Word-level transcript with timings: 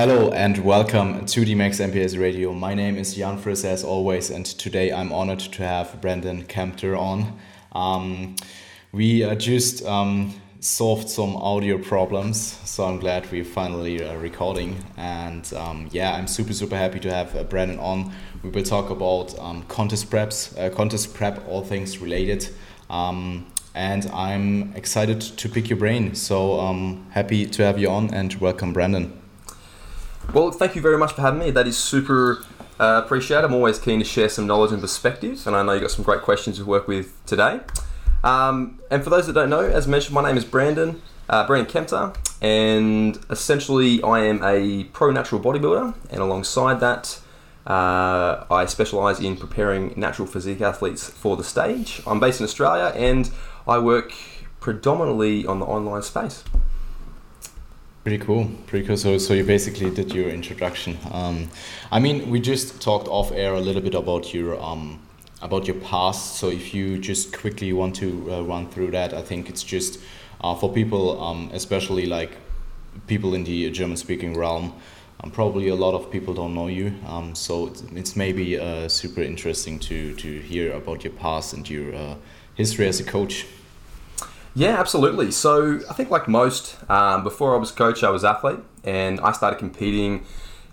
Hello 0.00 0.30
and 0.30 0.56
welcome 0.64 1.26
to 1.26 1.44
the 1.44 1.54
Max 1.54 1.78
MPS 1.78 2.18
Radio. 2.18 2.54
My 2.54 2.72
name 2.72 2.96
is 2.96 3.14
Jan 3.16 3.38
Friss 3.38 3.66
as 3.66 3.84
always, 3.84 4.30
and 4.30 4.46
today 4.46 4.90
I'm 4.90 5.12
honored 5.12 5.40
to 5.40 5.62
have 5.62 6.00
Brandon 6.00 6.42
Kempter 6.44 6.98
on. 6.98 7.38
Um, 7.72 8.34
we 8.92 9.22
uh, 9.22 9.34
just 9.34 9.84
um, 9.84 10.40
solved 10.60 11.10
some 11.10 11.36
audio 11.36 11.76
problems, 11.76 12.40
so 12.64 12.86
I'm 12.86 12.98
glad 12.98 13.30
we're 13.30 13.44
finally 13.44 14.02
uh, 14.02 14.14
recording. 14.14 14.82
And 14.96 15.52
um, 15.52 15.90
yeah, 15.92 16.14
I'm 16.14 16.26
super 16.26 16.54
super 16.54 16.76
happy 16.76 17.00
to 17.00 17.12
have 17.12 17.36
uh, 17.36 17.44
Brandon 17.44 17.78
on. 17.78 18.10
We 18.42 18.48
will 18.48 18.62
talk 18.62 18.88
about 18.88 19.38
um, 19.38 19.64
contest 19.64 20.10
preps, 20.10 20.58
uh, 20.58 20.74
contest 20.74 21.12
prep, 21.12 21.46
all 21.46 21.62
things 21.62 21.98
related. 21.98 22.48
Um, 22.88 23.48
and 23.74 24.06
I'm 24.14 24.74
excited 24.76 25.20
to 25.20 25.48
pick 25.50 25.68
your 25.68 25.78
brain. 25.78 26.14
So 26.14 26.58
um, 26.58 27.06
happy 27.10 27.44
to 27.44 27.62
have 27.64 27.78
you 27.78 27.90
on 27.90 28.14
and 28.14 28.32
welcome, 28.36 28.72
Brandon. 28.72 29.19
Well, 30.32 30.52
thank 30.52 30.76
you 30.76 30.80
very 30.80 30.96
much 30.96 31.14
for 31.14 31.22
having 31.22 31.40
me. 31.40 31.50
That 31.50 31.66
is 31.66 31.76
super 31.76 32.44
uh, 32.78 33.02
appreciated. 33.04 33.44
I'm 33.44 33.52
always 33.52 33.80
keen 33.80 33.98
to 33.98 34.04
share 34.04 34.28
some 34.28 34.46
knowledge 34.46 34.70
and 34.70 34.80
perspectives, 34.80 35.44
and 35.44 35.56
I 35.56 35.64
know 35.64 35.72
you've 35.72 35.82
got 35.82 35.90
some 35.90 36.04
great 36.04 36.22
questions 36.22 36.58
to 36.58 36.64
work 36.64 36.86
with 36.86 37.24
today. 37.26 37.58
Um, 38.22 38.78
and 38.92 39.02
for 39.02 39.10
those 39.10 39.26
that 39.26 39.32
don't 39.32 39.50
know, 39.50 39.58
as 39.58 39.88
mentioned, 39.88 40.14
my 40.14 40.22
name 40.22 40.36
is 40.36 40.44
Brandon, 40.44 41.02
uh, 41.28 41.48
Brandon 41.48 41.68
Kempter, 41.68 42.16
and 42.40 43.18
essentially 43.28 44.00
I 44.04 44.20
am 44.20 44.40
a 44.44 44.84
pro 44.84 45.10
natural 45.10 45.40
bodybuilder, 45.40 45.94
and 46.10 46.20
alongside 46.20 46.78
that, 46.78 47.18
uh, 47.66 48.44
I 48.48 48.66
specialise 48.66 49.18
in 49.18 49.36
preparing 49.36 49.94
natural 49.96 50.28
physique 50.28 50.60
athletes 50.60 51.10
for 51.10 51.36
the 51.36 51.44
stage. 51.44 52.02
I'm 52.06 52.20
based 52.20 52.38
in 52.38 52.44
Australia, 52.44 52.92
and 52.94 53.28
I 53.66 53.78
work 53.78 54.12
predominantly 54.60 55.44
on 55.44 55.58
the 55.58 55.66
online 55.66 56.02
space. 56.02 56.44
Pretty 58.02 58.24
cool, 58.24 58.50
pretty 58.66 58.86
cool. 58.86 58.96
So, 58.96 59.18
so 59.18 59.34
you 59.34 59.44
basically 59.44 59.90
did 59.90 60.14
your 60.14 60.30
introduction. 60.30 60.96
Um, 61.12 61.50
I 61.92 62.00
mean, 62.00 62.30
we 62.30 62.40
just 62.40 62.80
talked 62.80 63.08
off 63.08 63.30
air 63.30 63.52
a 63.52 63.60
little 63.60 63.82
bit 63.82 63.94
about 63.94 64.32
your 64.32 64.58
um, 64.58 64.98
about 65.42 65.66
your 65.66 65.76
past. 65.76 66.36
So, 66.36 66.48
if 66.48 66.72
you 66.72 66.98
just 66.98 67.36
quickly 67.36 67.74
want 67.74 67.94
to 67.96 68.32
uh, 68.32 68.42
run 68.42 68.70
through 68.70 68.92
that, 68.92 69.12
I 69.12 69.20
think 69.20 69.50
it's 69.50 69.62
just 69.62 70.00
uh, 70.40 70.54
for 70.54 70.72
people, 70.72 71.22
um, 71.22 71.50
especially 71.52 72.06
like 72.06 72.38
people 73.06 73.34
in 73.34 73.44
the 73.44 73.70
German-speaking 73.70 74.34
realm. 74.34 74.72
Um, 75.22 75.30
probably 75.30 75.68
a 75.68 75.74
lot 75.74 75.92
of 75.92 76.10
people 76.10 76.32
don't 76.32 76.54
know 76.54 76.68
you, 76.68 76.94
um, 77.06 77.34
so 77.34 77.66
it's, 77.66 77.82
it's 77.94 78.16
maybe 78.16 78.58
uh, 78.58 78.88
super 78.88 79.20
interesting 79.20 79.78
to 79.80 80.14
to 80.14 80.40
hear 80.40 80.72
about 80.72 81.04
your 81.04 81.12
past 81.12 81.52
and 81.52 81.68
your 81.68 81.94
uh, 81.94 82.14
history 82.54 82.86
as 82.88 82.98
a 82.98 83.04
coach. 83.04 83.44
Yeah, 84.54 84.80
absolutely. 84.80 85.30
So 85.30 85.80
I 85.88 85.92
think, 85.92 86.10
like 86.10 86.26
most, 86.26 86.76
um, 86.90 87.22
before 87.22 87.54
I 87.54 87.58
was 87.58 87.70
coach, 87.70 88.02
I 88.02 88.10
was 88.10 88.24
athlete, 88.24 88.58
and 88.84 89.20
I 89.20 89.32
started 89.32 89.58
competing 89.58 90.24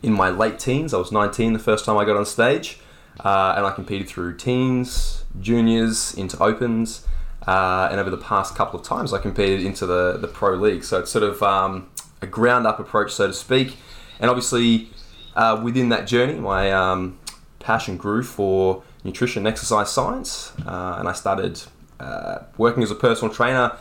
in 0.02 0.14
my 0.14 0.30
late 0.30 0.60
teens. 0.60 0.94
I 0.94 0.98
was 0.98 1.12
19 1.12 1.54
the 1.54 1.60
first 1.60 1.86
time 1.86 1.98
I 1.98 2.06
got 2.06 2.18
on 2.18 2.26
stage, 2.26 2.80
uh, 3.24 3.54
and 3.56 3.66
I 3.66 3.72
competed 3.72 4.08
through 4.08 4.38
teens, 4.38 5.26
juniors, 5.40 6.14
into 6.16 6.42
opens, 6.42 7.06
uh, 7.46 7.88
and 7.92 8.00
over 8.00 8.10
the 8.10 8.18
past 8.18 8.56
couple 8.56 8.80
of 8.80 8.86
times, 8.86 9.14
I 9.14 9.20
competed 9.20 9.66
into 9.66 9.86
the 9.86 10.18
the 10.18 10.28
pro 10.28 10.56
league. 10.56 10.84
So 10.84 11.00
it's 11.00 11.12
sort 11.12 11.24
of 11.24 11.42
um, 11.44 11.90
a 12.22 12.28
ground 12.28 12.66
up 12.66 12.80
approach, 12.80 13.14
so 13.14 13.28
to 13.28 13.34
speak, 13.34 13.78
and 14.20 14.30
obviously 14.30 14.90
uh, 15.36 15.60
within 15.64 15.90
that 15.90 16.08
journey, 16.08 16.40
my 16.40 16.72
um, 16.72 17.20
passion 17.60 17.96
grew 17.96 18.24
for 18.24 18.84
nutrition 19.04 19.42
and 19.42 19.48
exercise 19.48 19.92
science, 19.92 20.52
uh, 20.66 20.96
and 20.98 21.08
I 21.08 21.14
started 21.14 21.62
uh, 22.00 22.40
working 22.58 22.84
as 22.84 22.92
a 22.92 22.96
personal 22.96 23.34
trainer 23.34 23.78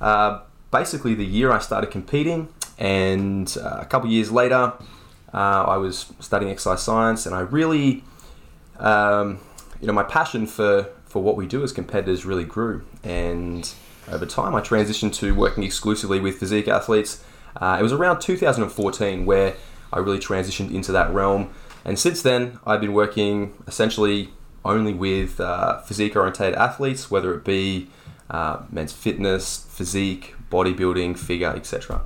uh, 0.00 0.40
basically 0.70 1.14
the 1.14 1.24
year 1.24 1.52
I 1.52 1.58
started 1.58 1.90
competing, 1.90 2.48
and 2.78 3.54
uh, 3.60 3.78
a 3.80 3.86
couple 3.86 4.10
years 4.10 4.30
later, 4.30 4.72
uh, 5.32 5.64
I 5.66 5.76
was 5.76 6.12
studying 6.20 6.50
exercise 6.50 6.82
science, 6.82 7.26
and 7.26 7.34
I 7.34 7.40
really, 7.40 8.04
um, 8.78 9.38
you 9.80 9.86
know, 9.86 9.92
my 9.92 10.02
passion 10.02 10.46
for 10.46 10.90
for 11.06 11.22
what 11.22 11.36
we 11.36 11.46
do 11.46 11.62
as 11.62 11.72
competitors 11.72 12.26
really 12.26 12.44
grew, 12.44 12.84
and 13.02 13.72
over 14.08 14.26
time, 14.26 14.54
I 14.54 14.60
transitioned 14.60 15.14
to 15.14 15.34
working 15.34 15.62
exclusively 15.64 16.20
with 16.20 16.38
physique 16.38 16.68
athletes. 16.68 17.24
Uh, 17.56 17.78
it 17.80 17.82
was 17.82 17.92
around 17.92 18.20
2014 18.20 19.24
where 19.24 19.54
I 19.92 19.98
really 19.98 20.18
transitioned 20.18 20.72
into 20.72 20.92
that 20.92 21.10
realm, 21.12 21.50
and 21.84 21.98
since 21.98 22.22
then, 22.22 22.58
I've 22.66 22.80
been 22.80 22.92
working 22.92 23.54
essentially 23.66 24.30
only 24.66 24.92
with 24.94 25.40
uh, 25.40 25.80
physique 25.82 26.16
orientated 26.16 26.54
athletes, 26.54 27.10
whether 27.10 27.34
it 27.34 27.44
be 27.44 27.88
uh, 28.30 28.62
men's 28.70 28.92
fitness, 28.92 29.66
physique, 29.70 30.34
bodybuilding, 30.50 31.18
figure, 31.18 31.50
etc. 31.50 32.02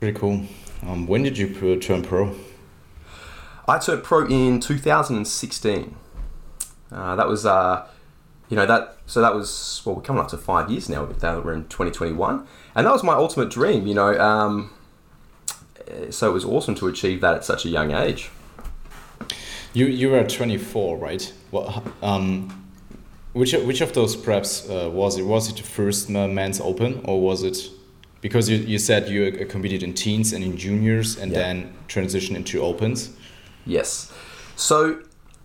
Pretty 0.00 0.18
cool. 0.18 0.44
Um, 0.86 1.06
when 1.06 1.22
did 1.22 1.38
you 1.38 1.78
turn 1.80 2.02
pro? 2.02 2.34
I 3.66 3.78
turned 3.78 4.02
pro 4.02 4.26
in 4.26 4.60
2016. 4.60 5.96
Uh, 6.90 7.16
that 7.16 7.28
was, 7.28 7.44
uh, 7.44 7.86
you 8.48 8.56
know, 8.56 8.64
that 8.64 8.96
so 9.06 9.20
that 9.20 9.34
was 9.34 9.82
well, 9.84 9.96
we're 9.96 10.02
coming 10.02 10.22
up 10.22 10.28
to 10.28 10.38
five 10.38 10.70
years 10.70 10.88
now. 10.88 11.08
Now 11.22 11.40
we're 11.40 11.54
in 11.54 11.64
2021, 11.64 12.46
and 12.74 12.86
that 12.86 12.92
was 12.92 13.02
my 13.02 13.14
ultimate 13.14 13.50
dream. 13.50 13.86
You 13.86 13.94
know, 13.94 14.18
um, 14.18 14.70
so 16.10 16.30
it 16.30 16.32
was 16.32 16.44
awesome 16.44 16.74
to 16.76 16.86
achieve 16.86 17.20
that 17.20 17.34
at 17.34 17.44
such 17.44 17.64
a 17.64 17.68
young 17.68 17.92
age. 17.92 18.30
You 19.72 19.86
you 19.86 20.10
were 20.10 20.24
24, 20.24 20.96
right? 20.96 21.32
Um, 22.02 22.64
which 23.32 23.52
which 23.52 23.80
of 23.80 23.92
those 23.92 24.16
preps 24.16 24.68
uh, 24.68 24.90
was 24.90 25.18
it? 25.18 25.22
Was 25.22 25.48
it 25.48 25.56
the 25.56 25.62
first 25.62 26.10
men's 26.10 26.60
open, 26.60 27.00
or 27.04 27.20
was 27.20 27.42
it 27.42 27.70
because 28.20 28.48
you, 28.48 28.58
you 28.58 28.78
said 28.78 29.08
you 29.08 29.26
uh, 29.26 29.50
competed 29.50 29.82
in 29.82 29.94
teens 29.94 30.32
and 30.32 30.42
in 30.42 30.56
juniors, 30.56 31.18
and 31.18 31.32
yeah. 31.32 31.38
then 31.38 31.74
transitioned 31.88 32.36
into 32.36 32.60
opens? 32.60 33.10
Yes. 33.64 34.12
So 34.56 35.00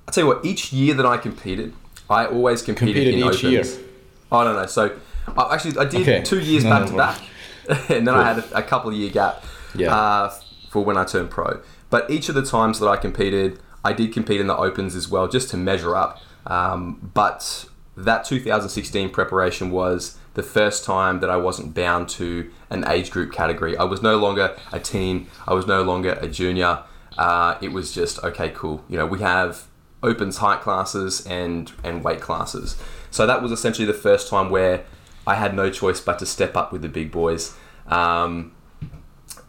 I 0.08 0.12
tell 0.12 0.24
you 0.24 0.28
what, 0.28 0.46
each 0.46 0.74
year 0.74 0.94
that 0.96 1.06
I 1.06 1.18
competed, 1.18 1.74
I 2.09 2.25
always 2.25 2.62
competed, 2.62 2.96
competed 2.96 3.14
in 3.14 3.20
each 3.20 3.44
opens. 3.44 3.78
Year. 3.78 3.85
I 4.31 4.44
don't 4.44 4.56
know. 4.56 4.66
So 4.66 4.97
I, 5.38 5.53
actually, 5.53 5.78
I 5.78 5.85
did 5.85 6.02
okay. 6.02 6.22
two 6.24 6.40
years 6.40 6.64
no, 6.64 6.70
back 6.70 6.88
to 6.90 6.96
back, 6.96 7.22
and 7.90 8.08
then 8.08 8.14
cool. 8.14 8.16
I 8.16 8.34
had 8.34 8.40
a, 8.40 8.58
a, 8.58 8.64
couple 8.64 8.91
year 8.94 9.09
gap 9.09 9.44
yeah. 9.75 9.96
uh, 9.96 10.34
for 10.70 10.84
when 10.84 10.97
I 10.97 11.06
turned 11.06 11.30
pro. 11.30 11.62
But 11.90 12.09
each 12.09 12.28
of 12.30 12.35
the 12.35 12.44
times 12.44 12.80
that 12.80 12.88
I 12.88 12.97
competed, 12.97 13.59
I 13.83 13.94
did 13.94 14.13
compete 14.13 14.39
in 14.39 14.47
the 14.47 14.55
opens 14.55 14.95
as 14.95 15.09
well, 15.09 15.27
just 15.27 15.49
to 15.49 15.57
measure 15.57 15.95
up. 15.95 16.21
Um, 16.45 17.11
but 17.13 17.66
that 17.95 18.25
2016 18.25 19.09
preparation 19.09 19.71
was 19.71 20.17
the 20.33 20.44
first 20.44 20.83
time 20.83 21.19
that 21.19 21.29
I 21.29 21.38
wasn't 21.38 21.73
bound 21.73 22.09
to 22.09 22.51
an 22.69 22.85
age 22.88 23.11
group 23.11 23.31
category. 23.31 23.77
I 23.77 23.83
was 23.83 24.01
no 24.01 24.17
longer 24.17 24.55
a 24.72 24.79
teen. 24.79 25.27
I 25.47 25.53
was 25.53 25.67
no 25.67 25.83
longer 25.83 26.17
a 26.22 26.27
junior. 26.27 26.83
Uh, 27.17 27.57
it 27.61 27.72
was 27.72 27.93
just 27.93 28.23
okay, 28.23 28.49
cool. 28.49 28.83
You 28.89 28.97
know, 28.97 29.05
we 29.05 29.19
have 29.19 29.66
opens 30.01 30.38
height 30.38 30.61
classes 30.61 31.25
and 31.27 31.72
and 31.83 32.03
weight 32.03 32.22
classes. 32.22 32.81
So 33.11 33.27
that 33.27 33.41
was 33.41 33.51
essentially 33.51 33.85
the 33.85 33.93
first 33.93 34.27
time 34.27 34.49
where 34.49 34.85
I 35.27 35.35
had 35.35 35.55
no 35.55 35.69
choice 35.69 36.01
but 36.01 36.19
to 36.19 36.25
step 36.25 36.57
up 36.57 36.72
with 36.72 36.81
the 36.81 36.89
big 36.89 37.11
boys. 37.11 37.55
Um, 37.88 38.53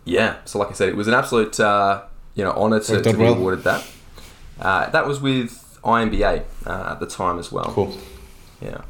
yeah. 0.05 0.37
So 0.45 0.59
like 0.59 0.69
I 0.69 0.73
said, 0.73 0.91
it 0.91 0.97
was 0.97 1.09
an 1.09 1.15
absolute 1.15 1.59
uh, 1.59 2.03
you 2.35 2.45
know 2.45 2.53
honor 2.53 2.81
to, 2.81 3.01
to 3.01 3.17
be 3.17 3.25
awarded 3.25 3.65
that. 3.65 3.87
Uh, 4.61 4.89
that 4.91 5.07
was 5.07 5.21
with 5.21 5.79
INBA 5.83 6.45
uh, 6.67 6.93
at 6.93 7.01
the 7.01 7.07
time 7.07 7.39
as 7.39 7.51
well. 7.53 7.67
Cool. 7.67 7.97
Yeah. 8.61 8.83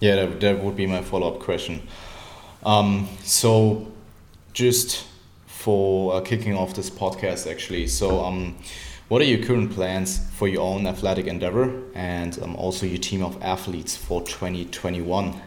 Yeah, 0.00 0.16
that, 0.16 0.40
that 0.40 0.62
would 0.62 0.76
be 0.76 0.86
my 0.86 1.02
follow 1.02 1.34
up 1.34 1.40
question. 1.40 1.86
Um, 2.64 3.08
so, 3.22 3.92
just 4.52 5.06
for 5.46 6.14
uh, 6.14 6.20
kicking 6.20 6.56
off 6.56 6.74
this 6.74 6.90
podcast, 6.90 7.50
actually, 7.50 7.86
so 7.86 8.24
um, 8.24 8.56
what 9.08 9.20
are 9.20 9.24
your 9.24 9.44
current 9.44 9.72
plans 9.72 10.18
for 10.32 10.48
your 10.48 10.62
own 10.62 10.86
athletic 10.86 11.26
endeavor 11.26 11.82
and 11.94 12.38
um, 12.42 12.56
also 12.56 12.86
your 12.86 12.98
team 12.98 13.22
of 13.22 13.40
athletes 13.42 13.96
for 13.96 14.22
2021? 14.22 15.40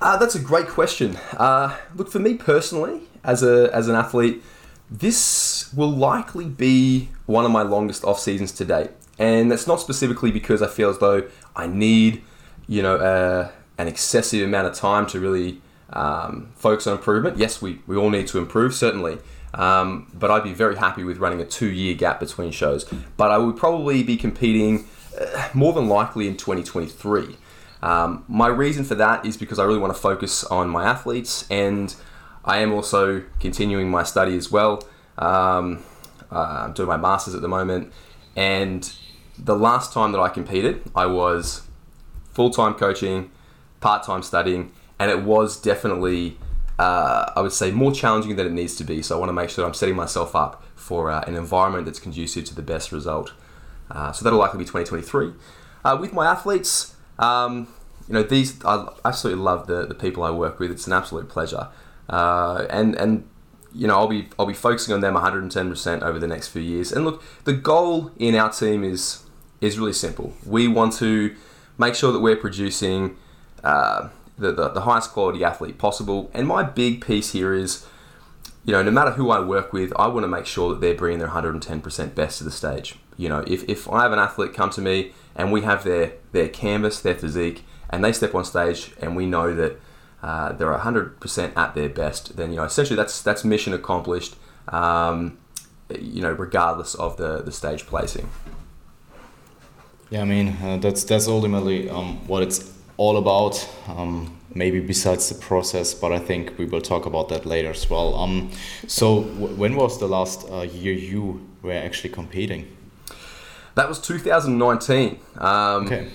Uh, 0.00 0.16
that's 0.16 0.34
a 0.34 0.38
great 0.38 0.68
question. 0.68 1.16
Uh, 1.36 1.76
look, 1.94 2.10
for 2.10 2.18
me 2.18 2.34
personally, 2.34 3.00
as 3.24 3.42
a 3.42 3.70
as 3.72 3.88
an 3.88 3.94
athlete, 3.94 4.42
this 4.90 5.72
will 5.74 5.90
likely 5.90 6.46
be 6.46 7.08
one 7.26 7.44
of 7.44 7.50
my 7.50 7.62
longest 7.62 8.04
off 8.04 8.18
seasons 8.20 8.52
to 8.52 8.64
date, 8.64 8.90
and 9.18 9.50
that's 9.50 9.66
not 9.66 9.80
specifically 9.80 10.30
because 10.30 10.62
I 10.62 10.68
feel 10.68 10.90
as 10.90 10.98
though 10.98 11.28
I 11.56 11.66
need, 11.66 12.22
you 12.66 12.82
know, 12.82 12.96
uh, 12.96 13.50
an 13.78 13.88
excessive 13.88 14.46
amount 14.46 14.66
of 14.66 14.74
time 14.74 15.06
to 15.08 15.20
really 15.20 15.60
um, 15.90 16.52
focus 16.56 16.86
on 16.86 16.96
improvement. 16.96 17.38
Yes, 17.38 17.62
we, 17.62 17.80
we 17.86 17.96
all 17.96 18.10
need 18.10 18.26
to 18.28 18.38
improve, 18.38 18.74
certainly. 18.74 19.18
Um, 19.54 20.10
but 20.12 20.30
I'd 20.30 20.42
be 20.42 20.52
very 20.52 20.76
happy 20.76 21.04
with 21.04 21.18
running 21.18 21.40
a 21.40 21.44
two 21.44 21.70
year 21.70 21.94
gap 21.94 22.20
between 22.20 22.50
shows. 22.50 22.84
But 23.16 23.30
I 23.30 23.38
would 23.38 23.56
probably 23.56 24.02
be 24.02 24.16
competing 24.16 24.86
uh, 25.18 25.48
more 25.54 25.72
than 25.72 25.88
likely 25.88 26.26
in 26.26 26.36
2023. 26.36 27.36
Um, 27.82 28.24
my 28.28 28.48
reason 28.48 28.84
for 28.84 28.94
that 28.96 29.24
is 29.24 29.36
because 29.36 29.58
I 29.58 29.64
really 29.64 29.78
want 29.78 29.94
to 29.94 30.00
focus 30.00 30.42
on 30.44 30.68
my 30.68 30.84
athletes 30.84 31.46
and 31.50 31.94
I 32.44 32.58
am 32.58 32.72
also 32.72 33.22
continuing 33.40 33.90
my 33.90 34.02
study 34.02 34.36
as 34.36 34.50
well. 34.50 34.86
Um, 35.18 35.82
uh, 36.30 36.64
I'm 36.66 36.72
doing 36.72 36.88
my 36.88 36.96
master's 36.96 37.34
at 37.34 37.42
the 37.42 37.48
moment, 37.48 37.92
and 38.36 38.92
the 39.38 39.56
last 39.56 39.92
time 39.92 40.12
that 40.12 40.20
I 40.20 40.28
competed, 40.28 40.82
I 40.94 41.06
was 41.06 41.62
full 42.32 42.50
time 42.50 42.74
coaching, 42.74 43.30
part 43.80 44.02
time 44.02 44.22
studying, 44.22 44.72
and 44.98 45.10
it 45.10 45.22
was 45.22 45.60
definitely 45.60 46.36
uh, 46.78 47.32
I 47.36 47.40
would 47.40 47.52
say, 47.52 47.70
more 47.70 47.92
challenging 47.92 48.36
than 48.36 48.46
it 48.46 48.52
needs 48.52 48.76
to 48.76 48.84
be. 48.84 49.02
So 49.02 49.16
I 49.16 49.18
want 49.18 49.28
to 49.28 49.34
make 49.34 49.50
sure 49.50 49.62
that 49.62 49.68
I'm 49.68 49.74
setting 49.74 49.96
myself 49.96 50.34
up 50.34 50.64
for 50.74 51.10
uh, 51.10 51.22
an 51.26 51.36
environment 51.36 51.86
that's 51.86 52.00
conducive 52.00 52.44
to 52.46 52.54
the 52.54 52.62
best 52.62 52.92
result. 52.92 53.32
Uh, 53.90 54.12
so 54.12 54.24
that'll 54.24 54.38
likely 54.38 54.58
be 54.58 54.64
2023. 54.64 55.32
Uh, 55.84 55.96
with 56.00 56.12
my 56.12 56.26
athletes, 56.26 56.96
um, 57.18 57.68
you 58.08 58.14
know, 58.14 58.22
these 58.22 58.62
I 58.64 58.88
absolutely 59.04 59.42
love 59.42 59.66
the, 59.66 59.86
the 59.86 59.94
people 59.94 60.22
I 60.22 60.30
work 60.30 60.58
with. 60.58 60.70
It's 60.70 60.86
an 60.86 60.92
absolute 60.92 61.28
pleasure, 61.28 61.68
uh, 62.08 62.66
and 62.70 62.94
and 62.96 63.28
you 63.74 63.88
know, 63.88 63.96
I'll 63.96 64.08
be 64.08 64.28
I'll 64.38 64.46
be 64.46 64.54
focusing 64.54 64.94
on 64.94 65.00
them 65.00 65.14
110% 65.14 66.02
over 66.02 66.18
the 66.18 66.26
next 66.26 66.48
few 66.48 66.62
years. 66.62 66.92
And 66.92 67.04
look, 67.04 67.22
the 67.44 67.52
goal 67.52 68.12
in 68.18 68.34
our 68.36 68.50
team 68.50 68.84
is 68.84 69.24
is 69.60 69.78
really 69.78 69.92
simple. 69.92 70.32
We 70.46 70.68
want 70.68 70.92
to 70.94 71.34
make 71.76 71.94
sure 71.94 72.12
that 72.12 72.20
we're 72.20 72.36
producing 72.36 73.16
uh, 73.64 74.10
the, 74.38 74.52
the, 74.52 74.68
the 74.68 74.80
highest 74.82 75.12
quality 75.12 75.42
athlete 75.42 75.78
possible. 75.78 76.30
And 76.34 76.46
my 76.46 76.62
big 76.62 77.04
piece 77.04 77.32
here 77.32 77.54
is, 77.54 77.86
you 78.64 78.72
know, 78.72 78.82
no 78.82 78.90
matter 78.90 79.12
who 79.12 79.30
I 79.30 79.40
work 79.40 79.72
with, 79.72 79.92
I 79.96 80.06
want 80.06 80.24
to 80.24 80.28
make 80.28 80.46
sure 80.46 80.70
that 80.70 80.80
they're 80.80 80.94
bringing 80.94 81.18
their 81.18 81.28
110% 81.28 82.14
best 82.14 82.38
to 82.38 82.44
the 82.44 82.50
stage. 82.50 82.96
You 83.16 83.28
know, 83.28 83.44
if, 83.46 83.68
if 83.68 83.88
I 83.88 84.02
have 84.02 84.12
an 84.12 84.18
athlete 84.18 84.54
come 84.54 84.70
to 84.70 84.80
me 84.80 85.12
and 85.34 85.50
we 85.50 85.62
have 85.62 85.84
their 85.84 86.12
their 86.32 86.48
canvas, 86.48 87.00
their 87.00 87.14
physique, 87.14 87.64
and 87.90 88.04
they 88.04 88.12
step 88.12 88.34
on 88.34 88.44
stage 88.44 88.92
and 89.00 89.16
we 89.16 89.26
know 89.26 89.54
that 89.54 89.80
uh, 90.24 90.52
they're 90.52 90.72
100% 90.72 91.54
at 91.54 91.74
their 91.74 91.90
best, 91.90 92.36
then 92.38 92.50
you 92.50 92.56
know 92.56 92.64
essentially 92.64 92.96
that's 92.96 93.20
that's 93.20 93.44
mission 93.44 93.74
accomplished. 93.74 94.36
Um, 94.68 95.36
you 95.90 96.22
know, 96.22 96.32
regardless 96.32 96.94
of 96.94 97.18
the 97.18 97.42
the 97.42 97.52
stage 97.52 97.84
placing. 97.84 98.30
Yeah, 100.08 100.22
I 100.22 100.24
mean 100.24 100.56
uh, 100.62 100.78
that's 100.78 101.04
that's 101.04 101.28
ultimately 101.28 101.90
um, 101.90 102.26
what 102.26 102.42
it's 102.42 102.72
all 102.96 103.18
about. 103.18 103.68
Um, 103.86 104.38
maybe 104.54 104.80
besides 104.80 105.28
the 105.28 105.34
process, 105.34 105.92
but 105.92 106.10
I 106.10 106.20
think 106.20 106.56
we 106.58 106.64
will 106.64 106.80
talk 106.80 107.04
about 107.04 107.28
that 107.28 107.44
later 107.44 107.70
as 107.70 107.90
well. 107.90 108.14
Um, 108.14 108.50
so 108.86 109.22
when 109.60 109.76
was 109.76 109.98
the 109.98 110.06
last 110.06 110.48
uh, 110.50 110.62
year 110.62 110.94
you 110.94 111.46
were 111.60 111.72
actually 111.72 112.10
competing? 112.10 112.74
That 113.74 113.88
was 113.88 114.00
2019. 114.00 115.18
Um, 115.36 115.86
okay. 115.86 116.08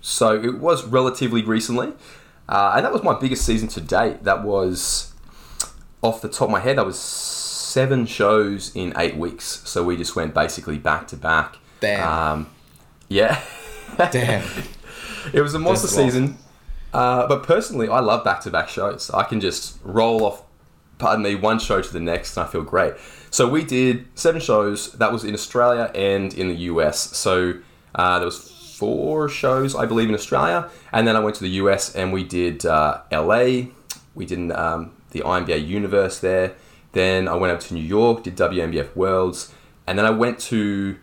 So 0.00 0.40
it 0.40 0.60
was 0.60 0.84
relatively 0.86 1.42
recently. 1.42 1.92
Uh, 2.48 2.74
and 2.76 2.84
that 2.84 2.92
was 2.92 3.02
my 3.02 3.18
biggest 3.18 3.44
season 3.44 3.68
to 3.68 3.80
date. 3.80 4.24
That 4.24 4.44
was, 4.44 5.12
off 6.02 6.20
the 6.20 6.28
top 6.28 6.42
of 6.42 6.50
my 6.50 6.60
head, 6.60 6.78
that 6.78 6.86
was 6.86 6.98
seven 6.98 8.06
shows 8.06 8.74
in 8.76 8.92
eight 8.96 9.16
weeks. 9.16 9.62
So 9.64 9.82
we 9.82 9.96
just 9.96 10.14
went 10.14 10.34
basically 10.34 10.78
back 10.78 11.08
to 11.08 11.16
back. 11.16 11.56
Damn. 11.80 12.08
Um, 12.08 12.50
yeah. 13.08 13.42
Damn. 13.96 14.46
it 15.32 15.40
was 15.40 15.54
a 15.54 15.58
monster 15.58 15.88
season. 15.88 16.38
Uh, 16.92 17.26
but 17.26 17.42
personally, 17.42 17.88
I 17.88 17.98
love 17.98 18.22
back 18.22 18.40
to 18.42 18.50
back 18.50 18.68
shows. 18.68 19.10
I 19.10 19.24
can 19.24 19.40
just 19.40 19.78
roll 19.82 20.24
off, 20.24 20.44
pardon 20.98 21.24
me, 21.24 21.34
one 21.34 21.58
show 21.58 21.82
to 21.82 21.92
the 21.92 21.98
next 21.98 22.36
and 22.36 22.46
I 22.46 22.50
feel 22.50 22.62
great. 22.62 22.94
So 23.30 23.48
we 23.48 23.64
did 23.64 24.06
seven 24.14 24.40
shows. 24.40 24.92
That 24.92 25.10
was 25.10 25.24
in 25.24 25.34
Australia 25.34 25.90
and 25.94 26.32
in 26.34 26.48
the 26.48 26.54
US. 26.70 27.16
So 27.16 27.54
uh, 27.96 28.18
there 28.20 28.26
was 28.26 28.53
four 28.76 29.28
shows, 29.28 29.74
I 29.74 29.86
believe, 29.86 30.08
in 30.08 30.14
Australia, 30.14 30.68
and 30.92 31.06
then 31.06 31.16
I 31.16 31.20
went 31.20 31.36
to 31.36 31.42
the 31.42 31.50
US 31.62 31.94
and 31.94 32.12
we 32.12 32.24
did 32.24 32.66
uh, 32.66 33.02
LA. 33.10 33.68
We 34.14 34.26
did 34.26 34.50
um, 34.52 34.92
the 35.10 35.20
INBA 35.20 35.66
Universe 35.66 36.18
there. 36.20 36.54
Then 36.92 37.26
I 37.28 37.34
went 37.34 37.52
up 37.52 37.60
to 37.60 37.74
New 37.74 37.82
York, 37.82 38.24
did 38.24 38.36
WNBF 38.36 38.94
Worlds, 38.94 39.52
and 39.86 39.98
then 39.98 40.06
I 40.06 40.10
went 40.10 40.38
to 40.50 40.96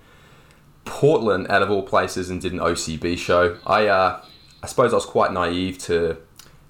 Portland, 0.85 1.47
out 1.49 1.61
of 1.61 1.69
all 1.69 1.83
places, 1.83 2.29
and 2.29 2.41
did 2.41 2.53
an 2.53 2.59
OCB 2.59 3.17
show. 3.17 3.57
I 3.65 3.87
uh, 3.87 4.21
I 4.63 4.67
suppose 4.67 4.93
I 4.93 4.95
was 4.95 5.05
quite 5.05 5.31
naive 5.33 5.77
to 5.79 6.17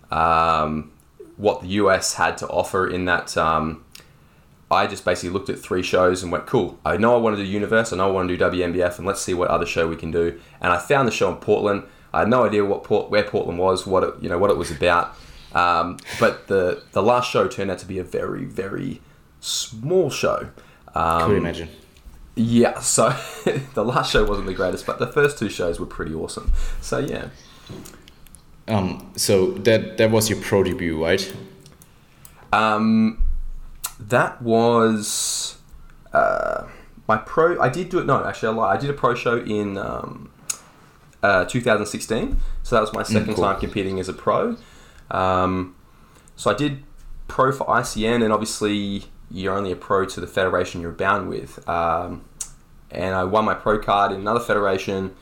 um, 0.09 0.91
what 1.37 1.61
the 1.61 1.67
US 1.81 2.15
had 2.15 2.37
to 2.39 2.47
offer 2.47 2.87
in 2.87 3.05
that. 3.05 3.35
Um, 3.37 3.83
I 4.71 4.87
just 4.87 5.03
basically 5.03 5.31
looked 5.31 5.49
at 5.49 5.59
three 5.59 5.83
shows 5.83 6.23
and 6.23 6.31
went, 6.31 6.47
cool. 6.47 6.79
I 6.85 6.95
know 6.97 7.13
I 7.13 7.17
want 7.17 7.35
to 7.35 7.43
do 7.43 7.49
Universe. 7.49 7.91
I 7.91 7.97
know 7.97 8.07
I 8.07 8.11
want 8.11 8.29
to 8.29 8.37
do 8.37 8.43
WNBF, 8.43 8.97
and 8.97 9.05
let's 9.05 9.21
see 9.21 9.33
what 9.33 9.49
other 9.49 9.65
show 9.65 9.87
we 9.87 9.97
can 9.97 10.11
do. 10.11 10.39
And 10.61 10.71
I 10.71 10.79
found 10.79 11.07
the 11.07 11.11
show 11.11 11.29
in 11.29 11.35
Portland. 11.37 11.83
I 12.13 12.19
had 12.19 12.29
no 12.29 12.45
idea 12.45 12.63
what 12.63 12.83
Port, 12.83 13.11
where 13.11 13.23
Portland 13.23 13.59
was, 13.59 13.85
what 13.85 14.03
it, 14.03 14.13
you 14.21 14.29
know, 14.29 14.37
what 14.37 14.49
it 14.49 14.57
was 14.57 14.71
about. 14.71 15.15
Um, 15.53 15.97
but 16.19 16.47
the 16.47 16.83
the 16.93 17.03
last 17.03 17.29
show 17.29 17.47
turned 17.47 17.69
out 17.69 17.79
to 17.79 17.85
be 17.85 17.99
a 17.99 18.03
very 18.03 18.45
very 18.45 19.01
small 19.41 20.09
show. 20.09 20.49
Um, 20.95 21.27
Could 21.27 21.37
imagine. 21.37 21.69
Yeah, 22.35 22.79
so 22.79 23.09
the 23.73 23.83
last 23.83 24.11
show 24.11 24.23
wasn't 24.23 24.47
the 24.47 24.53
greatest, 24.53 24.85
but 24.85 24.99
the 24.99 25.07
first 25.07 25.37
two 25.37 25.49
shows 25.49 25.79
were 25.79 25.85
pretty 25.85 26.13
awesome. 26.13 26.53
So 26.79 26.99
yeah. 26.99 27.29
Um. 28.69 29.11
So 29.17 29.51
that 29.51 29.97
that 29.97 30.11
was 30.11 30.29
your 30.29 30.39
pro 30.39 30.63
debut, 30.63 31.03
right? 31.03 31.33
Um 32.53 33.21
that 34.09 34.41
was 34.41 35.57
uh, 36.13 36.67
my 37.07 37.17
pro. 37.17 37.59
I 37.61 37.69
did 37.69 37.89
do 37.89 37.99
it. 37.99 38.05
No, 38.05 38.23
actually, 38.23 38.49
I 38.49 38.51
lied. 38.51 38.77
I 38.77 38.81
did 38.81 38.89
a 38.89 38.93
pro 38.93 39.15
show 39.15 39.37
in 39.37 39.77
um, 39.77 40.31
uh, 41.23 41.45
2016. 41.45 42.37
So 42.63 42.75
that 42.75 42.81
was 42.81 42.93
my 42.93 43.03
mm, 43.03 43.07
second 43.07 43.35
time 43.35 43.59
competing 43.59 43.99
as 43.99 44.09
a 44.09 44.13
pro. 44.13 44.57
Um, 45.09 45.75
so 46.35 46.51
I 46.51 46.53
did 46.53 46.83
pro 47.27 47.51
for 47.51 47.65
ICN, 47.67 48.23
and 48.23 48.33
obviously 48.33 49.05
you're 49.29 49.53
only 49.53 49.71
a 49.71 49.75
pro 49.75 50.05
to 50.05 50.19
the 50.19 50.27
federation 50.27 50.81
you're 50.81 50.91
bound 50.91 51.29
with. 51.29 51.67
Um, 51.67 52.23
and 52.89 53.15
I 53.15 53.23
won 53.23 53.45
my 53.45 53.53
pro 53.53 53.79
card 53.79 54.11
in 54.11 54.19
another 54.21 54.39
federation, 54.39 55.15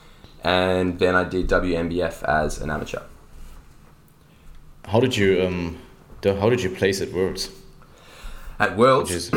and 0.43 0.97
then 0.99 1.15
I 1.15 1.23
did 1.23 1.47
WNBF 1.47 2.23
as 2.23 2.59
an 2.59 2.69
amateur. 2.69 3.01
How 4.85 4.99
did 4.99 5.15
you 5.15 5.43
um, 5.45 5.77
how 6.23 6.49
did 6.49 6.63
you 6.63 6.69
place 6.71 6.99
at 7.01 7.11
Worlds? 7.11 7.49
At 8.59 8.75
Worlds, 8.75 9.11
is, 9.11 9.31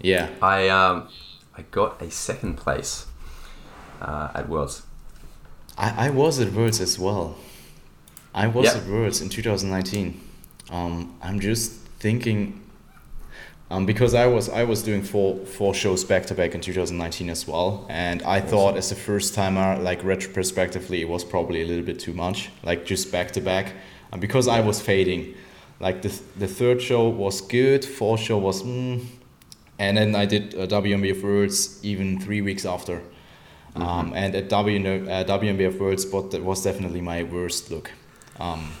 yeah, 0.00 0.30
I 0.40 0.68
um, 0.68 1.08
I 1.56 1.62
got 1.62 2.00
a 2.00 2.10
second 2.10 2.56
place 2.56 3.06
uh, 4.00 4.30
at 4.34 4.48
Worlds. 4.48 4.82
I, 5.76 6.06
I 6.06 6.10
was 6.10 6.38
at 6.40 6.52
Worlds 6.52 6.80
as 6.80 6.98
well. 6.98 7.36
I 8.34 8.46
was 8.46 8.66
yep. 8.66 8.76
at 8.76 8.86
Worlds 8.86 9.20
in 9.20 9.28
2019. 9.28 10.20
Um, 10.70 11.16
I'm 11.22 11.40
just 11.40 11.72
thinking 11.98 12.64
um, 13.70 13.84
because 13.84 14.14
I 14.14 14.26
was 14.26 14.48
I 14.48 14.64
was 14.64 14.82
doing 14.82 15.02
four 15.02 15.44
four 15.44 15.74
shows 15.74 16.04
back 16.04 16.26
to 16.26 16.34
back 16.34 16.54
in 16.54 16.60
2019 16.60 17.28
as 17.28 17.46
well, 17.46 17.86
and 17.88 18.22
I 18.22 18.38
awesome. 18.38 18.48
thought 18.48 18.76
as 18.76 18.92
a 18.92 18.94
first 18.94 19.34
timer, 19.34 19.78
like 19.78 20.02
retrospectively, 20.02 21.02
it 21.02 21.08
was 21.08 21.24
probably 21.24 21.62
a 21.62 21.66
little 21.66 21.84
bit 21.84 21.98
too 21.98 22.14
much, 22.14 22.50
like 22.62 22.86
just 22.86 23.12
back 23.12 23.32
to 23.32 23.40
back, 23.40 23.74
because 24.18 24.48
I 24.48 24.60
was 24.60 24.80
fading, 24.80 25.34
like 25.80 26.02
the, 26.02 26.20
the 26.36 26.48
third 26.48 26.82
show 26.82 27.08
was 27.08 27.40
good, 27.40 27.84
fourth 27.84 28.20
show 28.20 28.38
was 28.38 28.62
mm, 28.62 29.04
and 29.78 29.96
then 29.96 30.14
I 30.14 30.26
did 30.26 30.54
uh, 30.54 30.66
WNBF 30.66 31.22
Worlds 31.22 31.82
even 31.84 32.20
three 32.20 32.40
weeks 32.40 32.64
after. 32.66 33.00
Mm-hmm. 33.74 33.82
Um, 33.82 34.12
and 34.14 34.34
at 34.34 34.48
w, 34.48 34.78
uh, 34.80 35.24
WNBF 35.24 35.78
Worlds, 35.78 36.04
but 36.04 36.30
that 36.32 36.42
was 36.42 36.64
definitely 36.64 37.00
my 37.00 37.22
worst 37.22 37.70
look. 37.70 37.92
Um, 38.40 38.72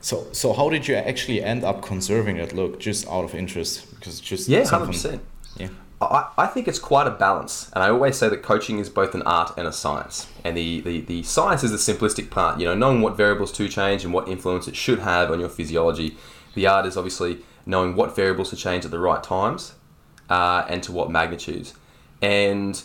so, 0.00 0.26
so 0.32 0.52
how 0.52 0.70
did 0.70 0.88
you 0.88 0.96
actually 0.96 1.42
end 1.42 1.62
up 1.62 1.82
conserving 1.82 2.38
that 2.38 2.54
look, 2.54 2.80
just 2.80 3.06
out 3.06 3.24
of 3.24 3.34
interest? 3.34 3.94
Because 3.94 4.18
just 4.18 4.48
yeah, 4.48 4.66
hundred 4.66 4.86
percent. 4.86 5.22
Yeah. 5.58 5.68
I, 6.00 6.46
think 6.46 6.66
it's 6.66 6.78
quite 6.78 7.06
a 7.06 7.10
balance. 7.10 7.70
And 7.74 7.84
I 7.84 7.90
always 7.90 8.16
say 8.16 8.30
that 8.30 8.42
coaching 8.42 8.78
is 8.78 8.88
both 8.88 9.14
an 9.14 9.22
art 9.22 9.52
and 9.58 9.68
a 9.68 9.72
science. 9.72 10.28
And 10.44 10.56
the, 10.56 10.80
the, 10.80 11.00
the 11.02 11.22
science 11.22 11.62
is 11.62 11.72
the 11.72 11.92
simplistic 11.92 12.30
part, 12.30 12.58
you 12.58 12.64
know, 12.64 12.74
knowing 12.74 13.02
what 13.02 13.16
variables 13.16 13.52
to 13.52 13.68
change 13.68 14.02
and 14.02 14.14
what 14.14 14.26
influence 14.26 14.66
it 14.66 14.76
should 14.76 15.00
have 15.00 15.30
on 15.30 15.40
your 15.40 15.50
physiology. 15.50 16.16
The 16.54 16.66
art 16.66 16.86
is 16.86 16.96
obviously 16.96 17.40
knowing 17.66 17.94
what 17.96 18.16
variables 18.16 18.48
to 18.50 18.56
change 18.56 18.86
at 18.86 18.90
the 18.90 18.98
right 18.98 19.22
times 19.22 19.74
uh, 20.30 20.64
and 20.68 20.82
to 20.84 20.92
what 20.92 21.10
magnitudes. 21.10 21.74
And 22.22 22.82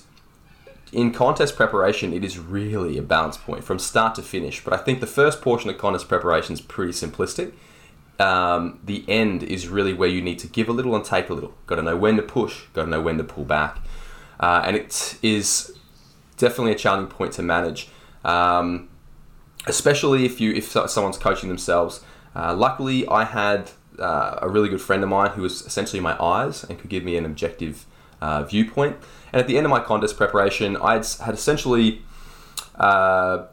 in 0.91 1.13
contest 1.13 1.55
preparation, 1.55 2.12
it 2.12 2.25
is 2.25 2.38
really 2.38 2.98
a 2.98 3.01
balance 3.01 3.38
point 3.38 3.63
from 3.63 3.79
start 3.79 4.15
to 4.15 4.24
finish. 4.24 4.62
But 4.62 4.74
I 4.74 4.77
think 4.77 5.00
the 5.00 5.07
first 5.07 5.41
portion 5.41 5.69
of 5.69 5.77
contest 5.77 6.10
preparation 6.10 6.53
is 6.53 6.60
pretty 6.60 6.91
simplistic 6.91 7.53
um, 8.19 8.79
the 8.84 9.03
end 9.07 9.43
is 9.43 9.67
really 9.67 9.93
where 9.93 10.10
you 10.10 10.22
need 10.22 10.39
to 10.39 10.48
give 10.48 10.69
a 10.69 10.72
little 10.72 10.95
and 10.95 11.03
take 11.03 11.29
a 11.29 11.34
little. 11.34 11.53
Got 11.67 11.75
to 11.75 11.81
know 11.81 11.95
when 11.95 12.15
to 12.17 12.22
push, 12.22 12.63
got 12.74 12.86
to 12.86 12.89
know 12.89 13.01
when 13.01 13.17
to 13.17 13.24
pull 13.24 13.43
back. 13.43 13.79
Uh, 14.39 14.63
and 14.65 14.75
it 14.75 15.17
is 15.22 15.77
definitely 16.38 16.72
a 16.72 16.75
challenging 16.75 17.10
point 17.10 17.34
to 17.34 17.41
manage, 17.41 17.89
um, 18.24 18.89
especially 19.67 20.25
if 20.25 20.41
you 20.41 20.53
if 20.53 20.72
someone's 20.89 21.17
coaching 21.17 21.50
themselves. 21.50 22.03
Uh, 22.36 22.53
luckily, 22.53 23.07
I 23.07 23.24
had 23.24 23.72
uh, 24.00 24.39
a 24.41 24.50
really 24.50 24.69
good 24.69 24.81
friend 24.81 25.03
of 25.03 25.10
mine 25.10 25.31
who 25.31 25.41
was 25.41 25.62
essentially 25.62 26.01
my 26.01 26.22
eyes 26.22 26.63
and 26.65 26.77
could 26.77 26.89
give 26.89 27.03
me 27.03 27.15
an 27.17 27.25
objective 27.25 27.86
uh, 28.22 28.43
viewpoint. 28.43 28.98
And 29.31 29.39
at 29.39 29.48
the 29.48 29.57
end 29.57 29.65
of 29.65 29.69
my 29.69 29.79
contest 29.79 30.17
preparation, 30.17 30.75
I 30.77 30.93
had 30.93 31.34
essentially 31.34 32.01
uh, 32.75 33.45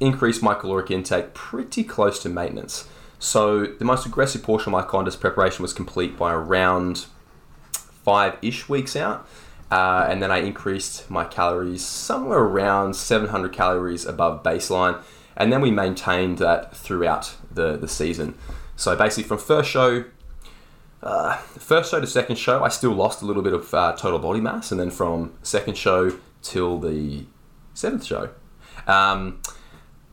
increased 0.00 0.42
my 0.42 0.54
caloric 0.54 0.90
intake 0.90 1.34
pretty 1.34 1.84
close 1.84 2.20
to 2.22 2.28
maintenance. 2.28 2.88
So 3.24 3.64
the 3.64 3.86
most 3.86 4.04
aggressive 4.04 4.42
portion 4.42 4.68
of 4.68 4.72
my 4.72 4.82
contest 4.82 5.18
preparation 5.18 5.62
was 5.62 5.72
complete 5.72 6.18
by 6.18 6.34
around 6.34 7.06
five-ish 7.72 8.68
weeks 8.68 8.94
out. 8.96 9.26
Uh, 9.70 10.06
and 10.10 10.22
then 10.22 10.30
I 10.30 10.42
increased 10.42 11.10
my 11.10 11.24
calories 11.24 11.82
somewhere 11.82 12.40
around 12.40 12.94
700 12.94 13.50
calories 13.50 14.04
above 14.04 14.42
baseline. 14.42 15.00
And 15.38 15.50
then 15.50 15.62
we 15.62 15.70
maintained 15.70 16.36
that 16.38 16.76
throughout 16.76 17.34
the, 17.50 17.78
the 17.78 17.88
season. 17.88 18.34
So 18.76 18.94
basically, 18.94 19.24
from 19.24 19.38
first 19.38 19.70
show 19.70 20.04
uh, 21.02 21.36
first 21.36 21.90
show 21.90 22.00
to 22.00 22.06
second 22.06 22.36
show, 22.36 22.62
I 22.62 22.68
still 22.68 22.92
lost 22.92 23.22
a 23.22 23.24
little 23.24 23.42
bit 23.42 23.54
of 23.54 23.72
uh, 23.72 23.96
total 23.96 24.18
body 24.18 24.40
mass, 24.40 24.70
and 24.70 24.78
then 24.78 24.90
from 24.90 25.32
second 25.42 25.78
show 25.78 26.18
till 26.42 26.78
the 26.78 27.24
seventh 27.72 28.04
show, 28.04 28.30
um, 28.86 29.40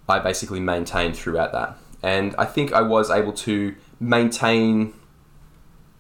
I 0.08 0.20
basically 0.20 0.62
maintained 0.62 1.18
throughout 1.18 1.52
that. 1.52 1.78
And 2.04 2.36
I 2.38 2.46
think 2.46 2.74
I 2.74 2.82
was 2.82 3.10
able 3.10 3.34
to 3.34 3.76
maintain 4.00 4.94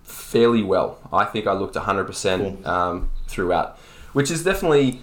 fairly 0.03 0.63
well. 0.63 0.99
I 1.13 1.25
think 1.25 1.47
I 1.47 1.53
looked 1.53 1.75
100% 1.75 2.65
um, 2.65 3.11
throughout, 3.27 3.77
which 4.13 4.31
is 4.31 4.43
definitely 4.43 5.01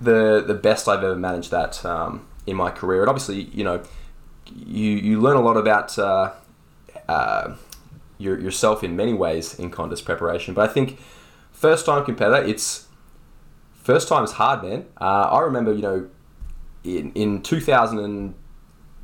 the 0.00 0.44
the 0.46 0.54
best 0.54 0.88
I've 0.88 1.02
ever 1.02 1.16
managed 1.16 1.50
that 1.50 1.84
um, 1.84 2.26
in 2.46 2.56
my 2.56 2.70
career. 2.70 3.00
And 3.00 3.08
obviously, 3.08 3.42
you 3.42 3.64
know, 3.64 3.82
you 4.54 4.90
you 4.92 5.20
learn 5.20 5.36
a 5.36 5.40
lot 5.40 5.56
about 5.56 5.98
uh, 5.98 6.32
uh, 7.08 7.56
your, 8.18 8.38
yourself 8.38 8.84
in 8.84 8.96
many 8.96 9.12
ways 9.12 9.58
in 9.58 9.70
contest 9.70 10.04
preparation. 10.04 10.54
But 10.54 10.68
I 10.68 10.72
think 10.72 10.98
first 11.52 11.86
time 11.86 12.04
competitor, 12.04 12.44
it's 12.44 12.86
first 13.82 14.08
time 14.08 14.24
is 14.24 14.32
hard, 14.32 14.62
man. 14.62 14.86
Uh, 15.00 15.28
I 15.32 15.40
remember, 15.40 15.72
you 15.72 15.82
know, 15.82 16.08
in 16.84 17.12
in 17.12 17.42
2000 17.42 17.98
and 17.98 18.34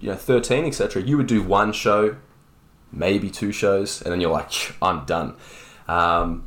you 0.02 0.08
know 0.08 0.16
13, 0.16 0.66
etc. 0.66 1.00
You 1.00 1.16
would 1.16 1.28
do 1.28 1.42
one 1.42 1.72
show, 1.72 2.16
maybe 2.90 3.30
two 3.30 3.52
shows, 3.52 4.02
and 4.02 4.12
then 4.12 4.20
you're 4.20 4.32
like, 4.32 4.52
I'm 4.82 5.06
done. 5.06 5.36
Um, 5.88 6.44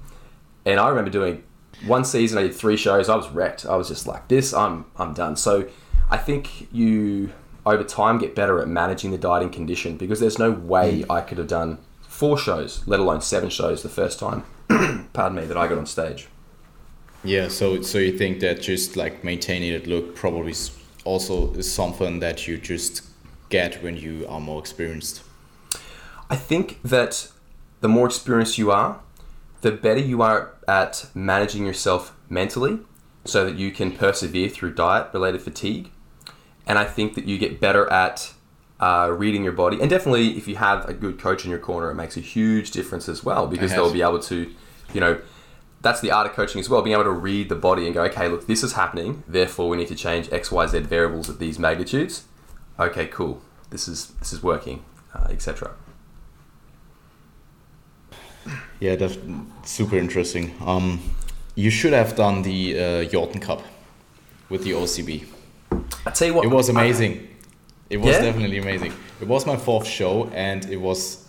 and 0.65 0.79
I 0.79 0.89
remember 0.89 1.09
doing 1.09 1.43
one 1.88 2.03
season. 2.03 2.38
I 2.38 2.43
did 2.43 2.53
three 2.53 2.77
shows. 2.77 3.09
I 3.09 3.15
was 3.15 3.29
wrecked. 3.29 3.65
I 3.65 3.77
was 3.77 3.88
just 3.88 4.05
like, 4.05 4.27
this. 4.27 4.53
I'm 4.53 4.85
I'm 4.97 5.13
done. 5.13 5.38
So 5.38 5.67
I 6.12 6.17
think 6.17 6.67
you 6.74 7.31
over 7.65 7.83
time 7.83 8.19
get 8.19 8.35
better 8.35 8.59
at 8.62 8.67
managing 8.67 9.09
the 9.12 9.17
dieting 9.17 9.50
condition 9.50 9.97
because 9.97 10.19
there's 10.19 10.38
no 10.38 10.51
way 10.51 11.03
I 11.09 11.21
could 11.21 11.39
have 11.39 11.47
done 11.47 11.79
four 12.01 12.38
shows, 12.38 12.85
let 12.85 13.00
alone 13.00 13.21
seven 13.21 13.50
shows 13.50 13.81
the 13.81 13.89
first 13.89 14.19
time. 14.19 14.43
pardon 15.13 15.38
me, 15.38 15.45
that 15.45 15.57
I 15.57 15.67
got 15.67 15.77
on 15.77 15.85
stage. 15.85 16.27
Yeah, 17.24 17.47
so 17.47 17.81
so 17.81 18.00
you 18.00 18.17
think 18.17 18.41
that 18.41 18.62
just 18.62 18.97
like 18.97 19.24
maintaining 19.24 19.71
that 19.74 19.88
look 19.88 20.13
probably 20.13 20.53
also 21.05 21.53
is 21.53 21.71
something 21.71 22.19
that 22.19 22.47
you 22.47 22.57
just 22.57 23.03
get 23.49 23.83
when 23.83 23.97
you 23.97 24.25
are 24.27 24.39
more 24.39 24.59
experienced. 24.59 25.23
I 26.29 26.35
think 26.35 26.81
that 26.83 27.31
the 27.81 27.87
more 27.87 28.07
experienced 28.07 28.57
you 28.57 28.71
are, 28.71 28.99
the 29.61 29.71
better 29.71 29.99
you 29.99 30.21
are 30.21 30.53
at 30.67 31.07
managing 31.13 31.65
yourself 31.65 32.15
mentally 32.29 32.79
so 33.23 33.45
that 33.45 33.55
you 33.55 33.71
can 33.71 33.91
persevere 33.91 34.49
through 34.49 34.73
diet 34.73 35.09
related 35.13 35.41
fatigue. 35.41 35.91
And 36.67 36.77
I 36.77 36.85
think 36.85 37.15
that 37.15 37.25
you 37.25 37.37
get 37.37 37.59
better 37.59 37.91
at 37.91 38.33
uh, 38.79 39.13
reading 39.15 39.43
your 39.43 39.53
body. 39.53 39.79
And 39.79 39.89
definitely, 39.89 40.37
if 40.37 40.47
you 40.47 40.55
have 40.57 40.87
a 40.89 40.93
good 40.93 41.19
coach 41.19 41.45
in 41.45 41.51
your 41.51 41.59
corner, 41.59 41.91
it 41.91 41.95
makes 41.95 42.17
a 42.17 42.21
huge 42.21 42.71
difference 42.71 43.07
as 43.07 43.23
well 43.23 43.47
because 43.47 43.71
they'll 43.71 43.93
be 43.93 44.01
able 44.01 44.19
to, 44.19 44.51
you 44.93 44.99
know, 44.99 45.19
that's 45.81 46.01
the 46.01 46.11
art 46.11 46.27
of 46.27 46.33
coaching 46.33 46.59
as 46.59 46.67
well, 46.67 46.81
being 46.81 46.95
able 46.95 47.03
to 47.03 47.11
read 47.11 47.47
the 47.47 47.55
body 47.55 47.85
and 47.85 47.93
go, 47.93 48.03
okay, 48.03 48.27
look, 48.27 48.47
this 48.47 48.63
is 48.63 48.73
happening, 48.73 49.23
therefore 49.27 49.69
we 49.69 49.77
need 49.77 49.87
to 49.87 49.95
change 49.95 50.31
X, 50.31 50.51
Y, 50.51 50.65
Z 50.65 50.79
variables 50.79 51.29
at 51.29 51.37
these 51.37 51.59
magnitudes. 51.59 52.23
Okay, 52.77 53.08
cool, 53.08 53.41
this 53.70 53.88
is 53.88 54.08
this 54.20 54.34
is 54.34 54.44
working, 54.44 54.84
uh, 55.13 55.27
etc. 55.29 55.72
Yeah, 58.79 58.96
that's 58.96 59.17
super 59.63 59.98
interesting. 59.98 60.53
Um, 60.65 61.00
you 61.55 61.70
should 61.70 61.94
have 61.94 62.15
done 62.15 62.41
the 62.41 63.08
uh, 63.08 63.39
Cup 63.39 63.63
with 64.50 64.63
the 64.63 64.72
OCB. 64.72 65.25
I 66.05 66.12
tell 66.12 66.27
you 66.27 66.34
what, 66.34 66.46
it 66.46 66.50
was 66.50 66.70
amazing. 66.70 67.13
I, 67.13 67.27
it 67.91 67.98
was 67.98 68.15
yeah? 68.15 68.22
definitely 68.22 68.58
amazing. 68.58 68.94
It 69.22 69.27
was 69.27 69.46
my 69.46 69.55
fourth 69.55 69.88
show, 69.88 70.29
and 70.34 70.65
it 70.65 70.77
was 70.77 71.25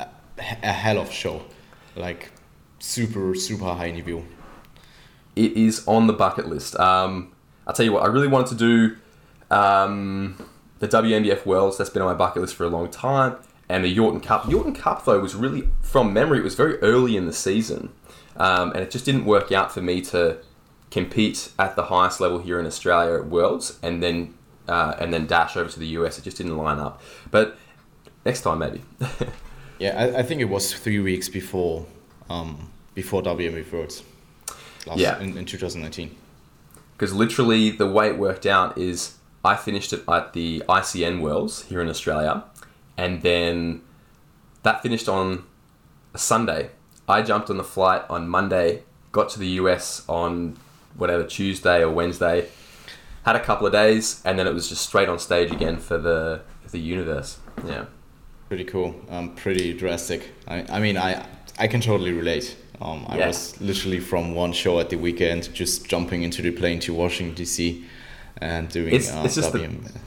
a, 0.00 0.08
a 0.38 0.72
hell 0.72 0.98
of 0.98 1.10
a 1.10 1.12
show. 1.12 1.42
Like 1.94 2.32
super 2.78 3.34
super 3.34 3.66
high 3.74 3.92
niveau. 3.92 4.24
It 5.36 5.52
is 5.52 5.86
on 5.86 6.06
the 6.06 6.12
bucket 6.14 6.48
list. 6.48 6.78
Um, 6.80 7.32
I'll 7.66 7.74
tell 7.74 7.84
you 7.84 7.92
what, 7.92 8.02
I 8.02 8.06
really 8.06 8.28
wanted 8.28 8.58
to 8.58 8.64
do 8.64 8.96
um, 9.54 10.36
the 10.82 10.88
WNBF 10.88 11.46
Worlds. 11.46 11.78
That's 11.78 11.90
been 11.90 12.02
on 12.02 12.08
my 12.08 12.14
bucket 12.14 12.42
list 12.42 12.56
for 12.56 12.64
a 12.64 12.68
long 12.68 12.90
time. 12.90 13.36
And 13.68 13.84
the 13.84 13.96
Yorton 13.96 14.20
Cup. 14.20 14.42
Yorton 14.42 14.76
Cup, 14.76 15.04
though, 15.04 15.20
was 15.20 15.36
really, 15.36 15.68
from 15.80 16.12
memory, 16.12 16.40
it 16.40 16.44
was 16.44 16.56
very 16.56 16.76
early 16.78 17.16
in 17.16 17.26
the 17.26 17.32
season. 17.32 17.90
Um, 18.36 18.72
and 18.72 18.80
it 18.80 18.90
just 18.90 19.04
didn't 19.04 19.24
work 19.24 19.52
out 19.52 19.70
for 19.72 19.80
me 19.80 20.00
to 20.02 20.38
compete 20.90 21.52
at 21.56 21.76
the 21.76 21.84
highest 21.84 22.20
level 22.20 22.40
here 22.40 22.58
in 22.58 22.66
Australia 22.66 23.14
at 23.20 23.26
Worlds 23.26 23.78
and 23.82 24.02
then 24.02 24.34
uh, 24.68 24.94
and 24.98 25.12
then 25.12 25.26
dash 25.26 25.56
over 25.56 25.70
to 25.70 25.78
the 25.78 25.86
US. 25.98 26.18
It 26.18 26.24
just 26.24 26.36
didn't 26.36 26.56
line 26.56 26.78
up. 26.78 27.00
But 27.30 27.56
next 28.24 28.42
time, 28.42 28.58
maybe. 28.58 28.82
yeah, 29.78 29.96
I, 29.96 30.18
I, 30.18 30.22
think 30.22 30.40
it 30.40 30.46
was 30.46 30.72
three 30.74 30.98
weeks 30.98 31.28
before 31.28 31.86
um, 32.28 32.70
before 32.94 33.22
WMA 33.22 33.70
Worlds. 33.72 34.02
Last, 34.86 34.98
yeah. 34.98 35.20
In, 35.20 35.38
in 35.38 35.44
2019. 35.44 36.16
Because 36.92 37.14
literally, 37.14 37.70
the 37.70 37.88
way 37.88 38.08
it 38.08 38.18
worked 38.18 38.46
out 38.46 38.76
is 38.76 39.16
I 39.44 39.56
finished 39.56 39.92
it 39.92 40.04
at 40.08 40.32
the 40.32 40.62
ICN 40.68 41.20
Worlds 41.20 41.64
here 41.64 41.80
in 41.80 41.88
Australia, 41.88 42.44
and 42.96 43.22
then 43.22 43.82
that 44.62 44.82
finished 44.82 45.08
on 45.08 45.44
a 46.14 46.18
Sunday. 46.18 46.70
I 47.08 47.22
jumped 47.22 47.50
on 47.50 47.56
the 47.56 47.64
flight 47.64 48.02
on 48.08 48.28
Monday, 48.28 48.84
got 49.10 49.28
to 49.30 49.38
the 49.38 49.48
US 49.60 50.04
on 50.08 50.56
whatever 50.96 51.24
Tuesday 51.24 51.82
or 51.82 51.90
Wednesday, 51.90 52.48
had 53.24 53.36
a 53.36 53.40
couple 53.40 53.66
of 53.66 53.72
days, 53.72 54.22
and 54.24 54.38
then 54.38 54.46
it 54.46 54.54
was 54.54 54.68
just 54.68 54.86
straight 54.86 55.08
on 55.08 55.18
stage 55.18 55.50
again 55.50 55.78
for 55.78 55.98
the 55.98 56.42
for 56.62 56.70
the 56.70 56.80
universe. 56.80 57.38
Yeah, 57.66 57.86
pretty 58.48 58.64
cool. 58.64 58.94
Um, 59.08 59.34
pretty 59.34 59.74
drastic. 59.74 60.30
I, 60.46 60.64
I 60.68 60.78
mean, 60.78 60.96
I 60.96 61.26
I 61.58 61.66
can 61.66 61.80
totally 61.80 62.12
relate. 62.12 62.56
Um, 62.80 63.06
I 63.08 63.18
yeah. 63.18 63.26
was 63.28 63.60
literally 63.60 64.00
from 64.00 64.34
one 64.34 64.52
show 64.52 64.80
at 64.80 64.90
the 64.90 64.96
weekend, 64.96 65.52
just 65.54 65.86
jumping 65.86 66.22
into 66.22 66.42
the 66.42 66.50
plane 66.50 66.80
to 66.80 66.94
Washington 66.94 67.34
D.C. 67.34 67.84
and 68.38 68.68
doing 68.68 68.94
it's, 68.94 69.10
it's 69.10 69.34
just 69.34 69.52
The, 69.52 70.00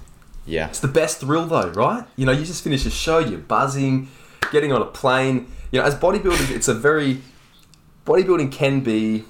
yeah, 0.46 0.68
it's 0.68 0.80
the 0.80 0.88
best 0.88 1.20
thrill 1.20 1.46
though, 1.46 1.70
right? 1.70 2.06
You 2.16 2.26
know, 2.26 2.32
you 2.32 2.46
just 2.46 2.64
finish 2.64 2.86
a 2.86 2.90
show, 2.90 3.20
you're 3.20 3.40
buzzing, 3.40 4.10
getting 4.52 4.72
on 4.72 4.82
a 4.82 4.86
plane. 4.86 5.48
You 5.72 5.80
know, 5.80 5.86
as 5.86 5.96
bodybuilding, 5.96 6.52
it's 6.52 6.68
a 6.68 6.74
very 6.74 7.22
bodybuilding 8.06 8.52
can 8.52 8.82
be 8.82 9.26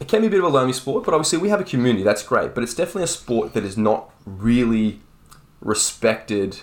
it 0.00 0.08
can 0.08 0.20
be 0.20 0.26
a 0.26 0.30
bit 0.30 0.40
of 0.40 0.44
a 0.44 0.48
lonely 0.48 0.72
sport, 0.72 1.04
but 1.04 1.14
obviously 1.14 1.38
we 1.38 1.48
have 1.48 1.60
a 1.60 1.64
community. 1.64 2.02
That's 2.02 2.22
great, 2.22 2.54
but 2.54 2.62
it's 2.62 2.74
definitely 2.74 3.04
a 3.04 3.08
sport 3.08 3.54
that 3.54 3.64
is 3.64 3.78
not 3.78 4.10
really 4.26 5.00
respected 5.60 6.60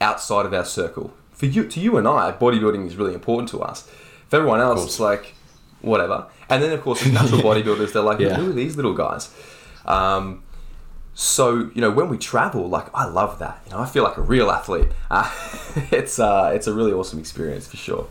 outside 0.00 0.46
of 0.46 0.54
our 0.54 0.64
circle. 0.64 1.12
For 1.32 1.46
you, 1.46 1.66
to 1.66 1.80
you 1.80 1.96
and 1.96 2.06
I, 2.06 2.32
bodybuilding 2.32 2.86
is 2.86 2.96
really 2.96 3.14
important 3.14 3.48
to 3.50 3.60
us. 3.60 3.90
For 4.28 4.36
everyone 4.36 4.60
else, 4.60 4.84
it's 4.84 5.00
like 5.00 5.34
whatever. 5.80 6.26
And 6.48 6.62
then 6.62 6.72
of 6.72 6.82
course, 6.82 7.02
the 7.02 7.10
natural 7.10 7.40
bodybuilders, 7.42 7.92
they're 7.92 8.02
like, 8.02 8.20
yeah. 8.20 8.36
who 8.36 8.50
are 8.50 8.52
these 8.52 8.76
little 8.76 8.94
guys? 8.94 9.34
Um, 9.84 10.42
so 11.20 11.70
you 11.74 11.82
know, 11.82 11.90
when 11.90 12.08
we 12.08 12.16
travel, 12.16 12.66
like 12.66 12.86
I 12.94 13.04
love 13.04 13.40
that. 13.40 13.60
You 13.66 13.72
know, 13.72 13.80
I 13.80 13.84
feel 13.84 14.04
like 14.04 14.16
a 14.16 14.22
real 14.22 14.50
athlete. 14.50 14.88
Uh, 15.10 15.28
it's 15.90 16.18
uh, 16.18 16.52
it's 16.54 16.66
a 16.66 16.72
really 16.72 16.92
awesome 16.92 17.18
experience 17.18 17.66
for 17.66 17.76
sure. 17.76 18.08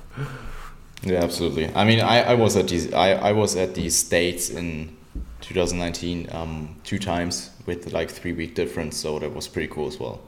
Yeah, 1.01 1.23
absolutely. 1.23 1.73
I 1.73 1.85
mean, 1.85 2.01
I, 2.01 2.31
I 2.31 2.33
was 2.35 2.55
at 2.55 2.67
these 2.67 2.93
I, 2.93 3.11
I 3.13 3.31
was 3.31 3.55
at 3.55 3.73
the 3.73 3.89
states 3.89 4.49
in 4.49 4.95
2019 5.41 6.27
um, 6.33 6.75
two 6.83 6.99
times 6.99 7.51
with 7.65 7.93
like 7.93 8.11
three 8.11 8.33
week 8.33 8.53
difference, 8.53 8.97
so 8.97 9.17
that 9.19 9.33
was 9.33 9.47
pretty 9.47 9.69
cool 9.73 9.87
as 9.87 9.99
well. 9.99 10.21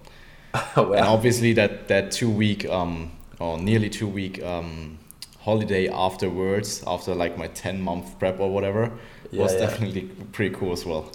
Oh, 0.53 0.61
wow. 0.77 0.93
And 0.93 1.05
obviously 1.05 1.53
that 1.53 1.88
that 1.89 2.11
two 2.11 2.29
week 2.29 2.67
um, 2.69 3.11
or 3.39 3.59
nearly 3.59 3.89
two 3.89 4.07
week 4.07 4.41
um, 4.43 4.97
holiday 5.41 5.88
afterwards, 5.89 6.83
after 6.88 7.13
like 7.13 7.38
my 7.38 7.47
10 7.47 7.81
month 7.81 8.17
prep 8.17 8.39
or 8.39 8.50
whatever, 8.50 8.91
yeah, 9.29 9.41
was 9.41 9.53
yeah. 9.53 9.59
definitely 9.59 10.03
pretty 10.31 10.55
cool 10.55 10.71
as 10.71 10.85
well. 10.85 11.11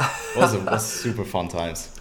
It 0.00 0.36
was, 0.36 0.54
it 0.54 0.62
was 0.62 0.86
super 0.86 1.24
fun 1.24 1.48
times. 1.48 1.98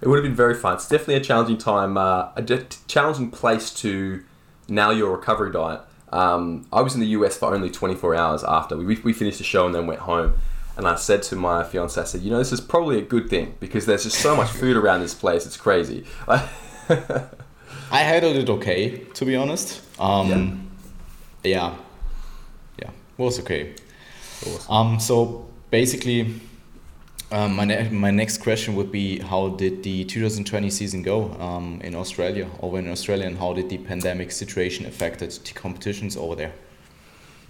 It 0.00 0.08
would 0.08 0.16
have 0.16 0.24
been 0.24 0.34
very 0.34 0.54
fun. 0.54 0.74
It's 0.74 0.88
definitely 0.88 1.14
a 1.14 1.20
challenging 1.20 1.58
time, 1.58 1.96
uh, 1.96 2.30
a 2.36 2.42
challenging 2.88 3.30
place 3.30 3.72
to 3.74 4.22
now 4.68 4.90
your 4.90 5.12
recovery 5.12 5.52
diet. 5.52 5.80
Um, 6.10 6.66
I 6.72 6.82
was 6.82 6.94
in 6.94 7.00
the 7.00 7.06
US 7.08 7.38
for 7.38 7.54
only 7.54 7.70
24 7.70 8.14
hours 8.14 8.44
after 8.44 8.76
we, 8.76 8.96
we 8.96 9.12
finished 9.12 9.38
the 9.38 9.44
show 9.44 9.64
and 9.64 9.74
then 9.74 9.86
went 9.86 10.00
home. 10.00 10.34
And 10.76 10.86
I 10.88 10.96
said 10.96 11.22
to 11.24 11.36
my 11.36 11.62
fiance, 11.62 12.00
I 12.00 12.04
said, 12.04 12.22
you 12.22 12.30
know, 12.30 12.38
this 12.38 12.52
is 12.52 12.60
probably 12.60 12.98
a 12.98 13.02
good 13.02 13.28
thing 13.28 13.54
because 13.60 13.86
there's 13.86 14.04
just 14.04 14.18
so 14.18 14.34
much 14.34 14.48
food 14.60 14.76
around 14.76 15.00
this 15.00 15.14
place. 15.14 15.46
It's 15.46 15.56
crazy. 15.56 16.04
I 16.28 17.98
handled 17.98 18.36
it 18.36 18.48
okay, 18.48 18.98
to 19.14 19.24
be 19.24 19.36
honest. 19.36 19.82
Um, 20.00 20.68
yeah. 21.44 21.50
yeah. 21.50 21.76
Yeah. 22.80 22.88
It 22.88 23.22
was 23.22 23.38
okay. 23.40 23.74
Awesome. 24.46 24.74
Um, 24.74 25.00
so 25.00 25.48
basically, 25.70 26.40
um, 27.32 27.56
my, 27.56 27.64
ne- 27.64 27.88
my 27.88 28.10
next 28.10 28.38
question 28.38 28.74
would 28.76 28.92
be 28.92 29.18
how 29.18 29.48
did 29.48 29.82
the 29.82 30.04
2020 30.04 30.70
season 30.70 31.02
go 31.02 31.32
um, 31.40 31.80
in 31.82 31.94
Australia 31.94 32.48
over 32.60 32.78
in 32.78 32.88
Australia 32.88 33.26
and 33.26 33.38
how 33.38 33.52
did 33.52 33.68
the 33.68 33.78
pandemic 33.78 34.30
situation 34.30 34.86
affect 34.86 35.18
the 35.20 35.52
competitions 35.54 36.16
over 36.16 36.34
there? 36.36 36.52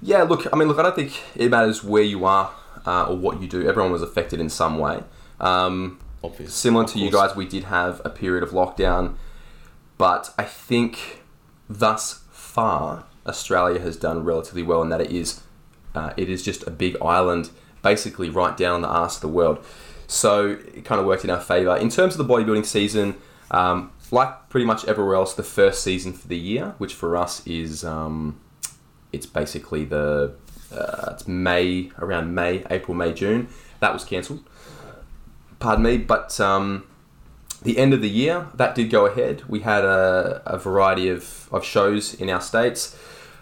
Yeah, 0.01 0.23
look, 0.23 0.47
I 0.53 0.57
mean, 0.57 0.69
look, 0.69 0.79
I 0.79 0.83
don't 0.83 0.97
think 0.97 1.21
it 1.37 1.51
matters 1.51 1.85
where 1.85 2.03
you 2.03 2.25
are 2.25 2.53
uh, 2.87 3.07
or 3.07 3.17
what 3.17 3.41
you 3.41 3.49
do. 3.49 3.69
Everyone 3.69 3.93
was 3.93 4.03
affected 4.03 4.41
in 4.41 4.49
some 4.49 4.79
way. 4.79 5.03
Um, 5.41 6.01
Obvious. 6.25 6.55
Similar 6.55 6.87
to 6.87 6.99
you 6.99 7.11
guys, 7.11 7.35
we 7.35 7.47
did 7.47 7.65
have 7.65 8.01
a 8.05 8.11
period 8.11 8.45
of 8.45 8.51
lockdown, 8.51 9.17
but 9.99 10.33
I 10.39 10.45
think 10.45 11.23
thus 11.69 12.23
far 12.31 13.05
Australia 13.27 13.81
has 13.81 13.97
done 13.97 14.25
relatively 14.25 14.63
well 14.63 14.83
in 14.83 14.89
that 14.91 15.01
it 15.01 15.11
is 15.11 15.43
uh, 15.95 16.13
it 16.17 16.29
is 16.31 16.43
just 16.43 16.67
a 16.67 16.71
big 16.71 16.97
island, 17.03 17.51
basically 17.83 18.31
right 18.31 18.57
down 18.57 18.83
the 18.83 18.89
arse 18.89 19.17
of 19.17 19.23
the 19.23 19.29
world. 19.29 19.65
So 20.07 20.59
it 20.75 20.85
kind 20.85 21.01
of 21.01 21.07
worked 21.07 21.25
in 21.25 21.31
our 21.31 21.41
favour. 21.41 21.77
In 21.77 21.89
terms 21.89 22.19
of 22.19 22.27
the 22.27 22.35
bodybuilding 22.35 22.67
season, 22.67 23.17
um, 23.51 23.93
like 24.11 24.49
pretty 24.51 24.67
much 24.67 24.85
everywhere 24.85 25.15
else, 25.15 25.35
the 25.35 25.43
first 25.43 25.83
season 25.83 26.13
for 26.13 26.29
the 26.29 26.37
year, 26.37 26.75
which 26.79 26.95
for 26.95 27.17
us 27.17 27.45
is 27.47 27.85
um, 27.85 28.41
it's 29.13 29.27
basically 29.27 29.85
the 29.85 30.35
uh, 30.73 31.13
it's 31.13 31.27
May 31.27 31.91
around 31.99 32.35
May, 32.35 32.65
April, 32.71 32.95
May, 32.95 33.13
June. 33.13 33.49
That 33.81 33.93
was 33.93 34.05
cancelled. 34.05 34.45
Pardon 35.59 35.85
me, 35.85 35.97
but 35.99 36.39
um, 36.41 36.85
the 37.63 37.79
end 37.79 37.95
of 37.95 38.01
the 38.03 38.09
year 38.09 38.49
that 38.55 38.75
did 38.75 38.91
go 38.91 39.07
ahead. 39.07 39.43
We 39.49 39.61
had 39.61 39.85
a, 39.85 40.43
a 40.45 40.59
variety 40.59 41.09
of, 41.09 41.49
of 41.53 41.65
shows 41.65 42.15
in 42.15 42.29
our 42.29 42.41
states. 42.41 42.97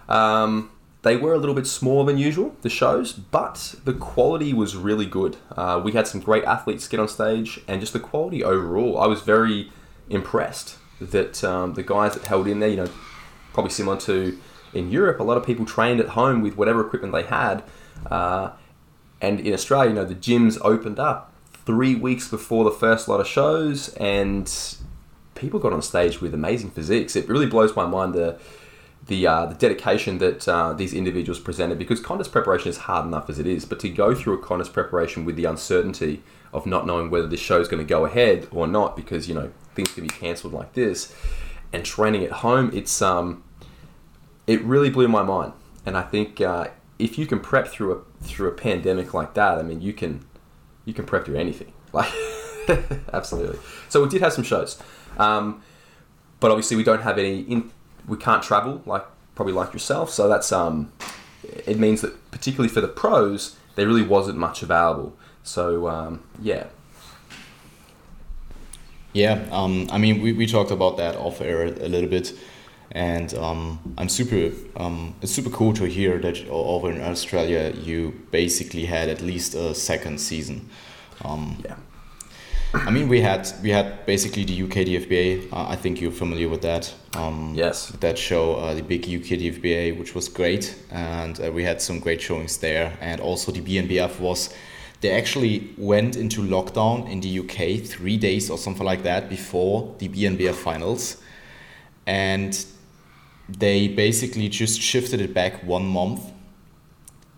Um, 0.08 0.70
they 1.02 1.16
were 1.16 1.32
a 1.32 1.38
little 1.38 1.54
bit 1.54 1.66
smaller 1.66 2.04
than 2.04 2.18
usual, 2.18 2.54
the 2.62 2.68
shows, 2.68 3.12
but 3.12 3.74
the 3.84 3.94
quality 3.94 4.52
was 4.52 4.76
really 4.76 5.06
good. 5.06 5.38
Uh, 5.56 5.80
we 5.82 5.92
had 5.92 6.06
some 6.06 6.20
great 6.20 6.44
athletes 6.44 6.86
get 6.88 7.00
on 7.00 7.08
stage, 7.08 7.60
and 7.66 7.80
just 7.80 7.92
the 7.92 8.00
quality 8.00 8.44
overall, 8.44 8.98
I 8.98 9.06
was 9.06 9.22
very 9.22 9.70
impressed 10.10 10.76
that 11.00 11.42
um, 11.42 11.74
the 11.74 11.82
guys 11.82 12.14
that 12.14 12.24
held 12.24 12.46
in 12.46 12.60
there, 12.60 12.68
you 12.68 12.76
know, 12.76 12.90
probably 13.54 13.70
similar 13.70 13.96
to 14.00 14.38
in 14.74 14.90
Europe, 14.90 15.18
a 15.20 15.22
lot 15.22 15.36
of 15.36 15.44
people 15.44 15.64
trained 15.64 16.00
at 16.00 16.08
home 16.10 16.42
with 16.42 16.56
whatever 16.56 16.86
equipment 16.86 17.12
they 17.12 17.22
had. 17.22 17.64
Uh, 18.10 18.50
and 19.20 19.40
in 19.40 19.52
Australia, 19.52 19.90
you 19.90 19.96
know, 19.96 20.04
the 20.04 20.14
gyms 20.14 20.58
opened 20.62 20.98
up 20.98 21.32
three 21.64 21.94
weeks 21.94 22.28
before 22.28 22.64
the 22.64 22.70
first 22.70 23.08
lot 23.08 23.20
of 23.20 23.26
shows, 23.26 23.88
and 23.94 24.76
people 25.34 25.58
got 25.58 25.72
on 25.72 25.82
stage 25.82 26.20
with 26.20 26.34
amazing 26.34 26.70
physiques. 26.70 27.16
It 27.16 27.28
really 27.28 27.46
blows 27.46 27.74
my 27.74 27.86
mind 27.86 28.14
the 28.14 28.38
the, 29.10 29.26
uh, 29.26 29.46
the 29.46 29.56
dedication 29.56 30.18
that 30.18 30.48
uh, 30.48 30.72
these 30.72 30.94
individuals 30.94 31.40
presented 31.40 31.80
because 31.80 31.98
contest 31.98 32.30
preparation 32.30 32.68
is 32.68 32.76
hard 32.78 33.04
enough 33.04 33.28
as 33.28 33.40
it 33.40 33.46
is, 33.46 33.64
but 33.64 33.80
to 33.80 33.88
go 33.88 34.14
through 34.14 34.34
a 34.34 34.38
contest 34.38 34.72
preparation 34.72 35.24
with 35.24 35.34
the 35.34 35.44
uncertainty 35.46 36.22
of 36.52 36.64
not 36.64 36.86
knowing 36.86 37.10
whether 37.10 37.26
this 37.26 37.40
show 37.40 37.60
is 37.60 37.66
going 37.66 37.82
to 37.84 37.88
go 37.88 38.04
ahead 38.04 38.46
or 38.52 38.68
not 38.68 38.94
because 38.94 39.28
you 39.28 39.34
know 39.34 39.50
things 39.74 39.92
can 39.92 40.04
be 40.04 40.08
cancelled 40.08 40.52
like 40.52 40.74
this, 40.74 41.12
and 41.72 41.84
training 41.84 42.22
at 42.22 42.30
home, 42.30 42.70
it's 42.72 43.02
um, 43.02 43.42
it 44.46 44.62
really 44.62 44.90
blew 44.90 45.08
my 45.08 45.24
mind. 45.24 45.54
And 45.84 45.96
I 45.96 46.02
think 46.02 46.40
uh, 46.40 46.68
if 47.00 47.18
you 47.18 47.26
can 47.26 47.40
prep 47.40 47.66
through 47.66 47.92
a 47.92 48.24
through 48.24 48.48
a 48.48 48.52
pandemic 48.52 49.12
like 49.12 49.34
that, 49.34 49.58
I 49.58 49.62
mean, 49.62 49.80
you 49.80 49.92
can 49.92 50.24
you 50.84 50.94
can 50.94 51.04
prep 51.04 51.24
through 51.26 51.36
anything. 51.36 51.72
Like, 51.92 52.12
absolutely. 53.12 53.58
So 53.88 54.00
we 54.00 54.08
did 54.08 54.22
have 54.22 54.32
some 54.32 54.44
shows, 54.44 54.80
um, 55.18 55.60
but 56.38 56.52
obviously 56.52 56.76
we 56.76 56.84
don't 56.84 57.02
have 57.02 57.18
any. 57.18 57.40
In, 57.40 57.72
we 58.06 58.16
can't 58.16 58.42
travel 58.42 58.82
like 58.86 59.04
probably 59.34 59.52
like 59.52 59.72
yourself. 59.72 60.10
So 60.10 60.28
that's 60.28 60.52
um, 60.52 60.92
it 61.42 61.78
means 61.78 62.00
that 62.02 62.30
particularly 62.30 62.68
for 62.68 62.80
the 62.80 62.88
pros, 62.88 63.56
there 63.74 63.86
really 63.86 64.02
wasn't 64.02 64.38
much 64.38 64.62
available. 64.62 65.16
So 65.42 65.88
um, 65.88 66.22
yeah. 66.40 66.66
Yeah, 69.12 69.44
um, 69.50 69.88
I 69.90 69.98
mean, 69.98 70.22
we, 70.22 70.32
we 70.32 70.46
talked 70.46 70.70
about 70.70 70.96
that 70.98 71.16
off 71.16 71.40
air 71.40 71.64
a 71.64 71.88
little 71.88 72.08
bit 72.08 72.32
and 72.92 73.32
um, 73.34 73.94
I'm 73.98 74.08
super. 74.08 74.52
Um, 74.76 75.14
it's 75.22 75.32
super 75.32 75.50
cool 75.50 75.72
to 75.74 75.84
hear 75.84 76.18
that 76.18 76.46
over 76.48 76.90
in 76.90 77.00
Australia 77.00 77.72
you 77.76 78.20
basically 78.30 78.84
had 78.86 79.08
at 79.08 79.20
least 79.20 79.54
a 79.54 79.74
second 79.74 80.20
season. 80.20 80.68
Um, 81.24 81.62
yeah. 81.64 81.76
I 82.72 82.90
mean, 82.90 83.08
we 83.08 83.20
had 83.20 83.50
we 83.62 83.70
had 83.70 84.06
basically 84.06 84.44
the 84.44 84.62
UK 84.62 84.86
DFBA. 84.86 85.52
Uh, 85.52 85.66
I 85.68 85.76
think 85.76 86.00
you're 86.00 86.12
familiar 86.12 86.48
with 86.48 86.62
that. 86.62 86.94
Um, 87.14 87.52
yes. 87.54 87.88
That 88.00 88.16
show, 88.16 88.54
uh, 88.54 88.74
the 88.74 88.82
big 88.82 89.02
UK 89.02 89.38
DFBA, 89.40 89.98
which 89.98 90.14
was 90.14 90.28
great, 90.28 90.76
and 90.90 91.40
uh, 91.40 91.50
we 91.50 91.64
had 91.64 91.82
some 91.82 91.98
great 91.98 92.20
showings 92.20 92.58
there. 92.58 92.96
And 93.00 93.20
also 93.20 93.52
the 93.52 93.60
BNBF 93.60 94.20
was. 94.20 94.54
They 95.00 95.10
actually 95.12 95.70
went 95.78 96.14
into 96.14 96.42
lockdown 96.42 97.10
in 97.10 97.20
the 97.20 97.38
UK 97.40 97.82
three 97.86 98.18
days 98.18 98.50
or 98.50 98.58
something 98.58 98.84
like 98.84 99.02
that 99.02 99.30
before 99.30 99.94
the 99.98 100.08
BNBF 100.08 100.54
finals, 100.54 101.16
and 102.06 102.64
they 103.48 103.88
basically 103.88 104.48
just 104.48 104.80
shifted 104.80 105.20
it 105.20 105.32
back 105.32 105.64
one 105.64 105.86
month 105.86 106.30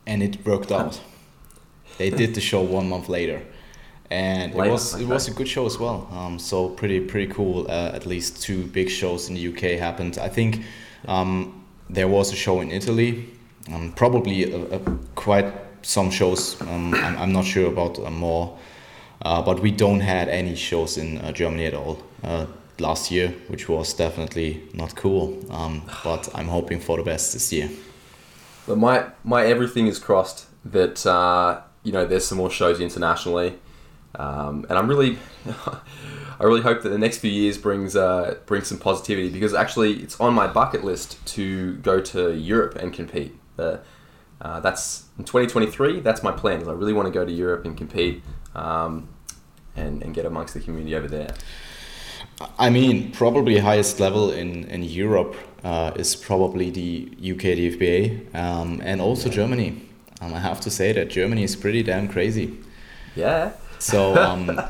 and 0.06 0.22
it 0.22 0.44
worked 0.44 0.72
out. 0.72 1.00
They 1.98 2.10
did 2.10 2.34
the 2.34 2.40
show 2.40 2.62
one 2.62 2.88
month 2.88 3.08
later. 3.08 3.42
And 4.12 4.52
it 4.52 4.70
was 4.70 5.00
it 5.00 5.06
was 5.06 5.28
a 5.28 5.30
good 5.30 5.48
show 5.48 5.64
as 5.64 5.78
well. 5.78 6.06
Um, 6.12 6.38
so 6.38 6.68
pretty 6.68 7.00
pretty 7.00 7.32
cool. 7.32 7.66
Uh, 7.68 7.92
at 7.94 8.04
least 8.04 8.42
two 8.42 8.66
big 8.66 8.90
shows 8.90 9.28
in 9.28 9.34
the 9.34 9.48
UK 9.48 9.78
happened. 9.78 10.18
I 10.18 10.28
think 10.28 10.64
um, 11.08 11.64
there 11.88 12.08
was 12.08 12.30
a 12.32 12.36
show 12.36 12.60
in 12.60 12.70
Italy, 12.70 13.28
um, 13.72 13.92
probably 13.92 14.52
a, 14.52 14.76
a 14.76 14.80
quite 15.14 15.50
some 15.80 16.10
shows. 16.10 16.60
Um, 16.60 16.94
I'm, 16.94 17.16
I'm 17.16 17.32
not 17.32 17.46
sure 17.46 17.68
about 17.68 17.98
uh, 17.98 18.10
more, 18.10 18.58
uh, 19.22 19.40
but 19.40 19.60
we 19.60 19.70
don't 19.70 20.00
had 20.00 20.28
any 20.28 20.56
shows 20.56 20.98
in 20.98 21.18
uh, 21.18 21.32
Germany 21.32 21.64
at 21.64 21.74
all. 21.74 22.02
Uh, 22.22 22.46
last 22.78 23.10
year, 23.10 23.28
which 23.48 23.68
was 23.68 23.94
definitely 23.94 24.62
not 24.74 24.94
cool. 24.94 25.38
Um, 25.50 25.82
but 26.04 26.28
I'm 26.34 26.48
hoping 26.48 26.80
for 26.80 26.98
the 26.98 27.02
best 27.02 27.32
this 27.32 27.50
year. 27.50 27.70
But 28.66 28.76
my 28.76 29.06
my 29.24 29.46
everything 29.46 29.86
is 29.86 29.98
crossed 29.98 30.46
that 30.66 31.06
uh, 31.06 31.62
you 31.82 31.92
know 31.92 32.06
there's 32.06 32.26
some 32.26 32.38
more 32.38 32.50
shows 32.50 32.78
internationally, 32.78 33.54
um, 34.14 34.66
and 34.68 34.78
I'm 34.78 34.88
really. 34.88 35.18
I 36.40 36.44
really 36.44 36.62
hope 36.62 36.82
that 36.82 36.88
the 36.88 36.98
next 36.98 37.18
few 37.18 37.30
years 37.30 37.56
brings 37.56 37.94
uh, 37.94 38.36
brings 38.46 38.66
some 38.66 38.78
positivity 38.78 39.28
because 39.28 39.54
actually 39.54 40.02
it's 40.02 40.18
on 40.18 40.34
my 40.34 40.48
bucket 40.48 40.82
list 40.82 41.24
to 41.34 41.76
go 41.76 42.00
to 42.00 42.34
Europe 42.34 42.74
and 42.76 42.92
compete. 42.92 43.38
Uh, 43.56 43.76
uh, 44.40 44.58
that's 44.58 45.04
in 45.18 45.24
2023. 45.24 46.00
That's 46.00 46.24
my 46.24 46.32
plan. 46.32 46.60
Is 46.60 46.66
I 46.66 46.72
really 46.72 46.92
want 46.92 47.06
to 47.06 47.12
go 47.12 47.24
to 47.24 47.30
Europe 47.30 47.64
and 47.64 47.76
compete, 47.76 48.22
um, 48.56 49.08
and 49.76 50.02
and 50.02 50.12
get 50.14 50.26
amongst 50.26 50.54
the 50.54 50.60
community 50.60 50.96
over 50.96 51.06
there. 51.06 51.32
I 52.58 52.70
mean, 52.70 53.12
probably 53.12 53.58
highest 53.58 54.00
level 54.00 54.32
in 54.32 54.64
in 54.64 54.82
Europe 54.82 55.36
uh, 55.62 55.92
is 55.94 56.16
probably 56.16 56.70
the 56.70 57.08
UK 57.32 57.54
DFBA 57.58 58.34
um, 58.34 58.80
and 58.82 59.00
also 59.00 59.28
Germany. 59.28 59.88
Um, 60.20 60.34
I 60.34 60.40
have 60.40 60.60
to 60.62 60.70
say 60.70 60.92
that 60.92 61.08
Germany 61.08 61.44
is 61.44 61.54
pretty 61.54 61.84
damn 61.84 62.08
crazy. 62.08 62.58
Yeah. 63.14 63.52
So 63.82 64.16
um, 64.16 64.60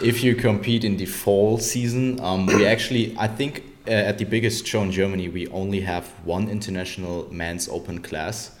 if 0.00 0.22
you 0.22 0.36
compete 0.36 0.84
in 0.84 0.96
the 0.96 1.06
fall 1.06 1.58
season, 1.58 2.20
um, 2.20 2.46
we 2.46 2.64
actually 2.64 3.16
I 3.18 3.26
think 3.26 3.64
uh, 3.88 3.90
at 3.90 4.18
the 4.18 4.24
biggest 4.24 4.64
show 4.66 4.82
in 4.82 4.92
Germany 4.92 5.28
we 5.28 5.48
only 5.48 5.80
have 5.80 6.06
one 6.24 6.48
international 6.48 7.26
men's 7.32 7.68
open 7.68 8.00
class, 8.00 8.52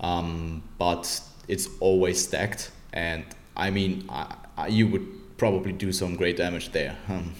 um, 0.00 0.62
but 0.76 1.22
it's 1.48 1.68
always 1.80 2.22
stacked. 2.22 2.70
And 2.92 3.24
I 3.56 3.70
mean, 3.70 4.04
I, 4.10 4.36
I, 4.58 4.66
you 4.66 4.88
would 4.88 5.38
probably 5.38 5.72
do 5.72 5.90
some 5.90 6.16
great 6.16 6.36
damage 6.36 6.72
there. 6.72 6.96
Um, 7.08 7.34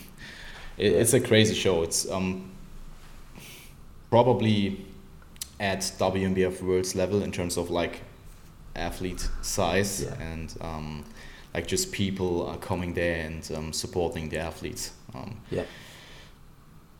it, 0.78 0.92
it's 0.92 1.12
a 1.12 1.20
crazy 1.20 1.54
show. 1.54 1.82
It's 1.82 2.10
um, 2.10 2.50
probably 4.08 4.86
at 5.58 5.80
WNBF 5.80 6.62
Worlds 6.62 6.94
level 6.94 7.22
in 7.22 7.30
terms 7.30 7.58
of 7.58 7.68
like 7.68 8.00
athlete 8.74 9.28
size 9.42 10.02
yeah. 10.02 10.14
and 10.14 10.56
um, 10.62 11.04
like 11.54 11.66
just 11.66 11.92
people 11.92 12.46
are 12.46 12.58
coming 12.58 12.94
there 12.94 13.24
and 13.26 13.50
um, 13.54 13.72
supporting 13.72 14.28
the 14.28 14.38
athletes. 14.38 14.92
Um, 15.14 15.40
yeah. 15.50 15.64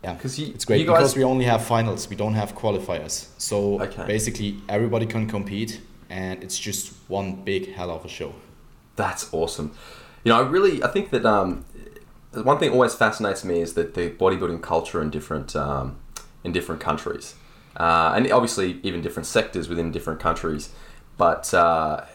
Yeah, 0.02 0.14
because 0.14 0.38
it's 0.38 0.64
great 0.64 0.86
because 0.86 1.14
we 1.14 1.24
only 1.24 1.44
have 1.44 1.62
finals. 1.62 2.08
We 2.08 2.16
don't 2.16 2.32
have 2.32 2.54
qualifiers. 2.54 3.28
So 3.36 3.80
okay. 3.82 4.06
basically, 4.06 4.56
everybody 4.66 5.04
can 5.04 5.28
compete, 5.28 5.82
and 6.08 6.42
it's 6.42 6.58
just 6.58 6.94
one 7.08 7.44
big 7.44 7.74
hell 7.74 7.90
of 7.90 8.04
a 8.06 8.08
show. 8.08 8.32
That's 8.96 9.32
awesome. 9.32 9.72
You 10.24 10.30
know, 10.30 10.38
I 10.38 10.48
really 10.48 10.82
I 10.82 10.88
think 10.88 11.10
that 11.10 11.26
um, 11.26 11.66
one 12.32 12.58
thing 12.58 12.70
always 12.70 12.94
fascinates 12.94 13.44
me 13.44 13.60
is 13.60 13.74
that 13.74 13.92
the 13.92 14.10
bodybuilding 14.10 14.62
culture 14.62 15.02
in 15.02 15.10
different 15.10 15.54
um, 15.54 15.98
in 16.44 16.52
different 16.52 16.80
countries, 16.80 17.34
uh, 17.76 18.14
and 18.16 18.30
obviously 18.32 18.80
even 18.82 19.02
different 19.02 19.26
sectors 19.26 19.68
within 19.68 19.92
different 19.92 20.18
countries. 20.18 20.70
But 21.18 21.52
uh, 21.52 22.06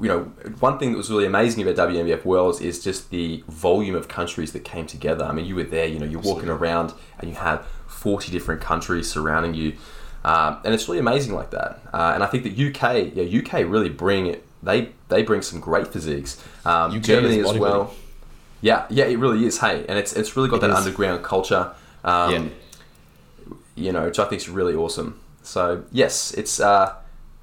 you 0.00 0.08
know, 0.08 0.20
one 0.60 0.78
thing 0.78 0.92
that 0.92 0.98
was 0.98 1.10
really 1.10 1.26
amazing 1.26 1.66
about 1.66 1.88
WNBF 1.88 2.24
Worlds 2.24 2.60
is 2.60 2.82
just 2.82 3.10
the 3.10 3.42
volume 3.48 3.94
of 3.94 4.08
countries 4.08 4.52
that 4.52 4.64
came 4.64 4.86
together. 4.86 5.24
I 5.24 5.32
mean, 5.32 5.46
you 5.46 5.54
were 5.54 5.64
there. 5.64 5.86
You 5.86 5.98
know, 5.98 6.06
you're 6.06 6.20
walking 6.20 6.48
around 6.48 6.92
and 7.18 7.30
you 7.30 7.36
have 7.36 7.66
forty 7.86 8.30
different 8.30 8.60
countries 8.60 9.10
surrounding 9.10 9.54
you, 9.54 9.76
um, 10.24 10.58
and 10.64 10.74
it's 10.74 10.88
really 10.88 10.98
amazing 10.98 11.34
like 11.34 11.50
that. 11.50 11.80
Uh, 11.92 12.12
and 12.14 12.22
I 12.22 12.26
think 12.26 12.42
that 12.44 12.52
UK, 12.52 13.12
yeah, 13.14 13.40
UK 13.40 13.70
really 13.70 13.88
bring 13.88 14.26
it. 14.26 14.44
They 14.62 14.90
they 15.08 15.22
bring 15.22 15.42
some 15.42 15.60
great 15.60 15.88
physiques. 15.88 16.42
Um, 16.64 17.00
Germany 17.00 17.40
as 17.40 17.54
well. 17.54 17.94
Yeah, 18.60 18.86
yeah, 18.90 19.04
it 19.04 19.18
really 19.18 19.46
is. 19.46 19.58
Hey, 19.58 19.86
and 19.88 19.98
it's 19.98 20.12
it's 20.12 20.36
really 20.36 20.48
got 20.48 20.56
it 20.56 20.60
that 20.62 20.70
is. 20.70 20.78
underground 20.78 21.24
culture. 21.24 21.72
Um, 22.04 22.32
yeah. 22.32 22.48
You 23.76 23.92
know, 23.92 24.06
which 24.06 24.18
I 24.18 24.24
think 24.24 24.42
is 24.42 24.48
really 24.48 24.74
awesome. 24.74 25.20
So 25.42 25.84
yes, 25.92 26.32
it's 26.32 26.60
uh, 26.60 26.94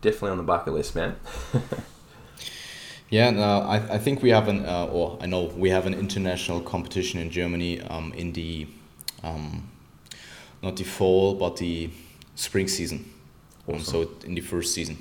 definitely 0.02 0.32
on 0.32 0.38
the 0.38 0.44
bucket 0.44 0.74
list, 0.74 0.96
man. 0.96 1.16
yeah, 3.14 3.30
no, 3.30 3.60
I, 3.60 3.76
I 3.76 3.98
think 4.00 4.24
we 4.24 4.32
have 4.32 4.48
an, 4.48 4.66
uh, 4.66 4.88
or 4.88 5.20
I 5.22 5.28
know 5.28 5.44
we 5.56 5.70
have 5.70 5.86
an 5.86 5.94
international 5.94 6.62
competition 6.62 7.20
in 7.20 7.30
Germany 7.30 7.80
um, 7.80 8.12
in 8.14 8.34
the, 8.34 8.66
um, 9.24 9.70
not 10.64 10.78
the 10.78 10.84
fall, 10.84 11.36
but 11.36 11.58
the 11.58 11.92
spring 12.34 12.68
season. 12.68 13.14
Um, 13.72 13.82
so 13.82 14.10
in 14.26 14.34
the 14.34 14.42
first 14.42 14.74
season. 14.74 14.98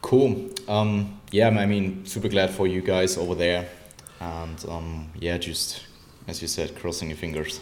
Cool. 0.00 0.50
Um, 0.68 1.20
yeah, 1.32 1.48
I 1.48 1.66
mean, 1.66 2.06
super 2.06 2.28
glad 2.28 2.50
for 2.50 2.68
you 2.68 2.82
guys 2.82 3.18
over 3.18 3.34
there, 3.34 3.68
and 4.20 4.64
um, 4.68 5.10
yeah, 5.18 5.36
just 5.38 5.84
as 6.28 6.40
you 6.40 6.46
said, 6.46 6.76
crossing 6.76 7.08
your 7.08 7.18
fingers. 7.18 7.58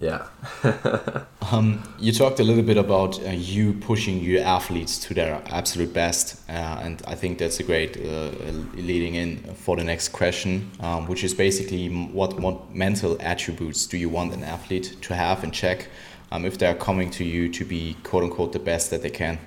Yeah. 0.00 0.28
um, 1.50 1.82
you 1.98 2.12
talked 2.12 2.38
a 2.38 2.44
little 2.44 2.62
bit 2.62 2.76
about 2.76 3.20
uh, 3.20 3.30
you 3.30 3.72
pushing 3.72 4.20
your 4.20 4.44
athletes 4.44 4.96
to 5.06 5.14
their 5.14 5.42
absolute 5.46 5.92
best, 5.92 6.40
uh, 6.48 6.52
and 6.52 7.02
I 7.06 7.16
think 7.16 7.38
that's 7.38 7.58
a 7.58 7.64
great 7.64 7.96
uh, 7.96 8.30
leading 8.74 9.16
in 9.16 9.42
for 9.54 9.76
the 9.76 9.82
next 9.82 10.10
question, 10.10 10.70
um, 10.78 11.08
which 11.08 11.24
is 11.24 11.34
basically 11.34 11.88
what 11.88 12.38
what 12.38 12.72
mental 12.72 13.16
attributes 13.20 13.86
do 13.88 13.96
you 13.96 14.08
want 14.08 14.32
an 14.34 14.44
athlete 14.44 14.96
to 15.02 15.14
have 15.16 15.42
and 15.42 15.52
check 15.52 15.88
um, 16.30 16.44
if 16.44 16.58
they're 16.58 16.76
coming 16.76 17.10
to 17.10 17.24
you 17.24 17.48
to 17.48 17.64
be 17.64 17.96
quote 18.04 18.22
unquote 18.22 18.52
the 18.52 18.60
best 18.60 18.90
that 18.90 19.02
they 19.02 19.10
can. 19.10 19.38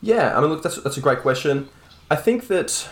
Yeah, 0.00 0.36
I 0.36 0.40
mean, 0.40 0.48
look, 0.48 0.62
that's 0.62 0.82
that's 0.82 0.96
a 0.96 1.02
great 1.02 1.20
question. 1.20 1.68
I 2.10 2.16
think 2.16 2.46
that 2.46 2.88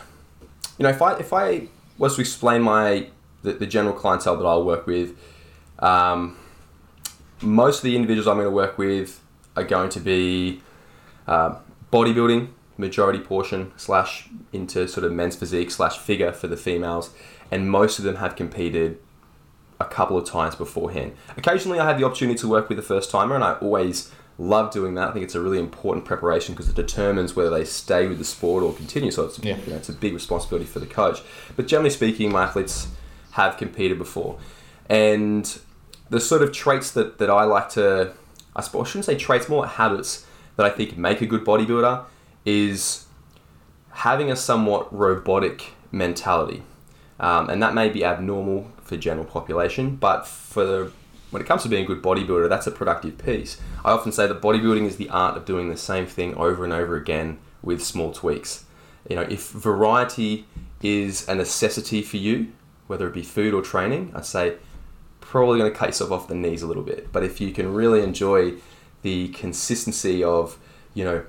you 0.79 0.83
know 0.83 0.91
if 0.91 1.01
I 1.01 1.17
if 1.19 1.33
I 1.33 1.69
was 1.97 2.17
to 2.17 2.21
explain 2.21 2.61
my 2.61 3.09
the, 3.43 3.55
the 3.55 3.67
general 3.67 3.95
clientele 3.95 4.37
that 4.37 4.45
I'll 4.45 4.65
work 4.65 4.87
with. 4.87 5.17
Um, 5.79 6.37
most 7.43 7.79
of 7.79 7.83
the 7.85 7.97
individuals 7.97 8.27
I'm 8.27 8.37
going 8.37 8.47
to 8.47 8.51
work 8.51 8.79
with 8.79 9.23
are 9.57 9.65
going 9.65 9.91
to 9.91 10.01
be 10.01 10.63
uh, 11.27 11.57
bodybuilding, 11.93 12.49
majority 12.77 13.19
portion, 13.19 13.73
slash 13.77 14.29
into 14.53 14.87
sort 14.89 15.05
of 15.05 15.13
men's 15.13 15.37
physique, 15.37 15.71
slash 15.71 15.99
figure 15.99 16.33
for 16.33 16.47
the 16.47 16.57
females, 16.57 17.11
and 17.51 17.71
most 17.71 17.99
of 17.99 18.05
them 18.05 18.17
have 18.17 18.37
competed 18.37 18.99
a 19.81 19.85
couple 19.85 20.17
of 20.17 20.29
times 20.29 20.55
beforehand. 20.55 21.13
Occasionally, 21.37 21.79
I 21.79 21.87
have 21.87 21.99
the 21.99 22.05
opportunity 22.05 22.39
to 22.41 22.49
work 22.49 22.69
with 22.69 22.79
a 22.79 22.83
first 22.83 23.11
timer, 23.11 23.35
and 23.35 23.43
I 23.43 23.55
always 23.55 24.13
love 24.39 24.73
doing 24.73 24.95
that. 24.95 25.09
I 25.09 25.13
think 25.13 25.25
it's 25.25 25.35
a 25.35 25.41
really 25.41 25.59
important 25.59 26.05
preparation 26.05 26.55
because 26.55 26.69
it 26.69 26.77
determines 26.77 27.37
whether 27.37 27.51
they 27.51 27.65
stay 27.65 28.07
with 28.07 28.19
the 28.19 28.25
sport 28.25 28.63
or 28.63 28.73
continue. 28.73 29.11
So 29.11 29.25
it's, 29.25 29.39
yeah. 29.39 29.59
you 29.59 29.71
know, 29.71 29.77
it's 29.77 29.89
a 29.89 29.93
big 29.93 30.15
responsibility 30.15 30.67
for 30.67 30.81
the 30.81 30.87
coach. 30.87 31.23
But 31.57 31.67
generally 31.67 31.91
speaking, 31.91 32.33
my 32.33 32.45
athletes 32.45 32.89
have 33.33 33.57
competed 33.57 33.99
before. 33.99 34.39
And 34.89 35.61
the 36.11 36.21
sort 36.21 36.43
of 36.43 36.53
traits 36.53 36.91
that, 36.93 37.19
that 37.19 37.31
I 37.31 37.45
like 37.45 37.71
to, 37.71 38.13
I 38.55 38.61
suppose, 38.61 38.87
I 38.87 38.91
shouldn't 38.91 39.05
say 39.07 39.17
traits, 39.17 39.49
more 39.49 39.67
habits 39.67 40.27
that 40.57 40.67
I 40.67 40.71
think 40.71 40.99
make 40.99 41.23
a 41.23 41.27
good 41.27 41.45
bodybuilder 41.45 42.05
is 42.45 43.07
having 43.93 44.31
a 44.31 44.37
somewhat 44.37 44.93
robotic 44.93 45.73
mentality. 45.93 46.63
Um, 47.19 47.49
and 47.49 47.63
that 47.63 47.75
may 47.75 47.89
be 47.89 48.05
abnormal 48.05 48.71
for 48.83 48.97
general 48.97 49.27
population, 49.27 49.97
but 49.97 50.27
for 50.27 50.65
the, 50.65 50.93
when 51.31 51.43
it 51.43 51.47
comes 51.47 51.63
to 51.63 51.69
being 51.69 51.85
a 51.85 51.87
good 51.87 52.03
bodybuilder, 52.03 52.49
that's 52.49 52.67
a 52.67 52.71
productive 52.71 53.19
piece. 53.19 53.61
I 53.85 53.93
often 53.93 54.11
say 54.11 54.27
that 54.27 54.41
bodybuilding 54.41 54.87
is 54.87 54.97
the 54.97 55.11
art 55.11 55.37
of 55.37 55.45
doing 55.45 55.69
the 55.69 55.77
same 55.77 56.07
thing 56.07 56.35
over 56.35 56.65
and 56.65 56.73
over 56.73 56.97
again 56.97 57.39
with 57.63 57.83
small 57.83 58.13
tweaks. 58.13 58.65
You 59.09 59.17
know, 59.17 59.23
if 59.23 59.51
variety 59.51 60.47
is 60.83 61.29
a 61.29 61.35
necessity 61.35 62.03
for 62.03 62.17
you, 62.17 62.53
whether 62.87 63.07
it 63.07 63.15
be 63.15 63.23
food 63.23 63.55
or 63.55 63.63
training, 63.63 64.13
I'd 64.15 64.25
say 64.25 64.57
probably 65.31 65.61
going 65.61 65.71
to 65.71 65.79
cut 65.79 65.89
yourself 65.91 66.11
off 66.11 66.27
the 66.27 66.35
knees 66.35 66.61
a 66.61 66.67
little 66.67 66.83
bit. 66.83 67.13
But 67.13 67.23
if 67.23 67.41
you 67.41 67.53
can 67.53 67.73
really 67.73 68.03
enjoy 68.03 68.55
the 69.03 69.29
consistency 69.29 70.25
of, 70.25 70.59
you 70.93 71.05
know, 71.05 71.25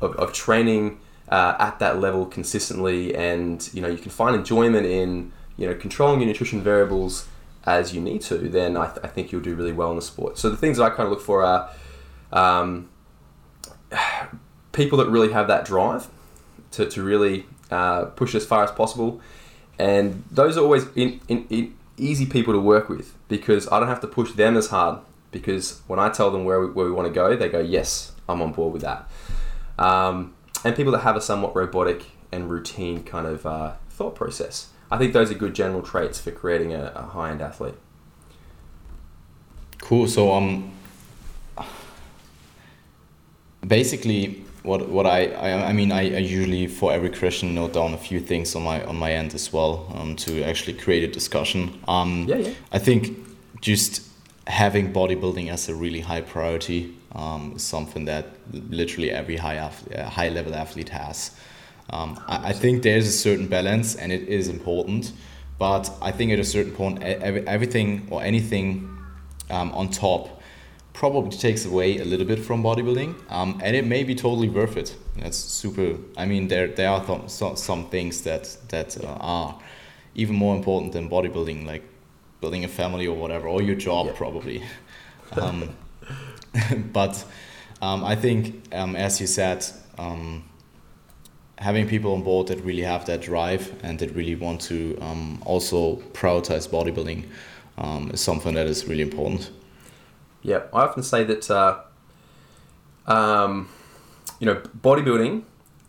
of, 0.00 0.14
of 0.14 0.32
training 0.32 1.00
uh, 1.28 1.56
at 1.58 1.80
that 1.80 1.98
level 1.98 2.26
consistently, 2.26 3.12
and 3.16 3.68
you 3.74 3.82
know, 3.82 3.88
you 3.88 3.98
can 3.98 4.12
find 4.12 4.36
enjoyment 4.36 4.86
in, 4.86 5.32
you 5.56 5.66
know, 5.66 5.74
controlling 5.74 6.20
your 6.20 6.28
nutrition 6.28 6.62
variables 6.62 7.26
as 7.64 7.92
you 7.92 8.00
need 8.00 8.22
to, 8.22 8.38
then 8.38 8.76
I, 8.76 8.86
th- 8.86 9.00
I 9.02 9.08
think 9.08 9.32
you'll 9.32 9.42
do 9.42 9.56
really 9.56 9.72
well 9.72 9.90
in 9.90 9.96
the 9.96 10.02
sport. 10.02 10.38
So 10.38 10.48
the 10.48 10.56
things 10.56 10.76
that 10.76 10.84
I 10.84 10.90
kind 10.90 11.08
of 11.08 11.10
look 11.10 11.20
for 11.20 11.42
are 11.42 11.68
um, 12.32 12.88
people 14.72 14.98
that 14.98 15.08
really 15.08 15.32
have 15.32 15.48
that 15.48 15.64
drive 15.64 16.06
to, 16.70 16.88
to 16.88 17.02
really 17.02 17.46
uh, 17.72 18.04
push 18.04 18.36
as 18.36 18.46
far 18.46 18.62
as 18.62 18.70
possible 18.70 19.20
and 19.78 20.22
those 20.30 20.56
are 20.56 20.62
always 20.62 20.86
in, 20.94 21.20
in, 21.28 21.46
in 21.50 21.74
easy 21.98 22.26
people 22.26 22.52
to 22.52 22.60
work 22.60 22.88
with 22.88 23.14
because 23.28 23.68
I 23.68 23.78
don't 23.78 23.88
have 23.88 24.00
to 24.00 24.06
push 24.06 24.32
them 24.32 24.56
as 24.56 24.68
hard 24.68 25.00
because 25.30 25.80
when 25.86 25.98
I 25.98 26.08
tell 26.08 26.30
them 26.30 26.44
where 26.44 26.60
we, 26.60 26.66
where 26.68 26.86
we 26.86 26.92
want 26.92 27.08
to 27.08 27.14
go, 27.14 27.36
they 27.36 27.48
go, 27.48 27.60
yes, 27.60 28.12
I'm 28.28 28.40
on 28.42 28.52
board 28.52 28.72
with 28.72 28.82
that. 28.82 29.08
Um, 29.78 30.34
and 30.64 30.74
people 30.74 30.92
that 30.92 31.00
have 31.00 31.16
a 31.16 31.20
somewhat 31.20 31.54
robotic 31.54 32.06
and 32.32 32.50
routine 32.50 33.04
kind 33.04 33.26
of 33.26 33.44
uh, 33.46 33.74
thought 33.90 34.14
process. 34.14 34.70
I 34.90 34.98
think 34.98 35.12
those 35.12 35.30
are 35.30 35.34
good 35.34 35.54
general 35.54 35.82
traits 35.82 36.20
for 36.20 36.30
creating 36.30 36.72
a, 36.72 36.92
a 36.94 37.02
high 37.02 37.30
end 37.30 37.42
athlete. 37.42 37.74
Cool. 39.78 40.08
So, 40.08 40.32
um, 40.32 40.72
basically, 43.66 44.45
what 44.66 44.88
what 44.88 45.06
I, 45.06 45.26
I 45.26 45.68
I 45.68 45.72
mean 45.72 45.92
I, 45.92 46.00
I 46.00 46.18
usually 46.18 46.66
for 46.66 46.92
every 46.92 47.10
question 47.10 47.54
note 47.54 47.72
down 47.72 47.94
a 47.94 47.98
few 47.98 48.20
things 48.20 48.54
on 48.56 48.62
my 48.62 48.84
on 48.84 48.96
my 48.96 49.12
end 49.12 49.34
as 49.34 49.52
well 49.52 49.90
um, 49.94 50.16
to 50.16 50.42
actually 50.42 50.74
create 50.74 51.04
a 51.04 51.12
discussion. 51.12 51.80
Um, 51.88 52.26
yeah, 52.28 52.36
yeah. 52.36 52.52
I 52.72 52.78
think 52.78 53.16
just 53.60 54.02
having 54.46 54.92
bodybuilding 54.92 55.50
as 55.50 55.68
a 55.68 55.74
really 55.74 56.00
high 56.00 56.20
priority 56.20 56.94
um, 57.14 57.54
is 57.56 57.62
something 57.62 58.04
that 58.06 58.26
literally 58.52 59.10
every 59.10 59.36
high 59.36 59.58
high 60.08 60.28
level 60.28 60.54
athlete 60.54 60.90
has. 60.90 61.30
Um, 61.90 62.18
I, 62.26 62.48
I 62.50 62.52
think 62.52 62.82
there's 62.82 63.06
a 63.06 63.12
certain 63.12 63.46
balance 63.46 63.94
and 63.94 64.10
it 64.12 64.28
is 64.28 64.48
important, 64.48 65.12
but 65.58 65.90
I 66.02 66.10
think 66.10 66.32
at 66.32 66.40
a 66.40 66.44
certain 66.44 66.72
point 66.72 67.02
every, 67.02 67.46
everything 67.46 68.08
or 68.10 68.22
anything 68.22 68.90
um, 69.50 69.70
on 69.72 69.90
top 69.90 70.35
probably 70.96 71.36
takes 71.36 71.66
away 71.66 71.98
a 71.98 72.04
little 72.04 72.24
bit 72.24 72.38
from 72.38 72.62
bodybuilding, 72.62 73.14
um, 73.30 73.60
and 73.62 73.76
it 73.76 73.86
may 73.86 74.02
be 74.02 74.14
totally 74.14 74.48
worth 74.48 74.78
it. 74.78 74.96
That's 75.16 75.36
super. 75.36 75.96
I 76.16 76.24
mean, 76.24 76.48
there 76.48 76.68
there 76.68 76.88
are 76.88 77.04
th- 77.04 77.28
so, 77.28 77.54
some 77.54 77.90
things 77.90 78.22
that 78.22 78.56
that 78.68 78.96
uh, 79.04 79.18
are 79.20 79.58
even 80.14 80.34
more 80.34 80.56
important 80.56 80.92
than 80.92 81.10
bodybuilding, 81.10 81.66
like 81.66 81.82
building 82.40 82.64
a 82.64 82.68
family 82.68 83.06
or 83.06 83.14
whatever, 83.14 83.46
or 83.46 83.62
your 83.62 83.76
job 83.76 84.06
yeah. 84.06 84.12
probably. 84.16 84.62
Um, 85.32 85.76
but 86.92 87.24
um, 87.82 88.02
I 88.02 88.16
think, 88.16 88.74
um, 88.74 88.96
as 88.96 89.20
you 89.20 89.26
said, 89.26 89.66
um, 89.98 90.44
having 91.58 91.86
people 91.86 92.14
on 92.14 92.22
board 92.22 92.46
that 92.46 92.64
really 92.64 92.82
have 92.82 93.04
that 93.04 93.20
drive 93.20 93.74
and 93.82 93.98
that 93.98 94.14
really 94.14 94.34
want 94.34 94.62
to 94.62 94.96
um, 95.02 95.42
also 95.44 95.96
prioritize 96.14 96.66
bodybuilding 96.68 97.24
is 98.14 98.20
something 98.20 98.54
that 98.54 98.66
is 98.66 98.86
really 98.86 99.02
important. 99.02 99.50
Yeah, 100.42 100.62
I 100.72 100.82
often 100.82 101.02
say 101.02 101.24
that, 101.24 101.50
uh, 101.50 101.78
um, 103.06 103.68
you 104.38 104.46
know, 104.46 104.56
bodybuilding. 104.80 105.42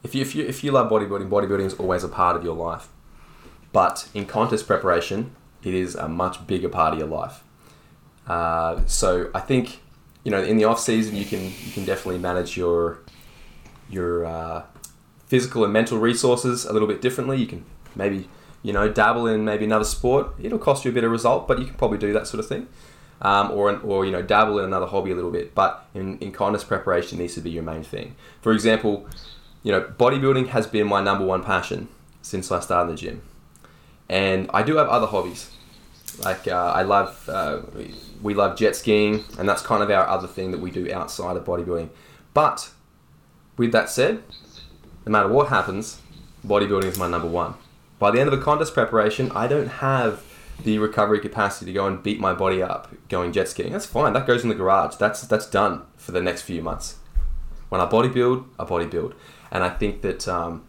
If 0.04 0.16
you, 0.16 0.22
if 0.22 0.36
you 0.36 0.46
if 0.46 0.64
you 0.64 0.72
love 0.72 0.90
bodybuilding, 0.92 1.30
bodybuilding 1.30 1.66
is 1.66 1.74
always 1.76 2.04
a 2.04 2.08
part 2.08 2.36
of 2.36 2.44
your 2.44 2.56
life. 2.56 2.90
But 3.72 4.08
in 4.14 4.26
contest 4.26 4.66
preparation, 4.66 5.36
it 5.64 5.74
is 5.74 5.96
a 5.96 6.08
much 6.08 6.48
bigger 6.48 6.70
part 6.70 6.94
of 6.94 7.00
your 7.00 7.08
life. 7.08 7.44
Uh, 8.28 8.82
so 8.86 9.30
I 9.34 9.40
think 9.40 9.82
you 10.24 10.32
know 10.32 10.42
in 10.42 10.58
the 10.58 10.66
off 10.66 10.80
season 10.80 11.16
you 11.16 11.26
can 11.26 11.44
you 11.44 11.72
can 11.74 11.86
definitely 11.86 12.20
manage 12.20 12.58
your 12.58 13.00
your 13.90 14.26
uh, 14.26 14.64
physical 15.28 15.64
and 15.64 15.74
mental 15.74 15.98
resources 15.98 16.66
a 16.66 16.74
little 16.74 16.88
bit 16.88 17.02
differently. 17.02 17.38
You 17.38 17.48
can 17.48 17.66
maybe 17.96 18.28
you 18.64 18.74
know 18.74 18.90
dabble 18.90 19.28
in 19.28 19.46
maybe 19.46 19.66
another 19.66 19.86
sport. 19.86 20.34
It'll 20.42 20.60
cost 20.60 20.86
you 20.86 20.92
a 20.92 20.94
bit 20.94 21.04
of 21.04 21.12
result, 21.12 21.48
but 21.48 21.60
you 21.60 21.66
can 21.66 21.76
probably 21.76 21.98
do 21.98 22.14
that 22.14 22.28
sort 22.28 22.40
of 22.40 22.48
thing 22.48 22.68
um, 23.22 23.52
or, 23.52 23.78
or 23.80 24.06
you 24.06 24.12
know 24.12 24.22
dabble 24.22 24.60
in 24.60 24.66
another 24.66 24.86
hobby 24.86 25.12
a 25.12 25.16
little 25.16 25.32
bit. 25.32 25.56
But 25.56 25.86
in, 25.94 26.18
in 26.20 26.32
contest 26.32 26.68
preparation 26.68 27.18
needs 27.18 27.36
to 27.36 27.42
be 27.42 27.50
your 27.50 27.64
main 27.64 27.84
thing. 27.84 28.16
For 28.42 28.52
example, 28.52 29.08
you 29.64 29.72
know 29.72 29.82
bodybuilding 29.82 30.48
has 30.50 30.68
been 30.68 30.88
my 30.88 31.02
number 31.02 31.26
one 31.26 31.44
passion 31.44 31.90
since 32.22 32.52
I 32.52 32.60
started 32.60 32.92
the 32.94 32.98
gym, 32.98 33.22
and 34.10 34.50
I 34.54 34.64
do 34.64 34.78
have 34.78 34.88
other 34.88 35.08
hobbies. 35.08 35.52
Like 36.24 36.48
uh, 36.48 36.72
I 36.76 36.84
love 36.84 37.28
uh, 37.30 37.62
we 38.22 38.34
love 38.34 38.58
jet 38.58 38.76
skiing, 38.76 39.24
and 39.38 39.48
that's 39.48 39.62
kind 39.62 39.84
of 39.84 39.90
our 39.90 40.08
other 40.08 40.28
thing 40.28 40.52
that 40.52 40.60
we 40.60 40.72
do 40.72 40.92
outside 40.92 41.38
of 41.38 41.46
bodybuilding. 41.46 41.90
But 42.34 42.72
with 43.58 43.72
that 43.72 43.90
said, 43.90 44.24
no 45.06 45.12
matter 45.12 45.28
what 45.28 45.50
happens, 45.50 46.02
bodybuilding 46.46 46.86
is 46.86 46.98
my 46.98 47.08
number 47.08 47.28
one. 47.28 47.56
By 48.00 48.12
the 48.12 48.20
end 48.20 48.32
of 48.32 48.40
a 48.40 48.42
contest 48.42 48.74
preparation, 48.74 49.32
I 49.32 49.48
don't 49.48 49.68
have 49.68 50.24
the 50.64 50.80
recovery 50.80 51.20
capacity 51.20 51.68
to 51.68 51.74
go 51.74 51.88
and 51.88 52.02
beat 52.02 52.20
my 52.20 52.34
body 52.34 52.62
up 52.62 52.94
going 53.10 53.32
jet 53.32 53.48
skiing. 53.48 53.72
That's 53.72 53.86
fine. 53.86 54.14
That 54.14 54.26
goes 54.26 54.44
in 54.44 54.50
the 54.50 54.56
garage. 54.56 54.96
That's 54.96 55.22
that's 55.22 55.48
done 55.48 55.84
for 55.96 56.12
the 56.12 56.22
next 56.22 56.44
few 56.44 56.62
months. 56.62 56.98
When 57.70 57.82
I 57.82 57.86
bodybuild, 57.86 58.46
I 58.58 58.64
bodybuild, 58.64 59.14
and 59.52 59.64
I 59.64 59.70
think 59.70 60.02
that 60.02 60.28
um, 60.28 60.66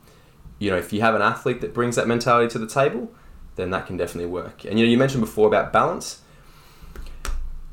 you 0.58 0.70
know 0.70 0.76
if 0.76 0.92
you 0.92 1.00
have 1.00 1.14
an 1.14 1.22
athlete 1.22 1.60
that 1.62 1.72
brings 1.72 1.96
that 1.96 2.06
mentality 2.06 2.50
to 2.52 2.58
the 2.58 2.66
table, 2.66 3.12
then 3.56 3.70
that 3.70 3.86
can 3.86 3.96
definitely 3.96 4.30
work. 4.30 4.64
And 4.64 4.78
you 4.78 4.84
know 4.84 4.90
you 4.90 4.98
mentioned 4.98 5.22
before 5.22 5.48
about 5.48 5.72
balance. 5.72 6.22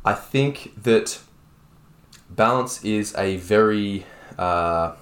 I 0.03 0.13
think 0.13 0.71
that 0.83 1.19
balance 2.29 2.83
is 2.85 3.15
a 3.17 3.37
very 3.37 4.05
uh, 4.37 4.93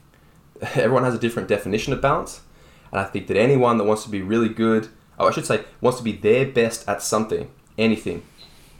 everyone 0.74 1.04
has 1.04 1.14
a 1.14 1.18
different 1.18 1.48
definition 1.48 1.92
of 1.92 2.00
balance, 2.00 2.40
and 2.90 3.00
I 3.00 3.04
think 3.04 3.28
that 3.28 3.36
anyone 3.36 3.78
that 3.78 3.84
wants 3.84 4.02
to 4.04 4.10
be 4.10 4.22
really 4.22 4.48
good 4.48 4.88
oh, 5.18 5.28
I 5.28 5.30
should 5.32 5.46
say, 5.46 5.64
wants 5.80 5.98
to 5.98 6.04
be 6.04 6.12
their 6.12 6.46
best 6.46 6.88
at 6.88 7.02
something, 7.02 7.50
anything, 7.76 8.22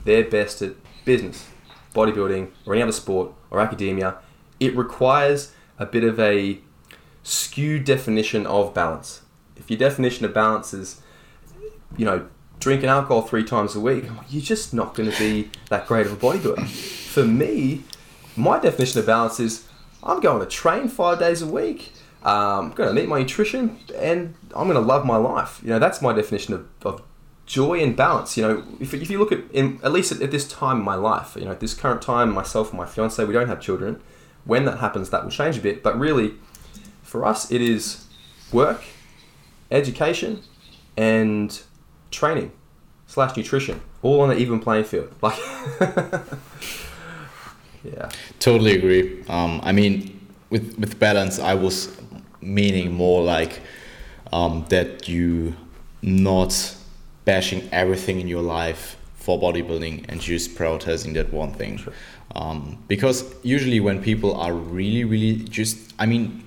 their 0.05 0.23
best 0.23 0.61
at 0.61 0.73
business, 1.05 1.47
bodybuilding 1.93 2.49
or 2.65 2.73
any 2.73 2.83
other 2.83 2.91
sport 2.91 3.31
or 3.51 3.59
academia, 3.59 4.17
it 4.59 4.75
requires 4.75 5.53
a 5.77 5.85
bit 5.85 6.03
of 6.03 6.19
a 6.19 6.59
skewed 7.23 7.83
definition 7.83 8.45
of 8.45 8.73
balance. 8.73 9.21
If 9.55 9.69
your 9.69 9.79
definition 9.79 10.25
of 10.25 10.33
balance 10.33 10.73
is, 10.73 11.01
you 11.97 12.05
know, 12.05 12.27
drinking 12.59 12.89
alcohol 12.89 13.21
three 13.21 13.43
times 13.43 13.75
a 13.75 13.79
week, 13.79 14.05
you're 14.29 14.41
just 14.41 14.73
not 14.73 14.93
going 14.93 15.09
to 15.09 15.17
be 15.17 15.49
that 15.69 15.87
great 15.87 16.05
of 16.05 16.13
a 16.13 16.15
bodybuilder. 16.15 16.67
For 16.67 17.25
me, 17.25 17.83
my 18.35 18.59
definition 18.59 18.99
of 18.99 19.05
balance 19.05 19.39
is 19.39 19.67
I'm 20.03 20.19
going 20.19 20.39
to 20.39 20.45
train 20.45 20.87
five 20.87 21.19
days 21.19 21.41
a 21.41 21.47
week. 21.47 21.91
Um, 22.23 22.65
I'm 22.65 22.71
going 22.71 22.89
to 22.89 22.93
meet 22.93 23.07
my 23.07 23.19
nutrition, 23.19 23.79
and 23.95 24.35
I'm 24.55 24.67
going 24.67 24.73
to 24.73 24.79
love 24.79 25.05
my 25.05 25.15
life. 25.15 25.61
You 25.63 25.69
know, 25.69 25.79
that's 25.79 26.01
my 26.01 26.13
definition 26.13 26.53
of, 26.53 26.67
of 26.83 27.01
joy 27.45 27.79
and 27.81 27.95
balance. 27.95 28.37
You 28.37 28.47
know, 28.47 28.63
if, 28.79 28.93
if 28.93 29.09
you 29.09 29.19
look 29.19 29.31
at 29.31 29.39
in, 29.51 29.79
at 29.83 29.91
least 29.91 30.11
at, 30.11 30.21
at 30.21 30.31
this 30.31 30.47
time 30.47 30.77
in 30.77 30.83
my 30.83 30.95
life, 30.95 31.35
you 31.37 31.45
know, 31.45 31.51
at 31.51 31.59
this 31.59 31.73
current 31.73 32.01
time, 32.01 32.31
myself 32.31 32.69
and 32.69 32.77
my 32.77 32.85
fiance, 32.85 33.23
we 33.23 33.33
don't 33.33 33.47
have 33.47 33.61
children. 33.61 34.01
When 34.45 34.65
that 34.65 34.79
happens, 34.79 35.09
that 35.11 35.23
will 35.23 35.31
change 35.31 35.57
a 35.57 35.61
bit. 35.61 35.81
But 35.81 35.97
really, 35.99 36.35
for 37.03 37.25
us, 37.25 37.51
it 37.51 37.61
is 37.61 38.05
work, 38.51 38.83
education, 39.71 40.43
and 40.97 41.61
training 42.11 42.51
slash 43.07 43.35
nutrition, 43.35 43.81
all 44.01 44.21
on 44.21 44.31
an 44.31 44.37
even 44.37 44.59
playing 44.59 44.85
field. 44.85 45.13
Like, 45.21 45.37
yeah, 47.83 48.09
totally 48.39 48.73
agree. 48.73 49.23
Um, 49.27 49.59
I 49.63 49.71
mean, 49.71 50.27
with 50.49 50.77
with 50.77 50.99
balance, 50.99 51.39
I 51.39 51.53
was 51.55 51.98
meaning 52.41 52.93
more 52.93 53.23
like 53.23 53.61
um, 54.31 54.65
that 54.69 55.07
you 55.07 55.55
not 56.01 56.75
bashing 57.25 57.67
everything 57.71 58.19
in 58.19 58.27
your 58.27 58.41
life 58.41 58.97
for 59.15 59.39
bodybuilding 59.39 60.05
and 60.09 60.21
just 60.21 60.55
prioritizing 60.55 61.13
that 61.13 61.31
one 61.33 61.51
thing. 61.53 61.77
Sure. 61.77 61.93
Um, 62.35 62.77
because 62.87 63.33
usually 63.43 63.79
when 63.79 64.01
people 64.01 64.35
are 64.35 64.53
really, 64.53 65.03
really 65.03 65.35
just, 65.43 65.93
I 65.99 66.05
mean, 66.05 66.43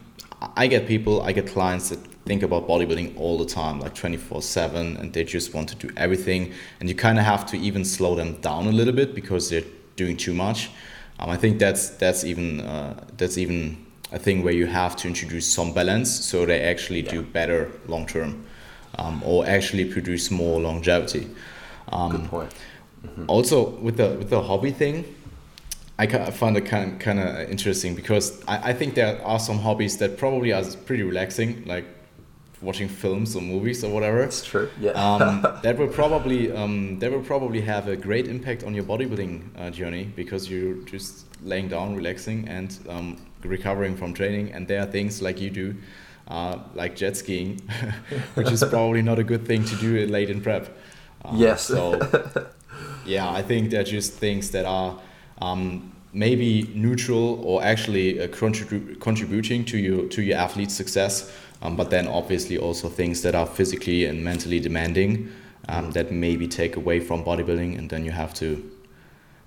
I 0.57 0.67
get 0.67 0.87
people, 0.87 1.23
I 1.23 1.33
get 1.33 1.47
clients 1.47 1.91
that 1.91 1.99
think 2.25 2.43
about 2.43 2.67
bodybuilding 2.69 3.19
all 3.19 3.39
the 3.39 3.45
time, 3.45 3.81
like 3.81 3.95
24 3.95 4.43
7, 4.43 4.97
and 4.97 5.13
they 5.13 5.25
just 5.25 5.55
want 5.55 5.69
to 5.71 5.75
do 5.75 5.91
everything. 5.97 6.53
And 6.81 6.89
you 6.89 6.95
kind 6.95 7.19
of 7.19 7.25
have 7.25 7.47
to 7.47 7.59
even 7.59 7.85
slow 7.85 8.15
them 8.15 8.41
down 8.41 8.67
a 8.67 8.73
little 8.73 8.95
bit 8.95 9.15
because 9.15 9.51
they're 9.51 9.65
doing 9.97 10.17
too 10.17 10.35
much. 10.35 10.71
Um, 11.19 11.31
I 11.31 11.37
think 11.37 11.59
that's 11.59 11.91
that's 11.91 12.25
even 12.25 12.61
uh, 12.61 13.05
that's 13.17 13.39
even 13.39 13.87
a 14.13 14.19
thing 14.19 14.43
where 14.43 14.53
you 14.53 14.67
have 14.67 14.95
to 14.97 15.09
introduce 15.09 15.47
some 15.47 15.73
balance 15.73 16.11
so 16.11 16.47
they 16.47 16.61
actually 16.61 17.01
yeah. 17.01 17.11
do 17.11 17.23
better 17.23 17.71
long 17.89 18.07
term, 18.07 18.45
um, 18.99 19.23
or 19.25 19.47
actually 19.47 19.87
produce 19.87 20.31
more 20.31 20.61
longevity. 20.61 21.29
Um, 21.89 22.13
Good 22.13 22.25
point. 22.27 22.55
Mm-hmm. 23.05 23.25
Also, 23.29 23.71
with 23.81 23.97
the 23.97 24.11
with 24.11 24.31
the 24.31 24.43
hobby 24.43 24.71
thing, 24.71 25.05
I 25.99 26.07
find 26.31 26.57
it 26.57 26.67
kind 26.67 27.01
kind 27.01 27.21
of 27.21 27.51
interesting 27.51 27.95
because 27.95 28.43
I, 28.47 28.71
I 28.71 28.73
think 28.73 28.95
there 28.95 29.25
are 29.25 29.39
some 29.39 29.59
hobbies 29.59 29.99
that 29.99 30.19
probably 30.19 30.53
are 30.53 30.65
pretty 30.87 31.03
relaxing, 31.03 31.65
like 31.65 31.85
watching 32.61 32.89
films 32.89 33.35
or 33.35 33.43
movies 33.43 33.83
or 33.83 33.93
whatever. 33.93 34.23
It's 34.23 34.45
true. 34.45 34.69
Yeah. 34.81 34.93
um, 34.93 35.43
that 35.63 35.79
will 35.79 35.89
probably 35.89 36.53
um, 36.53 36.99
that 37.01 37.11
will 37.11 37.23
probably 37.23 37.61
have 37.63 37.89
a 37.89 37.97
great 37.97 38.29
impact 38.29 38.63
on 38.65 38.75
your 38.75 38.85
bodybuilding 38.85 39.43
uh, 39.59 39.71
journey 39.71 40.05
because 40.05 40.51
you're 40.51 40.75
just 40.85 41.27
laying 41.45 41.69
down, 41.69 41.95
relaxing, 41.97 42.49
and 42.49 42.79
um, 42.89 43.17
recovering 43.43 43.97
from 43.97 44.15
training. 44.15 44.53
And 44.53 44.67
there 44.69 44.83
are 44.83 44.87
things 44.87 45.23
like 45.23 45.41
you 45.41 45.51
do, 45.51 45.75
uh, 46.29 46.59
like 46.75 46.97
jet 46.97 47.17
skiing, 47.17 47.61
which 48.35 48.51
is 48.51 48.63
probably 48.65 49.03
not 49.03 49.19
a 49.19 49.25
good 49.25 49.47
thing 49.47 49.65
to 49.65 49.77
do 49.77 50.07
late 50.07 50.31
in 50.31 50.41
prep. 50.41 50.77
Um, 51.25 51.37
yes. 51.37 51.63
so 51.63 52.01
yeah, 53.07 53.31
I 53.31 53.43
think 53.43 53.71
they're 53.71 53.85
just 53.85 54.15
things 54.15 54.51
that 54.51 54.65
are 54.65 54.99
um, 55.41 55.93
maybe 56.13 56.71
neutral 56.75 57.45
or 57.45 57.63
actually 57.63 58.21
uh, 58.21 58.29
contribu- 58.29 59.01
contributing 59.01 59.65
to 59.67 59.79
your 59.79 60.09
to 60.09 60.23
your 60.23 60.39
athlete's 60.39 60.75
success, 60.75 61.33
um, 61.63 61.77
but 61.77 61.91
then 61.91 62.07
obviously 62.07 62.59
also 62.59 62.89
things 62.89 63.23
that 63.23 63.35
are 63.35 63.47
physically 63.47 64.05
and 64.07 64.23
mentally 64.23 64.61
demanding 64.61 65.31
um, 65.69 65.91
that 65.93 66.13
maybe 66.13 66.49
take 66.49 66.77
away 66.77 67.01
from 67.01 67.25
bodybuilding, 67.25 67.79
and 67.79 67.91
then 67.91 68.05
you 68.05 68.11
have 68.11 68.35
to 68.35 68.71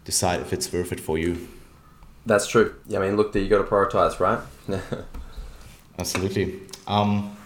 decide 0.06 0.40
if 0.40 0.54
it's 0.54 0.72
worth 0.72 0.92
it 0.92 1.00
for 1.00 1.18
you. 1.18 1.48
That's 2.26 2.48
true. 2.48 2.76
Yeah, 2.88 3.00
I 3.00 3.08
mean, 3.08 3.18
look, 3.18 3.36
you 3.36 3.48
got 3.48 3.60
to 3.60 3.64
prioritize, 3.64 4.20
right? 4.20 4.40
Absolutely. 6.00 6.60
Um, 6.88 7.38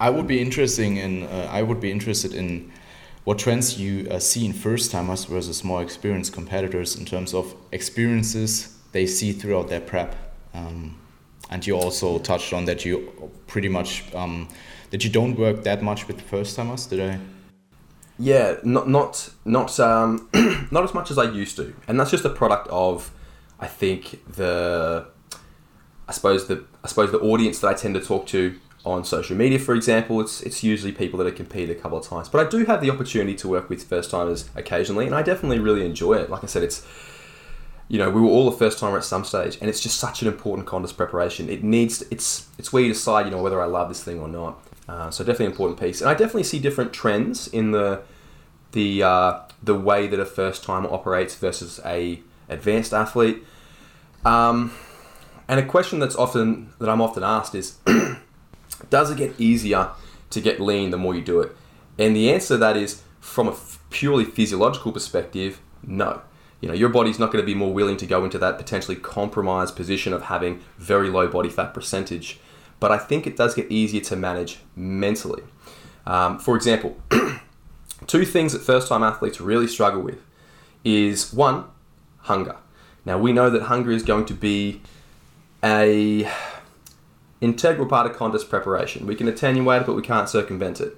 I 0.00 0.10
would 0.10 0.26
be 0.26 0.40
interesting 0.40 0.96
in. 0.96 1.24
Uh, 1.24 1.48
I 1.50 1.62
would 1.62 1.80
be 1.80 1.90
interested 1.90 2.34
in 2.34 2.72
what 3.24 3.38
trends 3.38 3.78
you 3.78 4.08
uh, 4.10 4.18
see 4.18 4.44
in 4.44 4.52
first 4.52 4.90
timers 4.90 5.24
versus 5.24 5.62
more 5.62 5.82
experienced 5.82 6.32
competitors 6.32 6.96
in 6.96 7.04
terms 7.04 7.34
of 7.34 7.54
experiences 7.70 8.76
they 8.92 9.06
see 9.06 9.32
throughout 9.32 9.68
their 9.68 9.80
prep. 9.80 10.14
Um, 10.54 10.96
and 11.50 11.66
you 11.66 11.76
also 11.76 12.18
touched 12.18 12.52
on 12.52 12.64
that 12.64 12.84
you 12.84 13.30
pretty 13.46 13.68
much 13.68 14.12
um, 14.14 14.48
that 14.90 15.04
you 15.04 15.10
don't 15.10 15.38
work 15.38 15.64
that 15.64 15.82
much 15.82 16.08
with 16.08 16.20
first 16.20 16.56
timers. 16.56 16.86
Did 16.86 17.00
I? 17.00 17.18
Yeah, 18.18 18.56
not 18.62 18.88
not 18.88 19.30
not 19.44 19.78
um, 19.80 20.28
not 20.70 20.84
as 20.84 20.94
much 20.94 21.10
as 21.10 21.18
I 21.18 21.24
used 21.24 21.56
to, 21.56 21.74
and 21.88 21.98
that's 21.98 22.10
just 22.10 22.24
a 22.24 22.30
product 22.30 22.68
of, 22.68 23.10
I 23.62 23.68
think 23.68 24.20
the, 24.26 25.06
I 26.08 26.12
suppose 26.12 26.48
the 26.48 26.64
I 26.82 26.88
suppose 26.88 27.12
the 27.12 27.20
audience 27.20 27.60
that 27.60 27.68
I 27.68 27.74
tend 27.74 27.94
to 27.94 28.00
talk 28.00 28.26
to 28.26 28.58
on 28.84 29.04
social 29.04 29.36
media, 29.36 29.60
for 29.60 29.74
example, 29.76 30.20
it's 30.20 30.42
it's 30.42 30.64
usually 30.64 30.90
people 30.90 31.16
that 31.18 31.26
have 31.26 31.36
competed 31.36 31.76
a 31.76 31.80
couple 31.80 31.96
of 31.96 32.04
times. 32.04 32.28
But 32.28 32.44
I 32.44 32.50
do 32.50 32.64
have 32.64 32.80
the 32.80 32.90
opportunity 32.90 33.36
to 33.36 33.48
work 33.48 33.70
with 33.70 33.84
first 33.84 34.10
timers 34.10 34.50
occasionally, 34.56 35.06
and 35.06 35.14
I 35.14 35.22
definitely 35.22 35.60
really 35.60 35.86
enjoy 35.86 36.14
it. 36.14 36.28
Like 36.28 36.42
I 36.42 36.48
said, 36.48 36.64
it's 36.64 36.84
you 37.86 37.98
know 37.98 38.10
we 38.10 38.20
were 38.20 38.26
all 38.26 38.48
a 38.48 38.56
first 38.56 38.80
timer 38.80 38.98
at 38.98 39.04
some 39.04 39.24
stage, 39.24 39.56
and 39.60 39.70
it's 39.70 39.80
just 39.80 40.00
such 40.00 40.22
an 40.22 40.28
important 40.28 40.66
contest 40.66 40.96
preparation. 40.96 41.48
It 41.48 41.62
needs 41.62 42.02
it's 42.10 42.48
it's 42.58 42.72
where 42.72 42.82
you 42.82 42.92
decide 42.92 43.26
you 43.26 43.30
know 43.30 43.40
whether 43.40 43.62
I 43.62 43.66
love 43.66 43.88
this 43.88 44.02
thing 44.02 44.18
or 44.18 44.28
not. 44.28 44.60
Uh, 44.88 45.10
so 45.12 45.22
definitely 45.22 45.46
an 45.46 45.52
important 45.52 45.78
piece, 45.78 46.00
and 46.00 46.10
I 46.10 46.14
definitely 46.14 46.42
see 46.42 46.58
different 46.58 46.92
trends 46.92 47.46
in 47.46 47.70
the 47.70 48.02
the 48.72 49.04
uh, 49.04 49.40
the 49.62 49.76
way 49.76 50.08
that 50.08 50.18
a 50.18 50.26
first 50.26 50.64
timer 50.64 50.92
operates 50.92 51.36
versus 51.36 51.78
a 51.84 52.20
advanced 52.48 52.92
athlete. 52.92 53.44
Um, 54.24 54.72
and 55.48 55.60
a 55.60 55.66
question 55.66 55.98
that's 55.98 56.16
often 56.16 56.72
that 56.78 56.88
I'm 56.88 57.00
often 57.00 57.22
asked 57.22 57.54
is. 57.54 57.78
Does 58.90 59.10
it 59.10 59.18
get 59.18 59.38
easier 59.38 59.90
to 60.30 60.40
get 60.40 60.60
lean 60.60 60.90
the 60.90 60.98
more 60.98 61.14
you 61.14 61.22
do 61.22 61.40
it? 61.40 61.56
And 61.98 62.16
the 62.16 62.32
answer 62.32 62.54
to 62.54 62.58
that 62.58 62.76
is 62.76 63.02
from 63.20 63.48
a 63.48 63.56
purely 63.90 64.24
physiological 64.24 64.92
perspective, 64.92 65.60
no. 65.82 66.22
You 66.60 66.68
know, 66.68 66.74
your 66.74 66.88
body's 66.88 67.18
not 67.18 67.32
going 67.32 67.42
to 67.42 67.46
be 67.46 67.54
more 67.54 67.72
willing 67.72 67.96
to 67.98 68.06
go 68.06 68.24
into 68.24 68.38
that 68.38 68.56
potentially 68.56 68.96
compromised 68.96 69.76
position 69.76 70.12
of 70.12 70.24
having 70.24 70.62
very 70.78 71.10
low 71.10 71.26
body 71.26 71.48
fat 71.48 71.74
percentage. 71.74 72.38
But 72.80 72.92
I 72.92 72.98
think 72.98 73.26
it 73.26 73.36
does 73.36 73.54
get 73.54 73.70
easier 73.70 74.00
to 74.02 74.16
manage 74.16 74.58
mentally. 74.76 75.42
Um, 76.06 76.38
for 76.38 76.56
example, 76.56 76.96
two 78.06 78.24
things 78.24 78.52
that 78.52 78.60
first 78.60 78.88
time 78.88 79.02
athletes 79.02 79.40
really 79.40 79.68
struggle 79.68 80.00
with 80.00 80.20
is 80.84 81.32
one, 81.32 81.64
hunger. 82.18 82.56
Now, 83.04 83.18
we 83.18 83.32
know 83.32 83.50
that 83.50 83.62
hunger 83.62 83.90
is 83.90 84.02
going 84.02 84.26
to 84.26 84.34
be 84.34 84.80
a 85.62 86.30
integral 87.40 87.88
part 87.88 88.08
of 88.08 88.16
contest 88.16 88.48
preparation. 88.48 89.06
We 89.06 89.16
can 89.16 89.28
attenuate 89.28 89.82
it, 89.82 89.86
but 89.86 89.96
we 89.96 90.02
can't 90.02 90.28
circumvent 90.28 90.80
it. 90.80 90.96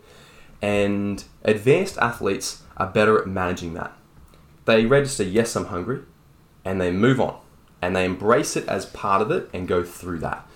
And 0.61 1.25
advanced 1.43 1.99
athletes 1.99 2.63
are 2.77 2.87
better 2.87 3.19
at 3.19 3.27
managing 3.27 3.75
that. 3.75 3.97
They 4.67 4.87
register, 4.87 5.25
yes, 5.25 5.57
I'm 5.57 5.67
hungry, 5.67 6.01
and 6.65 6.81
they 6.81 6.91
move 6.91 7.21
on. 7.21 7.39
And 7.83 7.97
they 7.97 8.05
embrace 8.05 8.57
it 8.57 8.67
as 8.69 8.87
part 8.87 9.21
of 9.21 9.31
it 9.31 9.49
and 9.53 9.69
go 9.69 9.83
through 9.83 10.21
that. 10.21 10.47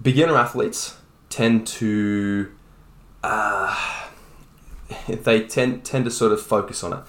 Beginner 0.00 0.36
athletes 0.36 0.96
tend 1.28 1.66
to, 1.66 2.50
uh, 3.22 4.00
they 5.08 5.46
tend, 5.46 5.84
tend 5.84 6.04
to 6.04 6.10
sort 6.10 6.32
of 6.32 6.40
focus 6.40 6.82
on 6.82 6.92
it. 6.92 7.00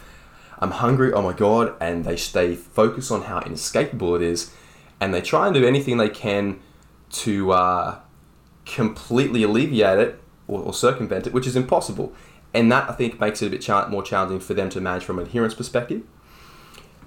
I'm 0.64 0.72
hungry, 0.72 1.12
oh 1.12 1.22
my 1.22 1.34
god, 1.34 1.76
and 1.82 2.06
they 2.06 2.16
stay 2.16 2.56
focused 2.56 3.12
on 3.12 3.24
how 3.24 3.42
inescapable 3.42 4.16
it 4.16 4.22
is, 4.22 4.54
and 5.02 5.14
they 5.14 5.22
try 5.22 5.46
and 5.46 5.54
do 5.54 5.68
anything 5.68 5.98
they 5.98 6.08
can 6.08 6.62
to 7.24 7.52
uh, 7.52 8.00
completely 8.66 9.44
alleviate 9.44 10.00
it 10.00 10.22
or, 10.48 10.62
or, 10.62 10.74
circumvent 10.74 11.28
it, 11.28 11.34
which 11.34 11.46
is 11.46 11.58
impossible. 11.58 12.14
And 12.54 12.72
that 12.72 12.90
I 12.90 12.94
think 12.94 13.20
makes 13.20 13.42
it 13.42 13.48
a 13.48 13.50
bit 13.50 13.62
cha- 13.62 13.90
more 13.90 14.04
challenging 14.04 14.40
for 14.40 14.54
them 14.54 14.70
to 14.70 14.80
manage 14.80 15.04
from 15.04 15.20
an 15.20 15.26
adherence 15.26 15.54
perspective. 15.54 16.04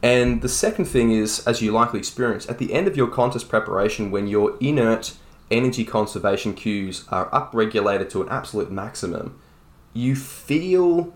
And 0.03 0.43
the 0.43 0.51
second 0.51 0.85
thing 0.85 1.11
is, 1.11 1.47
as 1.47 1.63
you 1.63 1.73
likely 1.73 1.99
experience, 1.99 2.47
at 2.51 2.59
the 2.59 2.75
end 2.75 2.87
of 2.87 2.95
your 2.95 3.09
contest 3.09 3.49
preparation, 3.49 4.11
when 4.11 4.27
your 4.27 4.59
inert 4.61 5.15
energy 5.51 5.85
conservation 5.87 6.53
cues 6.53 7.07
are 7.09 7.31
upregulated 7.31 8.11
to 8.11 8.21
an 8.21 8.29
absolute 8.29 8.71
maximum, 8.71 9.41
you 9.95 10.15
feel 10.15 11.15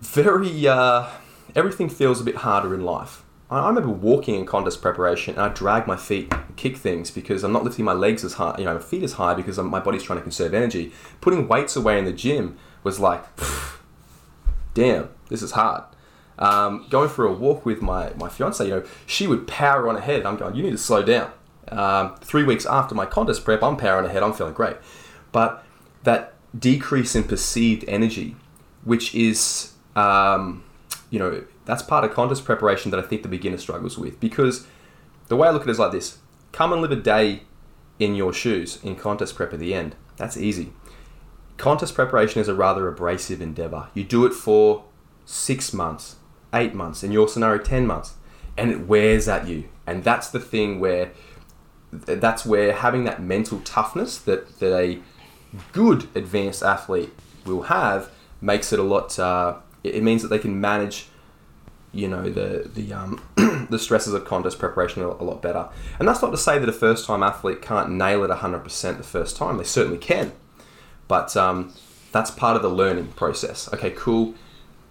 very, 0.00 0.66
uh, 0.66 1.06
everything 1.54 1.88
feels 1.88 2.20
a 2.20 2.24
bit 2.24 2.36
harder 2.36 2.74
in 2.74 2.84
life. 2.84 3.24
I 3.50 3.66
remember 3.66 3.88
walking 3.88 4.34
in 4.34 4.44
contest 4.44 4.82
preparation 4.82 5.34
and 5.34 5.42
I 5.42 5.48
drag 5.48 5.86
my 5.86 5.96
feet, 5.96 6.32
and 6.32 6.54
kick 6.56 6.76
things 6.76 7.10
because 7.10 7.42
I'm 7.44 7.52
not 7.52 7.64
lifting 7.64 7.84
my 7.84 7.94
legs 7.94 8.22
as 8.22 8.34
high, 8.34 8.54
you 8.58 8.64
know, 8.64 8.74
my 8.74 8.80
feet 8.80 9.02
as 9.02 9.14
high 9.14 9.32
because 9.32 9.58
my 9.58 9.80
body's 9.80 10.02
trying 10.02 10.18
to 10.18 10.22
conserve 10.22 10.52
energy. 10.52 10.92
Putting 11.22 11.48
weights 11.48 11.74
away 11.74 11.98
in 11.98 12.04
the 12.04 12.12
gym 12.12 12.58
was 12.84 13.00
like, 13.00 13.24
damn, 14.74 15.08
this 15.30 15.42
is 15.42 15.52
hard. 15.52 15.84
um, 16.38 16.86
going 16.90 17.08
for 17.08 17.24
a 17.24 17.32
walk 17.32 17.64
with 17.64 17.80
my, 17.82 18.12
my 18.16 18.28
fiance, 18.28 18.62
you 18.64 18.70
know, 18.70 18.84
she 19.06 19.26
would 19.26 19.46
power 19.48 19.88
on 19.88 19.96
ahead. 19.96 20.26
I'm 20.26 20.36
going, 20.36 20.54
you 20.54 20.62
need 20.62 20.72
to 20.72 20.78
slow 20.78 21.02
down. 21.02 21.32
Um, 21.68 22.16
three 22.16 22.44
weeks 22.44 22.66
after 22.66 22.94
my 22.94 23.06
contest 23.06 23.44
prep, 23.44 23.62
I'm 23.62 23.76
powering 23.76 24.06
ahead. 24.06 24.22
I'm 24.22 24.32
feeling 24.32 24.54
great. 24.54 24.76
But 25.32 25.64
that 26.04 26.34
decrease 26.58 27.14
in 27.14 27.24
perceived 27.24 27.84
energy, 27.88 28.36
which 28.84 29.14
is, 29.14 29.72
um, 29.98 30.62
you 31.10 31.18
know, 31.18 31.44
that's 31.64 31.82
part 31.82 32.04
of 32.04 32.12
contest 32.12 32.44
preparation 32.44 32.90
that 32.90 33.00
I 33.00 33.02
think 33.02 33.22
the 33.22 33.28
beginner 33.28 33.58
struggles 33.58 33.98
with. 33.98 34.20
Because 34.20 34.66
the 35.28 35.36
way 35.36 35.48
I 35.48 35.50
look 35.50 35.62
at 35.62 35.68
it 35.68 35.72
is 35.72 35.78
like 35.78 35.92
this 35.92 36.18
come 36.52 36.72
and 36.72 36.80
live 36.80 36.92
a 36.92 36.96
day 36.96 37.42
in 37.98 38.14
your 38.14 38.32
shoes 38.32 38.78
in 38.82 38.96
contest 38.96 39.34
prep 39.34 39.52
at 39.52 39.58
the 39.58 39.74
end. 39.74 39.94
That's 40.16 40.36
easy. 40.36 40.72
Contest 41.56 41.94
preparation 41.94 42.40
is 42.40 42.48
a 42.48 42.54
rather 42.54 42.86
abrasive 42.88 43.42
endeavor. 43.42 43.88
You 43.92 44.04
do 44.04 44.24
it 44.24 44.32
for 44.32 44.84
six 45.24 45.72
months, 45.72 46.16
eight 46.54 46.74
months, 46.74 47.02
in 47.02 47.10
your 47.10 47.28
scenario, 47.28 47.62
10 47.62 47.86
months, 47.86 48.14
and 48.56 48.70
it 48.70 48.86
wears 48.86 49.28
at 49.28 49.48
you. 49.48 49.68
And 49.86 50.04
that's 50.04 50.30
the 50.30 50.40
thing 50.40 50.78
where 50.80 51.12
that's 51.90 52.44
where 52.44 52.74
having 52.74 53.04
that 53.04 53.20
mental 53.20 53.60
toughness 53.60 54.18
that, 54.18 54.58
that 54.60 54.78
a 54.78 55.00
good 55.72 56.06
advanced 56.14 56.62
athlete 56.62 57.10
will 57.46 57.62
have 57.62 58.10
makes 58.40 58.72
it 58.72 58.78
a 58.78 58.82
lot. 58.82 59.18
Uh, 59.18 59.56
it 59.94 60.02
means 60.02 60.22
that 60.22 60.28
they 60.28 60.38
can 60.38 60.60
manage, 60.60 61.06
you 61.92 62.08
know, 62.08 62.28
the 62.28 62.70
the 62.74 62.92
um, 62.92 63.22
the 63.70 63.78
stresses 63.78 64.14
of 64.14 64.24
contest 64.24 64.58
preparation 64.58 65.02
a, 65.02 65.08
lot 65.08 65.42
better. 65.42 65.68
And 65.98 66.08
that's 66.08 66.22
not 66.22 66.30
to 66.30 66.36
say 66.36 66.58
that 66.58 66.68
a 66.68 66.72
first 66.72 67.06
time 67.06 67.22
athlete 67.22 67.62
can't 67.62 67.90
nail 67.90 68.24
it 68.24 68.30
hundred 68.30 68.60
percent 68.60 68.98
the 68.98 69.04
first 69.04 69.36
time. 69.36 69.56
They 69.56 69.64
certainly 69.64 69.98
can, 69.98 70.32
but 71.06 71.36
um, 71.36 71.72
that's 72.12 72.30
part 72.30 72.56
of 72.56 72.62
the 72.62 72.70
learning 72.70 73.08
process. 73.08 73.72
Okay, 73.72 73.90
cool. 73.90 74.34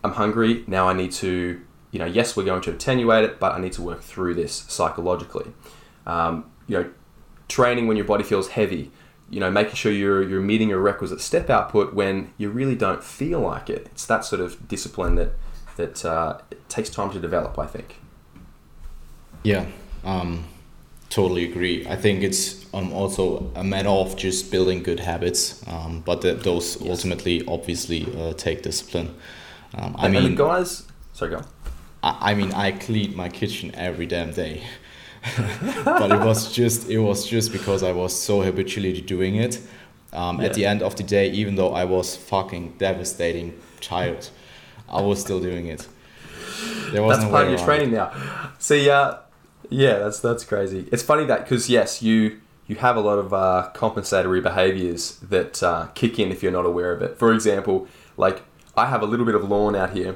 I'm 0.03 0.13
hungry 0.13 0.63
now. 0.67 0.87
I 0.87 0.93
need 0.93 1.11
to, 1.13 1.59
you 1.91 1.99
know, 1.99 2.05
yes, 2.05 2.37
we're 2.37 2.45
going 2.45 2.61
to 2.61 2.71
attenuate 2.71 3.23
it, 3.23 3.39
but 3.39 3.53
I 3.53 3.59
need 3.59 3.73
to 3.73 3.81
work 3.81 4.01
through 4.01 4.35
this 4.35 4.53
psychologically. 4.67 5.51
Um, 6.05 6.49
you 6.67 6.77
know, 6.77 6.89
training 7.47 7.87
when 7.87 7.97
your 7.97 8.05
body 8.05 8.23
feels 8.23 8.49
heavy 8.49 8.91
you 9.29 9.39
know, 9.39 9.51
making 9.51 9.75
sure 9.75 9.91
you're 9.91 10.27
you're 10.27 10.41
meeting 10.41 10.69
your 10.69 10.79
requisite 10.79 11.21
step 11.21 11.49
output 11.49 11.93
when 11.93 12.33
you 12.37 12.49
really 12.49 12.75
don't 12.75 13.03
feel 13.03 13.41
like 13.41 13.69
it. 13.69 13.87
It's 13.91 14.05
that 14.05 14.25
sort 14.25 14.41
of 14.41 14.67
discipline 14.67 15.15
that 15.15 15.33
that 15.75 16.05
uh, 16.05 16.39
takes 16.69 16.89
time 16.89 17.11
to 17.11 17.19
develop. 17.19 17.57
I 17.59 17.65
think. 17.65 17.99
Yeah, 19.43 19.65
um, 20.03 20.45
totally 21.09 21.49
agree. 21.49 21.85
I 21.87 21.95
think 21.95 22.23
it's 22.23 22.65
um, 22.73 22.91
also 22.91 23.51
a 23.55 23.63
matter 23.63 23.89
of 23.89 24.15
just 24.15 24.51
building 24.51 24.83
good 24.83 24.99
habits, 24.99 25.65
um, 25.67 26.01
but 26.05 26.21
the, 26.21 26.33
those 26.33 26.81
yes. 26.81 26.89
ultimately, 26.89 27.45
obviously, 27.47 28.07
uh, 28.17 28.33
take 28.33 28.63
discipline. 28.63 29.15
Um, 29.75 29.95
I 29.97 30.05
and, 30.05 30.13
mean, 30.13 30.35
guys, 30.35 30.83
sorry, 31.13 31.31
go. 31.31 31.41
I, 32.01 32.31
I 32.31 32.33
mean, 32.33 32.51
I 32.53 32.71
clean 32.71 33.15
my 33.15 33.29
kitchen 33.29 33.73
every 33.75 34.05
damn 34.05 34.31
day. 34.31 34.63
but 35.85 36.11
it 36.11 36.19
was 36.19 36.53
just 36.53 36.89
it 36.89 36.99
was 36.99 37.25
just 37.25 37.51
because 37.51 37.83
I 37.83 37.91
was 37.91 38.19
so 38.19 38.41
habitually 38.41 39.01
doing 39.01 39.35
it. 39.35 39.61
Um, 40.13 40.39
yeah. 40.39 40.47
At 40.47 40.53
the 40.53 40.65
end 40.65 40.81
of 40.81 40.95
the 40.95 41.03
day, 41.03 41.29
even 41.31 41.55
though 41.55 41.73
I 41.73 41.83
was 41.83 42.15
fucking 42.15 42.77
devastating 42.77 43.59
tired, 43.81 44.27
I 44.89 45.01
was 45.01 45.21
still 45.21 45.39
doing 45.39 45.67
it. 45.67 45.87
There 46.91 47.03
was 47.03 47.19
that's 47.19 47.29
part 47.29 47.45
of 47.45 47.51
your 47.51 47.59
training 47.59 47.91
now. 47.91 48.11
See, 48.57 48.89
uh, 48.89 49.17
yeah, 49.69 49.99
that's 49.99 50.19
that's 50.19 50.43
crazy. 50.43 50.87
It's 50.91 51.03
funny 51.03 51.25
that 51.25 51.43
because 51.43 51.69
yes, 51.69 52.01
you 52.01 52.39
you 52.67 52.75
have 52.77 52.95
a 52.95 53.01
lot 53.01 53.19
of 53.19 53.33
uh, 53.33 53.69
compensatory 53.73 54.41
behaviors 54.41 55.17
that 55.17 55.61
uh, 55.63 55.87
kick 55.93 56.19
in 56.19 56.31
if 56.31 56.41
you're 56.43 56.51
not 56.51 56.65
aware 56.65 56.91
of 56.91 57.01
it. 57.01 57.17
For 57.17 57.33
example, 57.33 57.87
like 58.15 58.43
I 58.75 58.87
have 58.87 59.01
a 59.01 59.05
little 59.05 59.25
bit 59.25 59.35
of 59.35 59.49
lawn 59.49 59.75
out 59.75 59.91
here, 59.91 60.15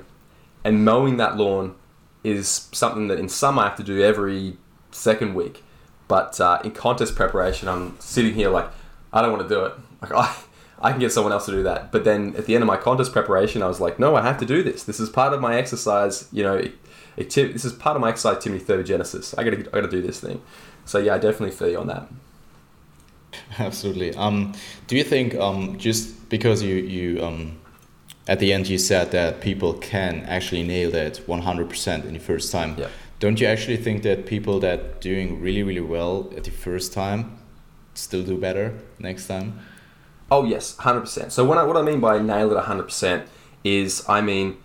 and 0.64 0.86
mowing 0.86 1.18
that 1.18 1.38
lawn 1.38 1.76
is 2.24 2.70
something 2.72 3.08
that 3.08 3.20
in 3.20 3.28
summer 3.30 3.64
I 3.64 3.70
have 3.70 3.78
to 3.78 3.84
do 3.84 4.02
every 4.02 4.58
second 4.92 5.34
week. 5.34 5.64
But 6.08 6.40
uh, 6.42 6.62
in 6.64 6.72
contest 6.72 7.16
preparation, 7.16 7.68
I'm 7.68 8.00
sitting 8.00 8.34
here 8.34 8.50
like, 8.50 8.70
I 9.14 9.22
don't 9.22 9.32
want 9.32 9.48
to 9.48 9.50
do 9.50 9.66
it. 9.66 9.74
Like 10.02 10.12
I, 10.14 10.36
I 10.82 10.92
can 10.92 11.00
get 11.00 11.12
someone 11.12 11.32
else 11.32 11.46
to 11.46 11.52
do 11.52 11.64
that. 11.64 11.92
But 11.92 12.04
then 12.04 12.36
at 12.36 12.46
the 12.46 12.56
end 12.56 12.64
of 12.64 12.68
my 12.68 12.78
contest 12.78 13.14
preparation, 13.14 13.62
I 13.62 13.68
was 13.68 13.80
like, 13.80 14.00
no, 14.00 14.16
I 14.16 14.22
have 14.22 14.38
to 14.40 14.46
do 14.46 14.64
this. 14.64 14.84
This 14.84 15.00
is 15.00 15.10
part 15.10 15.34
of 15.34 15.40
my 15.40 15.56
exercise. 15.56 16.28
You 16.32 16.44
know, 16.44 16.56
it, 16.56 16.74
it, 17.18 17.30
this 17.30 17.66
is 17.66 17.74
part 17.74 17.96
of 17.96 18.02
my 18.02 18.10
exercise 18.10 18.38
activity 18.38 18.64
thermogenesis. 18.66 19.38
I 19.38 19.44
gotta, 19.44 19.60
I 19.60 19.82
gotta 19.82 19.90
do 19.90 20.02
this 20.02 20.20
thing. 20.20 20.42
So 20.86 20.98
yeah, 20.98 21.16
I 21.16 21.18
definitely 21.18 21.52
feel 21.52 21.70
you 21.70 21.80
on 21.80 21.88
that. 21.88 22.08
Absolutely. 23.60 24.14
Um, 24.16 24.54
do 24.88 24.96
you 24.96 25.04
think 25.04 25.36
um, 25.36 25.78
just 25.78 26.30
because 26.30 26.62
you 26.62 26.76
you 26.76 27.24
um, 27.24 27.60
at 28.28 28.40
the 28.40 28.52
end 28.54 28.68
you 28.68 28.78
said 28.78 29.12
that 29.12 29.42
people 29.42 29.74
can 29.74 30.24
actually 30.26 30.64
nail 30.64 30.92
that 30.92 31.16
100% 31.28 32.06
in 32.06 32.14
the 32.14 32.20
first 32.20 32.52
time? 32.52 32.76
Yeah. 32.78 32.90
Don't 33.22 33.40
you 33.40 33.46
actually 33.46 33.78
think 33.78 34.02
that 34.02 34.26
people 34.26 34.60
that 34.62 35.00
doing 35.00 35.40
really 35.40 35.62
really 35.62 35.88
well 35.96 36.34
at 36.36 36.44
the 36.44 36.50
first 36.50 36.92
time 36.92 37.38
still 37.94 38.24
do 38.24 38.36
better 38.36 38.80
next 38.98 39.28
time? 39.28 39.60
Oh 40.32 40.44
yes, 40.44 40.76
hundred 40.78 41.02
percent. 41.02 41.32
So 41.32 41.46
what 41.46 41.60
I, 41.60 41.64
what 41.64 41.78
I 41.78 41.84
mean 41.84 42.00
by 42.00 42.18
nail 42.18 42.52
it 42.52 42.64
hundred 42.64 42.86
percent 42.86 43.28
is 43.64 44.04
I 44.10 44.22
mean 44.22 44.58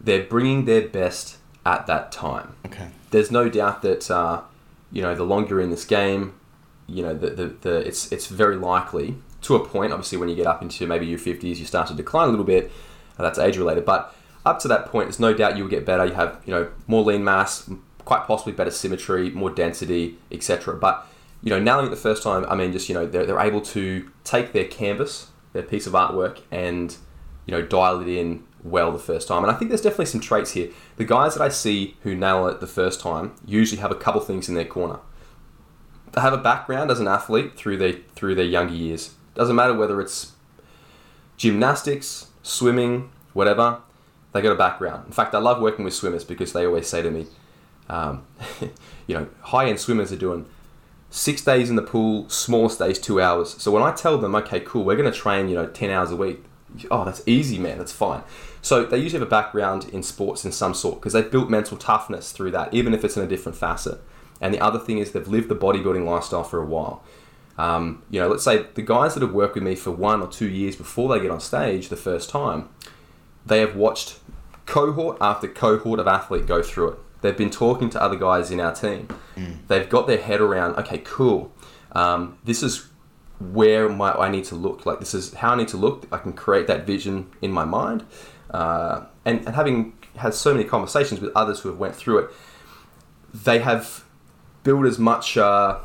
they're 0.00 0.22
bringing 0.22 0.66
their 0.66 0.86
best 0.86 1.38
at 1.64 1.88
that 1.88 2.12
time. 2.12 2.54
Okay. 2.64 2.90
There's 3.10 3.32
no 3.32 3.48
doubt 3.48 3.82
that 3.82 4.08
uh, 4.08 4.42
you 4.92 5.02
know 5.02 5.16
the 5.16 5.24
longer 5.24 5.56
you're 5.56 5.60
in 5.60 5.70
this 5.70 5.84
game, 5.84 6.34
you 6.86 7.02
know 7.02 7.12
the, 7.12 7.30
the, 7.30 7.46
the 7.62 7.88
it's 7.88 8.12
it's 8.12 8.28
very 8.28 8.54
likely 8.54 9.16
to 9.42 9.56
a 9.56 9.66
point. 9.66 9.92
Obviously, 9.92 10.16
when 10.16 10.28
you 10.28 10.36
get 10.36 10.46
up 10.46 10.62
into 10.62 10.86
maybe 10.86 11.06
your 11.06 11.18
fifties, 11.18 11.58
you 11.58 11.66
start 11.66 11.88
to 11.88 11.94
decline 11.94 12.28
a 12.28 12.30
little 12.30 12.46
bit. 12.46 12.70
That's 13.18 13.40
age 13.40 13.56
related, 13.56 13.84
but 13.84 14.14
up 14.44 14.60
to 14.60 14.68
that 14.68 14.86
point, 14.86 15.06
there's 15.06 15.18
no 15.18 15.34
doubt 15.34 15.56
you'll 15.56 15.66
get 15.66 15.84
better. 15.84 16.06
You 16.06 16.12
have 16.12 16.40
you 16.46 16.54
know 16.54 16.70
more 16.86 17.02
lean 17.02 17.24
mass, 17.24 17.68
quite 18.06 18.24
possibly 18.26 18.54
better 18.54 18.70
symmetry, 18.70 19.28
more 19.30 19.50
density, 19.50 20.16
etc. 20.32 20.74
But 20.74 21.06
you 21.42 21.50
know, 21.50 21.58
nailing 21.58 21.86
it 21.86 21.90
the 21.90 21.96
first 21.96 22.22
time, 22.22 22.46
I 22.48 22.54
mean, 22.54 22.72
just 22.72 22.88
you 22.88 22.94
know, 22.94 23.04
they're, 23.04 23.26
they're 23.26 23.38
able 23.38 23.60
to 23.60 24.10
take 24.24 24.52
their 24.52 24.64
canvas, 24.64 25.28
their 25.52 25.62
piece 25.62 25.86
of 25.86 25.92
artwork, 25.92 26.40
and 26.50 26.96
you 27.44 27.52
know, 27.52 27.60
dial 27.60 28.00
it 28.00 28.08
in 28.08 28.44
well 28.64 28.90
the 28.90 28.98
first 28.98 29.28
time. 29.28 29.44
And 29.44 29.52
I 29.52 29.54
think 29.54 29.70
there's 29.70 29.82
definitely 29.82 30.06
some 30.06 30.20
traits 30.20 30.52
here. 30.52 30.70
The 30.96 31.04
guys 31.04 31.34
that 31.34 31.42
I 31.42 31.48
see 31.48 31.96
who 32.02 32.14
nail 32.14 32.46
it 32.48 32.60
the 32.60 32.66
first 32.66 33.00
time 33.00 33.34
usually 33.44 33.80
have 33.80 33.90
a 33.90 33.96
couple 33.96 34.20
things 34.20 34.48
in 34.48 34.54
their 34.54 34.64
corner. 34.64 35.00
They 36.12 36.20
have 36.20 36.32
a 36.32 36.38
background 36.38 36.90
as 36.90 37.00
an 37.00 37.08
athlete 37.08 37.56
through 37.56 37.76
their 37.76 37.94
through 38.14 38.36
their 38.36 38.44
younger 38.44 38.74
years. 38.74 39.14
Doesn't 39.34 39.54
matter 39.54 39.74
whether 39.74 40.00
it's 40.00 40.32
gymnastics, 41.36 42.28
swimming, 42.42 43.10
whatever. 43.34 43.80
They 44.32 44.42
got 44.42 44.52
a 44.52 44.56
background. 44.56 45.06
In 45.06 45.12
fact, 45.12 45.34
I 45.34 45.38
love 45.38 45.60
working 45.60 45.84
with 45.84 45.94
swimmers 45.94 46.24
because 46.24 46.52
they 46.52 46.66
always 46.66 46.86
say 46.86 47.02
to 47.02 47.10
me, 47.10 47.26
um, 47.88 48.26
you 49.06 49.14
know, 49.14 49.28
high 49.40 49.68
end 49.68 49.80
swimmers 49.80 50.12
are 50.12 50.16
doing 50.16 50.46
six 51.10 51.42
days 51.42 51.70
in 51.70 51.76
the 51.76 51.82
pool, 51.82 52.28
smallest 52.28 52.78
days 52.78 52.98
two 52.98 53.20
hours. 53.20 53.54
So 53.62 53.70
when 53.70 53.82
I 53.82 53.92
tell 53.92 54.18
them, 54.18 54.34
okay, 54.36 54.60
cool, 54.60 54.84
we're 54.84 54.96
going 54.96 55.10
to 55.10 55.16
train, 55.16 55.48
you 55.48 55.54
know, 55.54 55.66
10 55.66 55.90
hours 55.90 56.10
a 56.10 56.16
week, 56.16 56.44
oh, 56.90 57.04
that's 57.04 57.22
easy, 57.26 57.58
man, 57.58 57.78
that's 57.78 57.92
fine. 57.92 58.22
So 58.60 58.84
they 58.84 58.98
usually 58.98 59.20
have 59.20 59.28
a 59.28 59.30
background 59.30 59.88
in 59.90 60.02
sports 60.02 60.44
in 60.44 60.52
some 60.52 60.74
sort 60.74 60.96
because 60.96 61.12
they've 61.12 61.30
built 61.30 61.48
mental 61.48 61.76
toughness 61.76 62.32
through 62.32 62.50
that, 62.52 62.74
even 62.74 62.92
if 62.92 63.04
it's 63.04 63.16
in 63.16 63.22
a 63.22 63.26
different 63.26 63.56
facet. 63.56 64.00
And 64.40 64.52
the 64.52 64.60
other 64.60 64.78
thing 64.78 64.98
is 64.98 65.12
they've 65.12 65.26
lived 65.26 65.48
the 65.48 65.56
bodybuilding 65.56 66.04
lifestyle 66.04 66.44
for 66.44 66.60
a 66.60 66.66
while. 66.66 67.02
Um, 67.56 68.02
you 68.10 68.20
know, 68.20 68.28
let's 68.28 68.44
say 68.44 68.66
the 68.74 68.82
guys 68.82 69.14
that 69.14 69.22
have 69.22 69.32
worked 69.32 69.54
with 69.54 69.64
me 69.64 69.76
for 69.76 69.90
one 69.90 70.20
or 70.20 70.28
two 70.28 70.48
years 70.48 70.76
before 70.76 71.08
they 71.08 71.22
get 71.22 71.30
on 71.30 71.40
stage 71.40 71.88
the 71.88 71.96
first 71.96 72.28
time, 72.28 72.68
they 73.46 73.60
have 73.60 73.76
watched 73.76 74.18
cohort 74.66 75.16
after 75.20 75.48
cohort 75.48 75.98
of 75.98 76.06
athlete 76.06 76.46
go 76.46 76.62
through 76.62 76.88
it. 76.88 76.98
They've 77.26 77.36
been 77.36 77.50
talking 77.50 77.90
to 77.90 78.00
other 78.00 78.14
guys 78.14 78.52
in 78.52 78.60
our 78.60 78.72
team. 78.72 79.08
Mm. 79.36 79.66
They've 79.66 79.88
got 79.88 80.06
their 80.06 80.18
head 80.18 80.40
around, 80.40 80.76
okay, 80.76 80.98
cool. 80.98 81.52
Um, 81.90 82.38
this 82.44 82.62
is 82.62 82.86
where 83.40 83.88
my 83.88 84.12
I 84.12 84.30
need 84.30 84.44
to 84.44 84.54
look. 84.54 84.86
Like 84.86 85.00
this 85.00 85.12
is 85.12 85.34
how 85.34 85.50
I 85.50 85.56
need 85.56 85.66
to 85.68 85.76
look. 85.76 86.06
I 86.12 86.18
can 86.18 86.34
create 86.34 86.68
that 86.68 86.86
vision 86.86 87.28
in 87.42 87.50
my 87.50 87.64
mind. 87.64 88.06
Uh, 88.50 89.06
and, 89.24 89.44
and 89.44 89.56
having 89.56 89.94
had 90.14 90.34
so 90.34 90.54
many 90.54 90.64
conversations 90.64 91.20
with 91.20 91.32
others 91.34 91.58
who 91.60 91.68
have 91.68 91.78
went 91.78 91.96
through 91.96 92.18
it, 92.18 92.30
they 93.34 93.58
have 93.58 94.04
built 94.62 94.86
as 94.86 94.96
much 94.96 95.36
uh, 95.36 95.80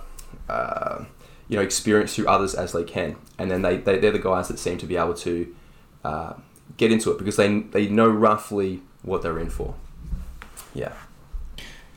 uh, 0.47 1.05
you 1.47 1.57
know 1.57 1.63
experience 1.63 2.13
through 2.13 2.27
others 2.27 2.53
as 2.53 2.71
they 2.71 2.83
can, 2.83 3.15
and 3.39 3.49
then 3.49 3.63
they, 3.63 3.77
they 3.77 3.97
they're 3.97 4.11
the 4.11 4.19
guys 4.19 4.47
that 4.47 4.59
seem 4.59 4.77
to 4.77 4.85
be 4.85 4.95
able 4.95 5.15
to 5.15 5.55
uh, 6.03 6.33
get 6.77 6.91
into 6.91 7.09
it 7.09 7.17
because 7.17 7.35
they 7.35 7.61
they 7.61 7.87
know 7.87 8.07
roughly 8.07 8.81
what 9.01 9.23
they're 9.23 9.39
in 9.39 9.49
for. 9.49 9.73
Yeah. 10.75 10.93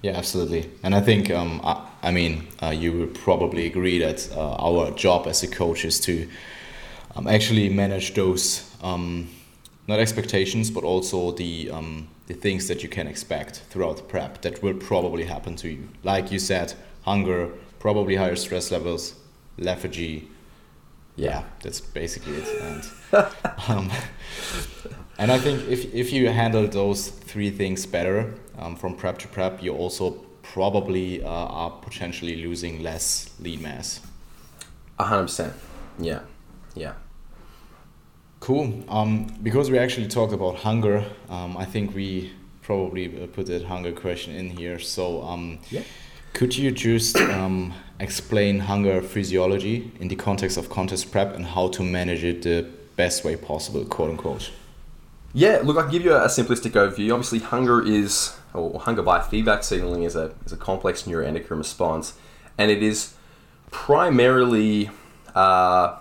Yeah, 0.05 0.18
absolutely. 0.18 0.70
And 0.82 0.94
I 0.94 1.00
think, 1.00 1.30
um, 1.30 1.62
I, 1.64 1.82
I, 2.02 2.11
mean, 2.11 2.48
uh, 2.62 2.68
you 2.68 2.92
would 2.92 3.14
probably 3.14 3.64
agree 3.64 3.98
that 4.00 4.30
uh, 4.36 4.57
our 4.57 4.90
job 4.90 5.26
as 5.26 5.42
a 5.42 5.48
coach 5.48 5.86
is 5.86 5.98
to 6.00 6.28
um, 7.16 7.26
actually 7.26 7.70
manage 7.70 8.12
those 8.12 8.70
um, 8.82 9.30
not 9.88 10.00
expectations, 10.00 10.70
but 10.70 10.84
also 10.84 11.30
the 11.30 11.70
um, 11.70 12.09
the 12.26 12.34
things 12.34 12.68
that 12.68 12.82
you 12.82 12.88
can 12.90 13.07
expect 13.07 13.62
throughout 13.70 13.96
the 13.96 14.02
prep 14.02 14.42
that 14.42 14.62
will 14.62 14.74
probably 14.74 15.24
happen 15.24 15.57
to 15.57 15.70
you. 15.70 15.88
Like 16.02 16.30
you 16.30 16.38
said, 16.38 16.74
hunger, 17.05 17.48
probably 17.78 18.16
higher 18.16 18.36
stress 18.36 18.70
levels, 18.70 19.14
lethargy. 19.57 20.28
Yeah, 21.16 21.44
that's 21.62 21.80
basically 21.80 22.34
it. 22.34 22.48
And, 22.61 23.26
um, 23.68 23.90
And 25.18 25.30
I 25.30 25.38
think 25.38 25.68
if, 25.68 25.94
if 25.94 26.12
you 26.12 26.28
handle 26.28 26.66
those 26.66 27.08
three 27.08 27.50
things 27.50 27.86
better 27.86 28.34
um, 28.58 28.76
from 28.76 28.96
prep 28.96 29.18
to 29.18 29.28
prep, 29.28 29.62
you 29.62 29.74
also 29.74 30.10
probably 30.42 31.22
uh, 31.22 31.28
are 31.28 31.70
potentially 31.70 32.36
losing 32.42 32.82
less 32.82 33.30
lean 33.40 33.62
mass. 33.62 34.00
A 34.98 35.04
hundred 35.04 35.24
percent. 35.24 35.52
Yeah. 35.98 36.20
Yeah. 36.74 36.94
Cool. 38.40 38.84
Um, 38.88 39.26
because 39.42 39.70
we 39.70 39.78
actually 39.78 40.08
talked 40.08 40.32
about 40.32 40.56
hunger, 40.56 41.04
um, 41.30 41.56
I 41.56 41.64
think 41.64 41.94
we 41.94 42.32
probably 42.62 43.22
uh, 43.22 43.26
put 43.28 43.46
that 43.46 43.64
hunger 43.64 43.92
question 43.92 44.34
in 44.34 44.50
here. 44.50 44.78
So, 44.78 45.22
um, 45.22 45.60
yeah. 45.70 45.82
could 46.32 46.56
you 46.56 46.70
just 46.70 47.16
um, 47.16 47.72
explain 48.00 48.58
hunger 48.58 49.00
physiology 49.00 49.92
in 50.00 50.08
the 50.08 50.16
context 50.16 50.56
of 50.56 50.68
contest 50.68 51.10
prep 51.12 51.34
and 51.34 51.46
how 51.46 51.68
to 51.68 51.82
manage 51.82 52.24
it 52.24 52.42
the 52.42 52.68
best 52.96 53.24
way 53.24 53.36
possible, 53.36 53.84
quote 53.84 54.10
unquote? 54.10 54.50
Yeah, 55.37 55.62
look, 55.64 55.76
I 55.76 55.82
can 55.82 55.91
give 55.91 56.05
you 56.05 56.14
a 56.14 56.26
simplistic 56.26 56.70
overview. 56.72 57.12
Obviously, 57.12 57.41
hunger 57.41 57.85
is, 57.85 58.37
or 58.53 58.78
hunger 58.78 59.03
by 59.03 59.20
feedback 59.20 59.64
signaling 59.64 60.05
is 60.05 60.14
a, 60.14 60.32
is 60.47 60.53
a 60.53 60.57
complex 60.57 61.03
neuroendocrine 61.03 61.59
response, 61.59 62.14
and 62.57 62.70
it 62.70 62.85
is 62.85 63.14
primarily 63.72 64.91
uh, 65.35 65.99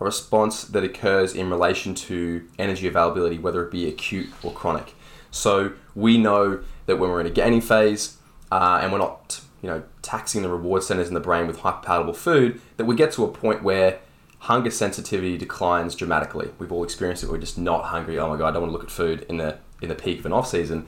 a 0.00 0.04
response 0.04 0.64
that 0.64 0.82
occurs 0.82 1.34
in 1.34 1.50
relation 1.50 1.94
to 1.94 2.48
energy 2.58 2.88
availability, 2.88 3.38
whether 3.38 3.62
it 3.62 3.70
be 3.70 3.86
acute 3.86 4.30
or 4.42 4.50
chronic. 4.50 4.94
So 5.30 5.72
we 5.94 6.16
know 6.16 6.60
that 6.86 6.98
when 6.98 7.10
we're 7.10 7.20
in 7.20 7.26
a 7.26 7.30
gaining 7.30 7.60
phase 7.60 8.16
uh, 8.50 8.80
and 8.82 8.90
we're 8.90 8.98
not, 8.98 9.42
you 9.60 9.68
know, 9.68 9.82
taxing 10.00 10.40
the 10.40 10.48
reward 10.48 10.82
centers 10.82 11.08
in 11.08 11.12
the 11.12 11.20
brain 11.20 11.46
with 11.46 11.58
hyperpalatable 11.58 12.16
food, 12.16 12.62
that 12.78 12.86
we 12.86 12.96
get 12.96 13.12
to 13.12 13.24
a 13.24 13.28
point 13.28 13.62
where 13.62 13.98
hunger 14.40 14.70
sensitivity 14.70 15.36
declines 15.36 15.94
dramatically. 15.94 16.50
We've 16.58 16.72
all 16.72 16.84
experienced 16.84 17.24
it. 17.24 17.30
We're 17.30 17.38
just 17.38 17.58
not 17.58 17.86
hungry. 17.86 18.18
Oh 18.18 18.28
my 18.28 18.36
god, 18.36 18.48
I 18.48 18.52
don't 18.52 18.62
want 18.62 18.70
to 18.70 18.78
look 18.78 18.84
at 18.84 18.90
food 18.90 19.26
in 19.28 19.38
the 19.38 19.58
in 19.80 19.88
the 19.88 19.94
peak 19.94 20.20
of 20.20 20.26
an 20.26 20.32
off 20.32 20.48
season. 20.48 20.86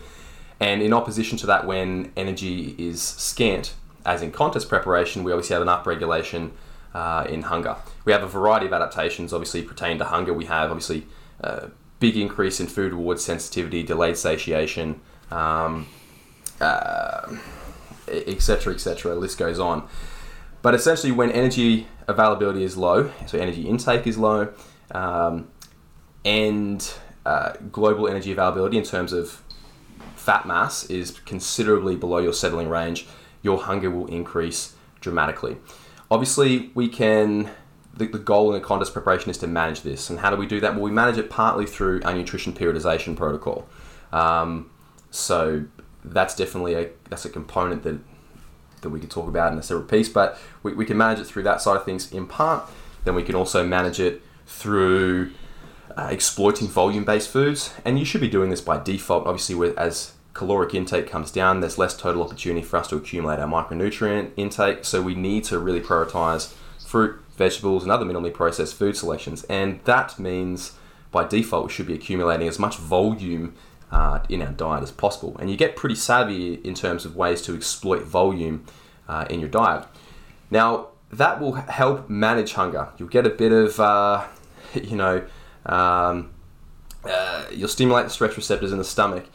And 0.58 0.82
in 0.82 0.92
opposition 0.92 1.38
to 1.38 1.46
that, 1.46 1.66
when 1.66 2.12
energy 2.16 2.74
is 2.78 3.00
scant, 3.00 3.74
as 4.04 4.20
in 4.20 4.30
contest 4.30 4.68
preparation, 4.68 5.24
we 5.24 5.32
obviously 5.32 5.54
have 5.54 5.62
an 5.62 5.68
upregulation 5.68 6.50
uh, 6.92 7.26
in 7.28 7.42
hunger. 7.42 7.76
We 8.04 8.12
have 8.12 8.22
a 8.22 8.26
variety 8.26 8.66
of 8.66 8.72
adaptations, 8.72 9.32
obviously 9.32 9.62
pertaining 9.62 9.98
to 9.98 10.04
hunger. 10.04 10.34
We 10.34 10.46
have 10.46 10.70
obviously 10.70 11.06
a 11.40 11.46
uh, 11.46 11.68
big 11.98 12.16
increase 12.16 12.60
in 12.60 12.66
food 12.66 12.92
reward 12.92 13.20
sensitivity, 13.20 13.82
delayed 13.82 14.16
satiation, 14.16 15.00
um, 15.30 15.86
uh, 16.60 17.36
etc., 18.08 18.74
etc. 18.74 19.14
List 19.14 19.38
goes 19.38 19.58
on. 19.58 19.88
But 20.62 20.74
essentially, 20.74 21.12
when 21.12 21.30
energy 21.30 21.86
availability 22.06 22.64
is 22.64 22.76
low, 22.76 23.10
so 23.26 23.38
energy 23.38 23.66
intake 23.66 24.06
is 24.06 24.18
low, 24.18 24.52
um, 24.90 25.48
and 26.24 26.92
uh, 27.24 27.52
global 27.72 28.08
energy 28.08 28.32
availability 28.32 28.76
in 28.76 28.84
terms 28.84 29.12
of 29.12 29.42
fat 30.16 30.46
mass 30.46 30.84
is 30.90 31.18
considerably 31.20 31.96
below 31.96 32.18
your 32.18 32.32
settling 32.32 32.68
range, 32.68 33.06
your 33.42 33.58
hunger 33.58 33.90
will 33.90 34.06
increase 34.06 34.74
dramatically. 35.00 35.56
Obviously, 36.10 36.70
we 36.74 36.88
can. 36.88 37.50
The, 37.92 38.06
the 38.06 38.18
goal 38.18 38.54
in 38.54 38.60
a 38.60 38.64
contest 38.64 38.92
preparation 38.92 39.30
is 39.30 39.38
to 39.38 39.46
manage 39.46 39.82
this, 39.82 40.10
and 40.10 40.20
how 40.20 40.30
do 40.30 40.36
we 40.36 40.46
do 40.46 40.60
that? 40.60 40.74
Well, 40.74 40.82
we 40.82 40.90
manage 40.90 41.18
it 41.18 41.28
partly 41.28 41.66
through 41.66 42.02
our 42.04 42.14
nutrition 42.14 42.52
periodization 42.52 43.16
protocol. 43.16 43.68
Um, 44.12 44.70
so 45.10 45.64
that's 46.04 46.36
definitely 46.36 46.74
a 46.74 46.90
that's 47.08 47.24
a 47.24 47.30
component 47.30 47.82
that 47.82 47.98
that 48.82 48.90
we 48.90 49.00
could 49.00 49.10
talk 49.10 49.28
about 49.28 49.52
in 49.52 49.58
a 49.58 49.62
separate 49.62 49.88
piece, 49.88 50.08
but 50.08 50.38
we, 50.62 50.72
we 50.72 50.84
can 50.84 50.96
manage 50.96 51.20
it 51.20 51.26
through 51.26 51.42
that 51.44 51.60
side 51.60 51.76
of 51.76 51.84
things 51.84 52.12
in 52.12 52.26
part. 52.26 52.68
Then 53.04 53.14
we 53.14 53.22
can 53.22 53.34
also 53.34 53.66
manage 53.66 54.00
it 54.00 54.22
through 54.46 55.32
uh, 55.96 56.08
exploiting 56.10 56.68
volume 56.68 57.04
based 57.04 57.30
foods. 57.30 57.72
And 57.84 57.98
you 57.98 58.04
should 58.04 58.20
be 58.20 58.28
doing 58.28 58.50
this 58.50 58.60
by 58.60 58.82
default. 58.82 59.26
Obviously, 59.26 59.54
with, 59.54 59.76
as 59.78 60.12
caloric 60.34 60.74
intake 60.74 61.08
comes 61.08 61.30
down, 61.30 61.60
there's 61.60 61.78
less 61.78 61.96
total 61.96 62.22
opportunity 62.22 62.64
for 62.64 62.76
us 62.78 62.88
to 62.88 62.96
accumulate 62.96 63.38
our 63.38 63.48
micronutrient 63.48 64.30
intake. 64.36 64.84
So 64.84 65.02
we 65.02 65.14
need 65.14 65.44
to 65.44 65.58
really 65.58 65.80
prioritize 65.80 66.54
fruit, 66.84 67.20
vegetables, 67.36 67.82
and 67.82 67.92
other 67.92 68.04
minimally 68.04 68.32
processed 68.32 68.74
food 68.74 68.96
selections. 68.96 69.44
And 69.44 69.80
that 69.84 70.18
means 70.18 70.72
by 71.10 71.26
default, 71.26 71.66
we 71.66 71.72
should 71.72 71.86
be 71.86 71.94
accumulating 71.94 72.48
as 72.48 72.58
much 72.58 72.76
volume 72.76 73.54
uh, 73.90 74.20
in 74.28 74.42
our 74.42 74.52
diet 74.52 74.82
as 74.82 74.90
possible. 74.90 75.36
And 75.38 75.50
you 75.50 75.56
get 75.56 75.76
pretty 75.76 75.94
savvy 75.94 76.54
in 76.54 76.74
terms 76.74 77.04
of 77.04 77.16
ways 77.16 77.42
to 77.42 77.54
exploit 77.54 78.02
volume 78.02 78.64
uh, 79.08 79.26
in 79.28 79.40
your 79.40 79.48
diet. 79.48 79.86
Now, 80.50 80.88
that 81.12 81.40
will 81.40 81.52
help 81.52 82.08
manage 82.08 82.52
hunger. 82.52 82.88
You'll 82.96 83.08
get 83.08 83.26
a 83.26 83.30
bit 83.30 83.52
of, 83.52 83.80
uh, 83.80 84.24
you 84.74 84.96
know, 84.96 85.24
um, 85.66 86.30
uh, 87.04 87.46
you'll 87.52 87.68
stimulate 87.68 88.04
the 88.04 88.10
stretch 88.10 88.36
receptors 88.36 88.72
in 88.72 88.78
the 88.78 88.84
stomach, 88.84 89.26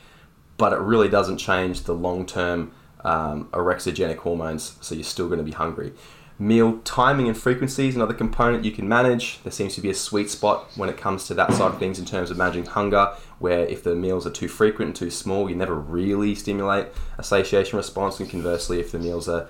but 0.58 0.72
it 0.74 0.80
really 0.80 1.10
doesn't 1.10 1.38
change 1.38 1.84
the 1.84 1.94
long 1.94 2.26
term 2.26 2.72
um, 3.04 3.50
orexigenic 3.52 4.18
hormones, 4.18 4.78
so 4.82 4.96
you're 4.96 5.04
still 5.04 5.28
going 5.28 5.40
to 5.40 5.44
be 5.44 5.52
hungry. 5.52 5.94
Meal 6.38 6.80
timing 6.84 7.28
and 7.28 7.38
frequency 7.38 7.88
is 7.88 7.96
another 7.96 8.14
component 8.14 8.66
you 8.66 8.72
can 8.72 8.90
manage. 8.90 9.42
There 9.44 9.52
seems 9.52 9.74
to 9.76 9.82
be 9.82 9.90
a 9.90 9.94
sweet 9.94 10.30
spot 10.30 10.70
when 10.76 10.90
it 10.90 10.98
comes 10.98 11.28
to 11.28 11.34
that 11.36 11.54
side 11.54 11.72
of 11.72 11.80
things 11.80 11.98
in 11.98 12.06
terms 12.06 12.30
of 12.30 12.38
managing 12.38 12.66
hunger, 12.66 13.14
where 13.46 13.64
if 13.68 13.84
the 13.84 13.94
meals 13.94 14.26
are 14.26 14.32
too 14.32 14.48
frequent 14.48 14.88
and 14.88 14.96
too 14.96 15.12
small, 15.12 15.48
you 15.48 15.56
never 15.56 15.76
really 15.76 16.34
stimulate 16.34 16.88
a 17.20 17.24
satiation 17.24 17.78
response, 17.78 18.20
and 18.20 18.28
conversely, 18.28 18.80
if 18.80 18.92
the 18.92 18.98
meals 18.98 19.30
are 19.30 19.48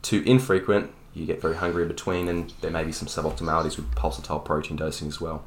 too 0.00 0.22
infrequent, 0.24 0.90
you 1.12 1.26
get 1.26 1.42
very 1.42 1.56
hungry 1.56 1.82
in 1.82 1.88
between, 1.88 2.26
and 2.26 2.54
there 2.62 2.70
may 2.70 2.84
be 2.84 2.90
some 2.90 3.06
suboptimalities 3.06 3.76
with 3.76 3.94
pulsatile 3.94 4.42
protein 4.42 4.78
dosing 4.78 5.08
as 5.08 5.20
well. 5.20 5.44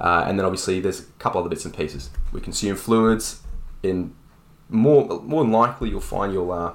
Uh, 0.00 0.24
and 0.26 0.38
then 0.38 0.46
obviously, 0.46 0.80
there's 0.80 1.00
a 1.00 1.04
couple 1.18 1.38
other 1.38 1.50
bits 1.50 1.66
and 1.66 1.76
pieces. 1.76 2.08
We 2.32 2.40
consume 2.40 2.76
fluids 2.76 3.42
in 3.82 4.14
more 4.70 5.20
more 5.20 5.44
than 5.44 5.52
likely 5.52 5.90
you'll 5.90 6.00
find 6.00 6.32
you'll 6.32 6.50
uh, 6.50 6.72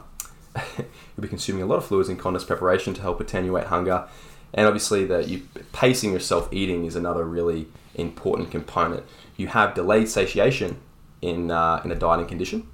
you'll 0.77 1.21
be 1.21 1.27
consuming 1.27 1.63
a 1.63 1.65
lot 1.65 1.77
of 1.77 1.85
fluids 1.85 2.09
in 2.09 2.17
contest 2.17 2.45
preparation 2.45 2.93
to 2.93 3.01
help 3.01 3.19
attenuate 3.19 3.65
hunger. 3.65 4.07
And 4.53 4.67
obviously, 4.67 5.03
that 5.05 5.27
you 5.27 5.47
pacing 5.71 6.13
yourself 6.13 6.47
eating 6.51 6.85
is 6.85 6.95
another 6.95 7.23
really 7.23 7.69
important 7.95 8.51
component. 8.51 9.03
You 9.37 9.47
have 9.47 9.73
delayed 9.73 10.09
satiation 10.09 10.79
in 11.21 11.51
uh, 11.51 11.81
in 11.83 11.91
a 11.91 11.95
dieting 11.95 12.27
condition, 12.27 12.67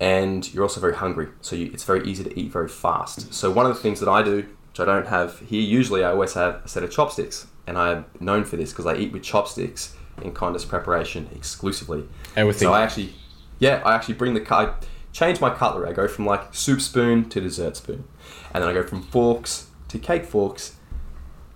and 0.00 0.52
you're 0.52 0.62
also 0.62 0.80
very 0.80 0.94
hungry. 0.94 1.28
So 1.40 1.56
you, 1.56 1.70
it's 1.72 1.84
very 1.84 2.06
easy 2.06 2.24
to 2.24 2.38
eat 2.38 2.52
very 2.52 2.68
fast. 2.68 3.32
So 3.32 3.50
one 3.50 3.66
of 3.66 3.74
the 3.74 3.80
things 3.80 4.00
that 4.00 4.08
I 4.08 4.22
do, 4.22 4.46
which 4.68 4.80
I 4.80 4.84
don't 4.84 5.06
have 5.06 5.40
here, 5.40 5.62
usually 5.62 6.04
I 6.04 6.10
always 6.10 6.34
have 6.34 6.64
a 6.64 6.68
set 6.68 6.82
of 6.82 6.90
chopsticks, 6.90 7.46
and 7.66 7.76
I'm 7.78 8.06
known 8.20 8.44
for 8.44 8.56
this 8.56 8.72
because 8.72 8.86
I 8.86 8.96
eat 8.96 9.12
with 9.12 9.22
chopsticks 9.22 9.96
in 10.22 10.32
contest 10.32 10.68
preparation 10.68 11.28
exclusively. 11.34 12.04
Everything. 12.36 12.68
So 12.68 12.72
I 12.72 12.82
actually, 12.82 13.14
yeah, 13.58 13.82
I 13.84 13.94
actually 13.94 14.14
bring 14.14 14.34
the 14.34 14.40
cut 14.40 14.86
change 15.16 15.40
my 15.40 15.48
cutlery. 15.48 15.88
I 15.88 15.92
go 15.92 16.06
from 16.08 16.26
like 16.26 16.54
soup 16.54 16.80
spoon 16.80 17.28
to 17.30 17.40
dessert 17.40 17.76
spoon, 17.76 18.04
and 18.52 18.62
then 18.62 18.70
I 18.70 18.74
go 18.74 18.82
from 18.82 19.02
forks 19.02 19.68
to 19.88 19.98
cake 19.98 20.26
forks 20.26 20.76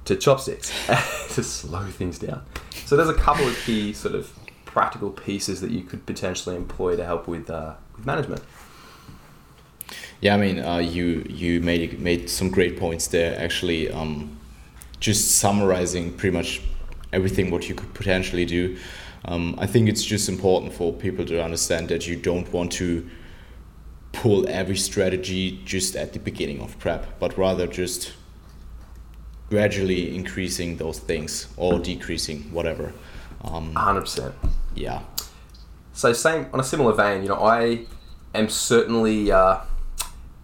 to 0.06 0.16
chopsticks 0.16 0.72
to 1.34 1.42
slow 1.42 1.84
things 1.84 2.18
down. 2.18 2.42
So 2.90 2.96
there's 2.96 3.08
a 3.08 3.14
couple 3.14 3.46
of 3.46 3.56
key 3.60 3.92
sort 3.92 4.16
of 4.16 4.32
practical 4.64 5.10
pieces 5.10 5.60
that 5.60 5.70
you 5.70 5.84
could 5.84 6.04
potentially 6.06 6.56
employ 6.56 6.96
to 6.96 7.04
help 7.04 7.28
with 7.28 7.48
uh, 7.48 7.74
with 7.94 8.04
management. 8.04 8.42
Yeah, 10.20 10.34
I 10.34 10.38
mean, 10.38 10.58
uh, 10.58 10.78
you 10.78 11.24
you 11.28 11.60
made 11.60 12.00
made 12.00 12.28
some 12.28 12.50
great 12.50 12.80
points 12.80 13.06
there. 13.06 13.38
Actually, 13.38 13.92
um, 13.92 14.36
just 14.98 15.38
summarizing 15.38 16.14
pretty 16.14 16.36
much 16.36 16.62
everything 17.12 17.52
what 17.52 17.68
you 17.68 17.76
could 17.76 17.94
potentially 17.94 18.44
do. 18.44 18.76
Um, 19.24 19.54
I 19.56 19.68
think 19.68 19.88
it's 19.88 20.02
just 20.02 20.28
important 20.28 20.72
for 20.72 20.92
people 20.92 21.24
to 21.26 21.44
understand 21.44 21.90
that 21.90 22.08
you 22.08 22.16
don't 22.16 22.52
want 22.52 22.72
to 22.72 23.08
pull 24.10 24.48
every 24.48 24.76
strategy 24.76 25.60
just 25.64 25.94
at 25.94 26.12
the 26.12 26.18
beginning 26.18 26.60
of 26.60 26.76
prep, 26.80 27.20
but 27.20 27.38
rather 27.38 27.68
just 27.68 28.14
gradually 29.50 30.14
increasing 30.14 30.76
those 30.76 30.98
things 30.98 31.48
or 31.56 31.78
decreasing 31.78 32.42
whatever. 32.52 32.92
Um, 33.42 33.74
100%. 33.74 34.32
Yeah. 34.74 35.02
So 35.92 36.12
same 36.12 36.46
on 36.52 36.60
a 36.60 36.64
similar 36.64 36.92
vein, 36.92 37.22
you 37.22 37.28
know, 37.28 37.42
I 37.42 37.86
am 38.34 38.48
certainly 38.48 39.30
uh, 39.30 39.58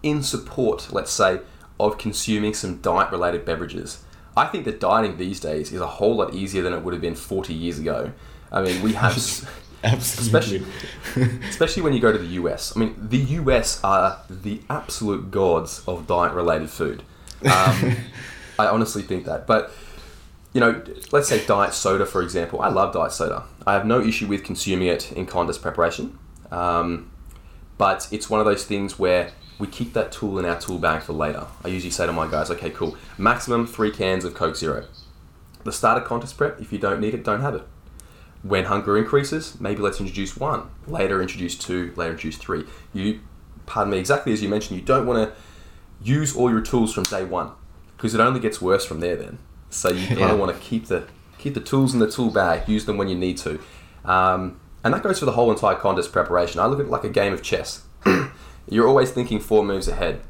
in 0.03 0.21
support, 0.21 0.89
let's 0.91 1.11
say, 1.11 1.39
of 1.79 1.97
consuming 1.97 2.53
some 2.53 2.77
diet-related 2.77 3.45
beverages. 3.45 4.03
I 4.35 4.45
think 4.45 4.65
that 4.65 4.79
dieting 4.79 5.17
these 5.17 5.39
days 5.39 5.71
is 5.71 5.81
a 5.81 5.87
whole 5.87 6.15
lot 6.17 6.33
easier 6.33 6.61
than 6.61 6.73
it 6.73 6.83
would 6.83 6.93
have 6.93 7.01
been 7.01 7.15
40 7.15 7.53
years 7.53 7.79
ago. 7.79 8.11
I 8.51 8.61
mean, 8.61 8.81
we 8.83 8.93
have 8.93 9.15
Absolutely. 9.83 10.57
Especially, 10.57 11.39
especially 11.49 11.83
when 11.83 11.93
you 11.93 11.99
go 11.99 12.11
to 12.11 12.17
the 12.17 12.25
US. 12.25 12.75
I 12.75 12.79
mean, 12.79 12.95
the 12.99 13.17
US 13.17 13.83
are 13.83 14.19
the 14.29 14.61
absolute 14.69 15.31
gods 15.31 15.83
of 15.87 16.07
diet 16.07 16.33
related 16.33 16.69
food. 16.69 17.03
Um, 17.45 17.97
I 18.59 18.67
honestly 18.67 19.01
think 19.01 19.25
that. 19.25 19.47
But, 19.47 19.71
you 20.53 20.61
know, 20.61 20.83
let's 21.11 21.27
say 21.27 21.45
diet 21.45 21.73
soda, 21.73 22.05
for 22.05 22.21
example. 22.21 22.61
I 22.61 22.69
love 22.69 22.93
diet 22.93 23.11
soda. 23.11 23.43
I 23.65 23.73
have 23.73 23.85
no 23.85 24.01
issue 24.01 24.27
with 24.27 24.43
consuming 24.43 24.87
it 24.87 25.11
in 25.11 25.25
contest 25.25 25.61
preparation. 25.61 26.17
Um, 26.51 27.11
but 27.77 28.07
it's 28.11 28.29
one 28.29 28.39
of 28.39 28.45
those 28.45 28.65
things 28.65 28.97
where 28.97 29.31
we 29.59 29.67
keep 29.67 29.93
that 29.93 30.11
tool 30.11 30.39
in 30.39 30.45
our 30.45 30.59
tool 30.59 30.77
bag 30.77 31.01
for 31.01 31.13
later. 31.13 31.45
I 31.63 31.67
usually 31.69 31.91
say 31.91 32.05
to 32.05 32.13
my 32.13 32.29
guys, 32.29 32.49
okay, 32.51 32.69
cool, 32.69 32.97
maximum 33.17 33.67
three 33.67 33.91
cans 33.91 34.23
of 34.23 34.33
Coke 34.33 34.55
Zero. 34.55 34.85
The 35.63 35.71
start 35.71 36.01
of 36.01 36.07
contest 36.07 36.37
prep, 36.37 36.61
if 36.61 36.71
you 36.71 36.79
don't 36.79 37.01
need 37.01 37.13
it, 37.13 37.23
don't 37.23 37.41
have 37.41 37.55
it 37.55 37.63
when 38.43 38.65
hunger 38.65 38.97
increases, 38.97 39.59
maybe 39.59 39.81
let's 39.81 39.99
introduce 39.99 40.37
one. 40.37 40.69
Later, 40.87 41.21
introduce 41.21 41.57
two. 41.57 41.93
Later, 41.95 42.11
introduce 42.11 42.37
three. 42.37 42.65
You, 42.93 43.19
pardon 43.65 43.91
me, 43.91 43.97
exactly 43.97 44.33
as 44.33 44.41
you 44.41 44.49
mentioned, 44.49 44.79
you 44.79 44.85
don't 44.85 45.05
want 45.05 45.29
to 45.29 45.35
use 46.01 46.35
all 46.35 46.49
your 46.49 46.61
tools 46.61 46.93
from 46.93 47.03
day 47.03 47.23
one 47.23 47.51
because 47.97 48.13
it 48.15 48.21
only 48.21 48.39
gets 48.39 48.61
worse 48.61 48.85
from 48.85 48.99
there. 49.01 49.15
Then, 49.17 49.39
so 49.69 49.89
you 49.89 50.07
kind 50.07 50.19
Yeah. 50.19 50.31
of 50.31 50.39
want 50.39 50.55
to 50.55 50.61
keep 50.61 50.87
the 50.87 51.03
keep 51.37 51.53
the 51.53 51.59
tools 51.59 51.93
in 51.93 51.99
the 51.99 52.09
tool 52.09 52.29
bag. 52.31 52.67
Use 52.69 52.85
them 52.85 52.97
when 52.97 53.07
you 53.09 53.15
need 53.17 53.37
to, 53.39 53.59
um, 54.05 54.59
and 54.83 54.93
that 54.93 55.03
goes 55.03 55.19
for 55.19 55.25
the 55.25 55.33
whole 55.33 55.51
entire 55.51 55.75
contest 55.75 56.11
preparation. 56.11 56.59
I 56.59 56.65
look 56.67 56.79
at 56.79 56.85
it 56.85 56.91
like 56.91 57.03
a 57.03 57.09
game 57.09 57.33
of 57.33 57.41
chess. 57.43 57.83
You're 58.69 58.87
always 58.87 59.11
thinking 59.11 59.39
four 59.39 59.63
moves 59.63 59.87
ahead, 59.87 60.21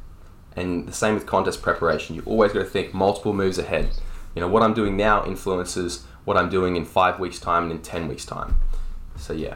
and 0.56 0.88
the 0.88 0.94
same 0.94 1.14
with 1.16 1.26
contest 1.26 1.62
preparation. 1.62 2.16
You 2.16 2.24
always 2.26 2.52
got 2.54 2.60
to 2.60 2.66
think 2.66 2.94
multiple 2.94 3.34
moves 3.34 3.58
ahead. 3.58 3.90
You 4.36 4.42
know 4.42 4.48
what 4.48 4.62
I'm 4.64 4.74
doing 4.74 4.96
now 4.98 5.26
influences 5.26 6.04
what 6.26 6.38
I'm 6.38 6.50
doing 6.50 6.76
in 6.76 6.86
five 6.86 7.20
weeks' 7.20 7.40
time 7.40 7.64
and 7.64 7.72
in 7.72 7.80
ten 7.82 8.08
weeks' 8.08 8.26
time. 8.26 8.58
So 9.16 9.34
yeah. 9.34 9.56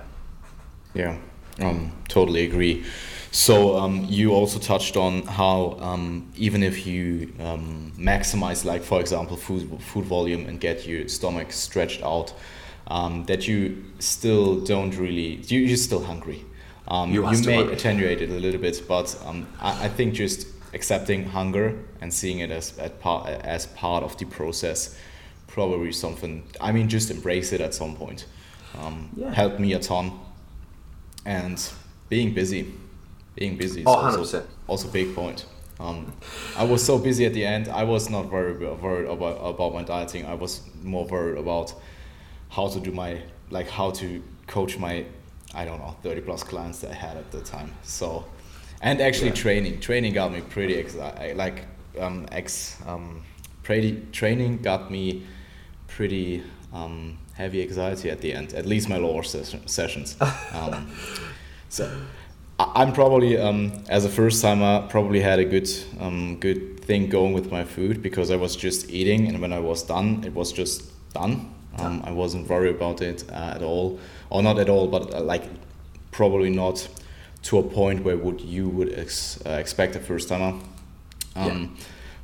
Yeah, 0.93 1.17
um, 1.61 1.91
totally 2.07 2.43
agree. 2.43 2.83
So 3.31 3.77
um, 3.77 4.05
you 4.09 4.33
also 4.33 4.59
touched 4.59 4.97
on 4.97 5.23
how 5.25 5.77
um, 5.79 6.29
even 6.35 6.63
if 6.63 6.85
you 6.85 7.33
um, 7.39 7.93
maximize, 7.97 8.65
like 8.65 8.83
for 8.83 8.99
example, 8.99 9.37
food 9.37 9.69
food 9.81 10.05
volume 10.05 10.47
and 10.47 10.59
get 10.59 10.85
your 10.85 11.07
stomach 11.07 11.51
stretched 11.53 12.03
out, 12.03 12.33
um, 12.87 13.23
that 13.27 13.47
you 13.47 13.85
still 13.99 14.59
don't 14.59 14.97
really 14.97 15.35
you, 15.47 15.59
you're 15.61 15.77
still 15.77 16.03
hungry. 16.03 16.43
Um, 16.89 17.13
You 17.13 17.21
you 17.31 17.45
may 17.45 17.55
hungry. 17.55 17.73
attenuate 17.73 18.21
it 18.21 18.29
a 18.31 18.39
little 18.39 18.59
bit, 18.59 18.83
but 18.87 19.17
um, 19.25 19.47
I, 19.61 19.85
I 19.85 19.87
think 19.87 20.13
just 20.13 20.47
accepting 20.73 21.25
hunger 21.25 21.79
and 22.01 22.13
seeing 22.13 22.39
it 22.39 22.51
as 22.51 22.77
at 22.79 22.99
part 22.99 23.29
as 23.29 23.65
part 23.67 24.03
of 24.03 24.17
the 24.17 24.25
process, 24.25 24.97
probably 25.47 25.93
something. 25.93 26.43
I 26.59 26.73
mean, 26.73 26.89
just 26.89 27.09
embrace 27.11 27.53
it 27.53 27.61
at 27.61 27.73
some 27.73 27.95
point. 27.95 28.25
Um, 28.77 29.09
Yeah. 29.15 29.33
Helped 29.33 29.59
me 29.59 29.73
a 29.73 29.79
ton 29.79 30.11
and 31.25 31.57
being 32.09 32.33
busy 32.33 32.73
being 33.41 33.57
busy 33.57 33.81
is 33.81 33.87
Oh, 33.87 33.95
also, 33.95 34.23
100%. 34.41 34.45
also 34.67 34.87
big 34.99 35.15
point. 35.15 35.45
Um, 35.79 35.99
i 36.63 36.63
was 36.73 36.81
so 36.89 36.93
busy 36.99 37.23
at 37.29 37.33
the 37.33 37.43
end 37.55 37.63
i 37.81 37.83
was 37.93 38.03
not 38.15 38.25
very 38.29 38.53
worried 38.85 39.07
about, 39.15 39.37
about 39.53 39.71
my 39.77 39.83
dieting. 39.93 40.23
I 40.33 40.35
was 40.43 40.51
more 40.93 41.05
worried 41.13 41.39
about 41.45 41.73
how 42.57 42.65
to 42.73 42.79
do 42.87 42.91
my 43.03 43.11
like 43.57 43.67
how 43.79 43.89
to 44.01 44.07
coach 44.55 44.73
my 44.85 44.95
i 45.59 45.65
don't 45.67 45.79
know 45.83 45.93
30 46.03 46.21
plus 46.27 46.43
clients 46.51 46.77
that 46.81 46.91
i 46.91 46.97
had 47.07 47.15
at 47.17 47.27
the 47.31 47.41
time. 47.55 47.69
So 47.99 48.23
and 48.87 49.01
actually 49.01 49.31
Yeah. 49.33 49.43
training. 49.45 49.79
Training 49.79 50.13
got 50.13 50.29
me 50.35 50.41
pretty 50.55 50.75
ex- 50.81 50.95
like 51.43 51.57
um, 52.05 52.17
ex 52.31 52.77
um, 52.91 53.05
pretty 53.63 53.91
training 54.19 54.51
got 54.69 54.81
me 54.95 55.03
pretty 55.95 56.43
um, 56.79 57.17
heavy 57.41 57.59
anxiety 57.67 58.07
at 58.15 58.19
the 58.21 58.31
end 58.37 58.53
at 58.53 58.65
least 58.73 58.85
my 58.93 58.97
lower 59.05 59.23
ses- 59.23 59.55
sessions. 59.77 60.09
Um, 60.59 60.73
so 61.69 61.83
I'm 62.75 62.93
probably 62.93 63.37
um, 63.37 63.71
as 63.89 64.05
a 64.05 64.09
first 64.09 64.41
timer 64.41 64.85
probably 64.89 65.21
had 65.21 65.39
a 65.39 65.45
good 65.45 65.69
um, 65.99 66.37
good 66.39 66.79
thing 66.81 67.09
going 67.09 67.33
with 67.33 67.51
my 67.51 67.63
food 67.63 68.01
because 68.01 68.31
I 68.31 68.35
was 68.35 68.55
just 68.55 68.89
eating 68.89 69.27
and 69.27 69.39
when 69.41 69.53
I 69.53 69.59
was 69.59 69.83
done 69.83 70.23
it 70.25 70.33
was 70.33 70.51
just 70.51 70.83
done. 71.13 71.53
Um, 71.77 72.01
I 72.05 72.11
wasn't 72.11 72.49
worried 72.49 72.75
about 72.75 73.01
it 73.01 73.23
uh, 73.29 73.53
at 73.55 73.63
all, 73.63 73.97
or 74.29 74.43
not 74.43 74.59
at 74.59 74.67
all, 74.67 74.87
but 74.87 75.13
uh, 75.13 75.21
like 75.21 75.43
probably 76.11 76.49
not 76.49 76.85
to 77.43 77.59
a 77.59 77.63
point 77.63 78.03
where 78.03 78.17
would 78.17 78.41
you 78.41 78.67
would 78.67 78.93
ex- 78.99 79.39
uh, 79.45 79.51
expect 79.51 79.95
a 79.95 79.99
first 79.99 80.27
timer. 80.29 80.59
Um, 81.35 81.77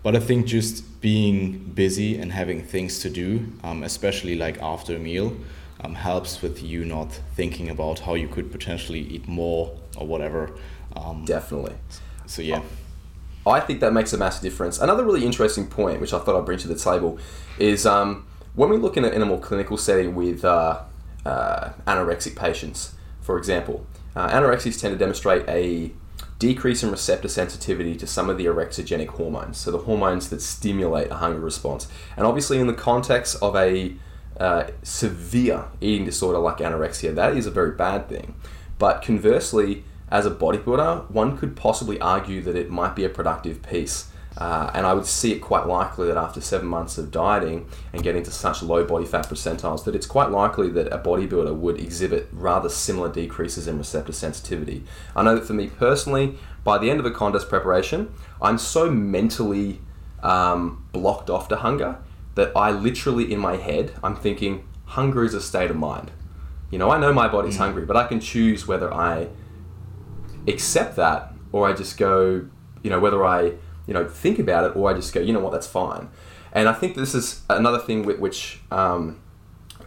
But 0.03 0.15
I 0.15 0.19
think 0.19 0.45
just 0.45 1.01
being 1.01 1.71
busy 1.75 2.17
and 2.17 2.31
having 2.31 2.63
things 2.63 2.99
to 2.99 3.09
do, 3.09 3.51
um, 3.63 3.83
especially 3.83 4.35
like 4.35 4.61
after 4.61 4.95
a 4.95 4.99
meal, 4.99 5.35
um, 5.83 5.95
helps 5.95 6.41
with 6.41 6.63
you 6.63 6.85
not 6.85 7.11
thinking 7.35 7.69
about 7.69 7.99
how 7.99 8.13
you 8.15 8.27
could 8.27 8.51
potentially 8.51 9.01
eat 9.01 9.27
more 9.27 9.71
or 9.97 10.07
whatever. 10.07 10.57
Um, 10.95 11.25
Definitely. 11.25 11.75
so 12.25 12.41
yeah, 12.41 12.61
I 13.45 13.59
think 13.59 13.79
that 13.79 13.93
makes 13.93 14.13
a 14.13 14.17
massive 14.17 14.41
difference. 14.41 14.79
Another 14.79 15.05
really 15.05 15.25
interesting 15.25 15.67
point, 15.67 16.01
which 16.01 16.13
I 16.13 16.19
thought 16.19 16.37
I'd 16.37 16.45
bring 16.45 16.59
to 16.59 16.67
the 16.67 16.75
table, 16.75 17.19
is 17.59 17.85
um, 17.85 18.27
when 18.55 18.69
we 18.69 18.77
look 18.77 18.97
in 18.97 19.05
a, 19.05 19.09
in 19.09 19.21
a 19.21 19.25
more 19.25 19.39
clinical 19.39 19.77
setting 19.77 20.15
with 20.15 20.43
uh, 20.43 20.81
uh, 21.25 21.69
anorexic 21.85 22.35
patients, 22.35 22.95
for 23.21 23.37
example, 23.37 23.85
uh, 24.15 24.29
anorexics 24.29 24.79
tend 24.81 24.93
to 24.93 24.97
demonstrate 24.97 25.47
a 25.47 25.91
decrease 26.39 26.83
in 26.83 26.91
receptor 26.91 27.27
sensitivity 27.27 27.95
to 27.95 28.05
some 28.05 28.29
of 28.29 28.37
the 28.37 28.45
orexigenic 28.45 29.07
hormones, 29.07 29.57
so 29.57 29.71
the 29.71 29.79
hormones 29.79 30.29
that 30.29 30.41
stimulate 30.41 31.09
a 31.11 31.15
hunger 31.15 31.39
response. 31.39 31.87
And 32.15 32.25
obviously, 32.25 32.59
in 32.59 32.67
the 32.67 32.73
context 32.73 33.37
of 33.41 33.55
a 33.55 33.95
uh, 34.39 34.67
severe 34.83 35.65
eating 35.81 36.05
disorder 36.05 36.39
like 36.39 36.57
anorexia, 36.57 37.13
that 37.15 37.35
is 37.35 37.45
a 37.45 37.51
very 37.51 37.71
bad 37.71 38.07
thing. 38.07 38.35
But 38.79 39.01
conversely, 39.01 39.83
as 40.09 40.25
a 40.25 40.31
bodybuilder, 40.31 41.09
one 41.11 41.37
could 41.37 41.55
possibly 41.55 41.99
argue 41.99 42.41
that 42.41 42.55
it 42.55 42.69
might 42.69 42.95
be 42.95 43.03
a 43.03 43.09
productive 43.09 43.61
piece. 43.61 44.09
Uh, 44.37 44.69
and 44.75 44.85
I 44.85 44.93
would 44.93 45.07
see 45.07 45.31
it 45.31 45.39
quite 45.39 45.65
likely 45.65 46.07
that 46.07 46.17
after 46.17 46.39
seven 46.41 46.67
months 46.67 46.99
of 46.99 47.09
dieting 47.09 47.67
and 47.91 48.03
getting 48.03 48.21
to 48.21 48.31
such 48.31 48.61
low 48.61 48.85
body 48.85 49.05
fat 49.05 49.27
percentiles, 49.27 49.83
that 49.85 49.95
it's 49.95 50.05
quite 50.05 50.29
likely 50.29 50.69
that 50.69 50.93
a 50.93 50.99
bodybuilder 50.99 51.55
would 51.55 51.79
exhibit 51.79 52.29
rather 52.31 52.69
similar 52.69 53.11
decreases 53.11 53.67
in 53.67 53.79
receptor 53.79 54.13
sensitivity. 54.13 54.83
I 55.15 55.23
know 55.23 55.35
that 55.35 55.45
for 55.45 55.53
me 55.53 55.67
personally, 55.67 56.37
by 56.63 56.77
the 56.77 56.91
end 56.91 56.99
of 56.99 57.05
a 57.07 57.11
contest 57.11 57.49
preparation, 57.49 58.13
I'm 58.39 58.59
so 58.59 58.91
mentally 58.91 59.81
um, 60.21 60.85
blocked 60.91 61.31
off 61.31 61.47
to 61.47 61.55
hunger 61.55 61.97
that 62.35 62.55
I 62.55 62.69
literally 62.69 63.33
in 63.33 63.39
my 63.39 63.57
head, 63.57 63.93
I'm 64.03 64.15
thinking, 64.15 64.67
hunger 64.85 65.23
is 65.23 65.33
a 65.33 65.41
state 65.41 65.71
of 65.71 65.77
mind. 65.77 66.11
You 66.69 66.77
know, 66.77 66.89
I 66.89 66.99
know 66.99 67.13
my 67.13 67.27
body's 67.27 67.57
hungry, 67.57 67.85
but 67.85 67.95
I 67.95 68.07
can 68.07 68.19
choose 68.19 68.67
whether 68.67 68.93
I 68.93 69.29
accept 70.47 70.95
that 70.97 71.33
or 71.51 71.67
I 71.67 71.73
just 71.73 71.97
go, 71.97 72.47
you 72.83 72.89
know, 72.89 72.99
whether 72.99 73.25
I, 73.25 73.53
you 73.85 73.93
know, 73.93 74.07
think 74.07 74.39
about 74.39 74.65
it 74.65 74.75
or 74.75 74.89
I 74.89 74.93
just 74.93 75.13
go, 75.13 75.21
you 75.21 75.33
know 75.33 75.39
what, 75.39 75.53
that's 75.53 75.67
fine. 75.67 76.09
And 76.51 76.67
I 76.67 76.73
think 76.73 76.95
this 76.95 77.13
is 77.13 77.43
another 77.49 77.79
thing 77.79 78.03
with 78.03 78.19
which 78.19 78.61
um, 78.71 79.19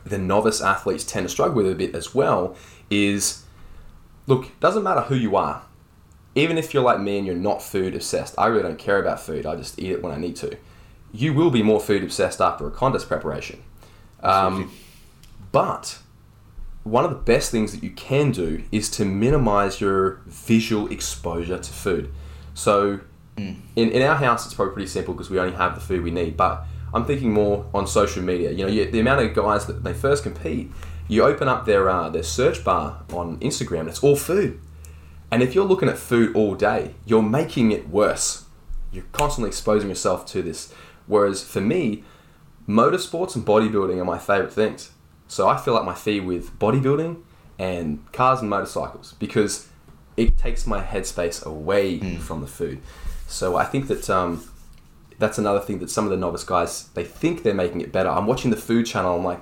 the 0.05 0.19
novice 0.19 0.61
athletes 0.61 1.05
tend 1.05 1.27
to 1.27 1.29
struggle 1.29 1.57
with 1.57 1.71
a 1.71 1.75
bit 1.75 1.95
as 1.95 2.15
well 2.15 2.57
is 2.89 3.45
look, 4.27 4.47
it 4.47 4.61
doesn't 4.61 4.83
matter 4.83 5.03
who 5.03 5.15
you 5.15 5.37
are. 5.37 5.63
Even 6.35 6.57
if 6.57 6.73
you're 6.73 6.83
like 6.83 7.01
me 7.01 7.19
and 7.19 7.27
you're 7.27 7.37
not 7.37 7.61
food 7.63 7.95
obsessed, 7.95 8.35
I 8.39 8.47
really 8.47 8.63
don't 8.63 8.79
care 8.79 8.99
about 8.99 9.21
food. 9.21 9.47
I 9.47 9.57
just 9.57 9.79
eat 9.79 9.91
it 9.91 10.03
when 10.03 10.13
I 10.13 10.17
need 10.17 10.37
to. 10.37 10.57
You 11.13 11.35
will 11.35 11.51
be 11.51 11.63
more 11.63 11.81
food 11.81 12.05
obsessed 12.05 12.41
after 12.41 12.67
a 12.67 12.71
contest 12.71 13.09
preparation. 13.09 13.63
Um, 14.23 14.71
but 15.51 15.99
one 16.91 17.05
of 17.05 17.11
the 17.11 17.17
best 17.17 17.53
things 17.53 17.71
that 17.73 17.85
you 17.85 17.91
can 17.91 18.33
do 18.33 18.65
is 18.73 18.91
to 18.91 19.05
minimize 19.05 19.81
your 19.81 20.21
visual 20.27 20.91
exposure 20.91 21.59
to 21.59 21.73
food. 21.73 22.13
So, 22.55 23.01
in, 23.37 23.63
in 23.77 24.03
our 24.03 24.17
house, 24.17 24.45
it's 24.45 24.55
probably 24.55 24.75
pretty 24.75 24.89
simple 24.89 25.15
because 25.15 25.31
we 25.31 25.39
only 25.39 25.57
have 25.57 25.77
the 25.77 25.81
food 25.81 26.03
we 26.03 26.11
need. 26.11 26.37
But 26.37 26.65
I'm 26.93 27.05
thinking 27.05 27.33
more 27.33 27.65
on 27.73 27.87
social 27.87 28.23
media. 28.23 28.51
You 28.51 28.67
know, 28.67 28.73
you, 28.73 28.91
the 28.91 28.99
amount 28.99 29.21
of 29.21 29.35
guys 29.35 29.67
that 29.67 29.85
they 29.85 29.95
first 29.95 30.25
compete, 30.25 30.73
you 31.07 31.23
open 31.23 31.47
up 31.49 31.65
their 31.65 31.89
uh, 31.89 32.11
their 32.11 32.25
search 32.25 32.65
bar 32.65 33.03
on 33.13 33.39
Instagram, 33.39 33.81
and 33.81 33.89
it's 33.89 34.03
all 34.03 34.17
food. 34.17 34.61
And 35.31 35.45
if 35.45 35.55
you're 35.55 35.65
looking 35.65 35.89
at 35.89 35.97
food 35.97 36.35
all 36.35 36.57
day, 36.57 36.95
you're 37.07 37.23
making 37.23 37.71
it 37.71 37.89
worse. 37.89 38.47
You're 38.91 39.05
constantly 39.13 39.49
exposing 39.49 39.89
yourself 39.89 40.27
to 40.27 40.43
this. 40.43 40.75
Whereas 41.07 41.45
for 41.45 41.61
me, 41.61 42.03
motorsports 42.69 43.37
and 43.37 43.47
bodybuilding 43.47 43.97
are 43.99 44.05
my 44.05 44.19
favorite 44.19 44.53
things. 44.53 44.91
So 45.31 45.49
I 45.49 45.57
fill 45.57 45.77
up 45.77 45.85
my 45.85 45.95
fee 45.95 46.19
with 46.19 46.59
bodybuilding 46.59 47.23
and 47.57 48.13
cars 48.13 48.41
and 48.41 48.51
motorcycles 48.51 49.15
because 49.21 49.69
it 50.17 50.37
takes 50.37 50.67
my 50.67 50.83
headspace 50.83 51.47
away 51.47 52.01
from 52.19 52.41
the 52.41 52.49
food. 52.49 52.81
So 53.29 53.55
I 53.55 53.65
think 53.65 53.87
that 53.87 54.11
um, 54.11 54.43
that's 55.21 55.39
another 55.39 55.61
thing 55.61 55.79
that 55.79 55.89
some 55.89 56.05
of 56.05 56.11
the 56.11 56.17
novice 56.17 56.43
guys 56.43 56.89
they 56.95 57.05
think 57.05 57.45
they're 57.45 57.55
making 57.55 57.81
it 57.81 57.93
better. 57.93 58.09
I'm 58.11 58.27
watching 58.27 58.51
the 58.51 58.57
food 58.57 58.87
channel. 58.87 59.17
I'm 59.17 59.23
like, 59.25 59.39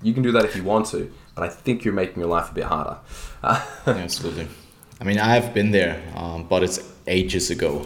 you 0.00 0.14
can 0.14 0.22
do 0.22 0.30
that 0.30 0.44
if 0.44 0.54
you 0.54 0.62
want 0.62 0.86
to, 0.90 1.12
but 1.34 1.42
I 1.42 1.48
think 1.48 1.84
you're 1.84 1.92
making 1.92 2.20
your 2.20 2.28
life 2.28 2.52
a 2.52 2.54
bit 2.54 2.64
harder. 2.64 2.98
absolutely. 3.86 4.46
I 5.00 5.04
mean, 5.04 5.18
I've 5.18 5.52
been 5.52 5.72
there, 5.72 6.00
um, 6.14 6.44
but 6.44 6.62
it's 6.62 6.78
ages 7.08 7.50
ago. 7.50 7.84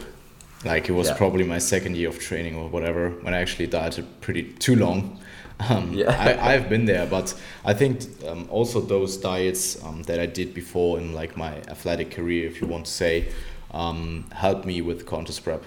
Like 0.63 0.91
it 0.91 0.93
was 0.93 1.09
Yeah. 1.09 1.17
probably 1.17 1.45
my 1.45 1.59
second 1.59 1.97
year 1.97 2.11
of 2.11 2.19
training 2.19 2.55
or 2.55 2.69
whatever 2.69 3.13
when 3.23 3.33
I 3.33 3.41
actually 3.41 3.67
dieted 3.69 4.21
pretty 4.21 4.43
too 4.43 4.77
long. 4.77 5.19
Um, 5.71 5.93
Yeah. 5.93 6.11
I, 6.11 6.55
I've 6.55 6.69
been 6.69 6.85
there, 6.85 7.07
but 7.07 7.35
I 7.65 7.73
think 7.73 8.03
um, 8.27 8.47
also 8.51 8.81
those 8.81 9.17
diets 9.17 9.83
um, 9.83 10.03
that 10.03 10.21
I 10.21 10.27
did 10.27 10.53
before 10.53 10.99
in 10.99 11.15
like 11.15 11.37
my 11.37 11.57
athletic 11.69 12.11
career, 12.11 12.47
if 12.47 12.61
you 12.61 12.67
want 12.67 12.85
to 12.87 12.93
say, 12.93 13.33
um, 13.71 14.27
helped 14.33 14.67
me 14.67 14.83
with 14.83 15.07
contest 15.07 15.45
prep 15.45 15.65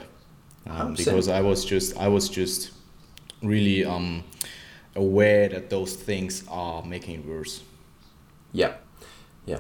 um, 0.68 0.94
because 0.94 1.28
I 1.28 1.42
was 1.42 1.66
just 1.66 1.98
I 1.98 2.08
was 2.08 2.30
just 2.30 2.72
really 3.42 3.84
um, 3.86 4.24
aware 4.96 5.50
that 5.50 5.70
those 5.70 5.96
things 5.96 6.44
are 6.50 6.84
making 6.84 7.20
it 7.22 7.26
worse. 7.26 7.64
yeah, 8.54 8.74
yeah, 9.46 9.60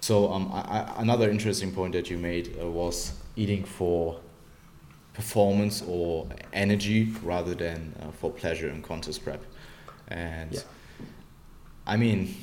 So 0.00 0.32
um, 0.32 0.50
I, 0.52 0.60
I, 0.60 1.02
another 1.02 1.30
interesting 1.30 1.72
point 1.72 1.92
that 1.94 2.10
you 2.10 2.18
made 2.18 2.56
uh, 2.60 2.66
was 2.70 3.12
eating 3.36 3.64
for 3.64 4.20
performance 5.16 5.82
or 5.88 6.26
energy 6.52 7.12
rather 7.22 7.54
than 7.54 7.94
uh, 8.00 8.10
for 8.20 8.30
pleasure 8.30 8.68
and 8.68 8.82
contest 8.84 9.24
prep, 9.24 9.42
and 10.08 10.52
Yeah. 10.52 10.60
I 11.86 11.96
mean, 11.96 12.34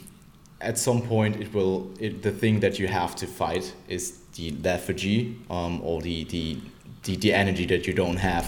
at 0.61 0.77
some 0.77 1.01
point 1.01 1.35
it 1.35 1.53
will. 1.53 1.91
It, 1.99 2.21
the 2.23 2.31
thing 2.31 2.59
that 2.61 2.79
you 2.79 2.87
have 2.87 3.15
to 3.17 3.27
fight 3.27 3.73
is 3.87 4.19
the 4.35 4.51
lethargy 4.63 5.35
um, 5.49 5.81
or 5.83 6.01
the, 6.01 6.23
the 6.25 6.57
the 7.03 7.15
the 7.17 7.33
energy 7.33 7.65
that 7.65 7.85
you 7.87 7.93
don't 7.93 8.17
have, 8.19 8.45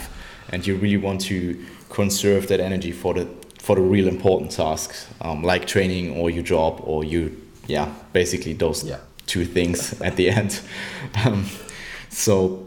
and 0.52 0.66
you 0.66 0.76
really 0.78 0.98
want 0.98 1.22
to 1.22 1.56
conserve 1.90 2.48
that 2.48 2.60
energy 2.60 2.92
for 2.92 3.14
the 3.14 3.26
for 3.62 3.76
the 3.76 3.82
real 3.82 4.08
important 4.08 4.52
tasks 4.52 5.08
um, 5.22 5.44
like 5.44 5.66
training 5.66 6.18
or 6.18 6.30
your 6.30 6.44
job 6.44 6.80
or 6.84 7.04
you 7.04 7.30
yeah 7.68 7.88
basically 8.14 8.54
those 8.54 8.84
Yeah. 8.88 9.00
two 9.26 9.44
things 9.46 10.00
at 10.02 10.16
the 10.16 10.30
end 10.30 10.62
um, 11.26 11.46
so 12.10 12.65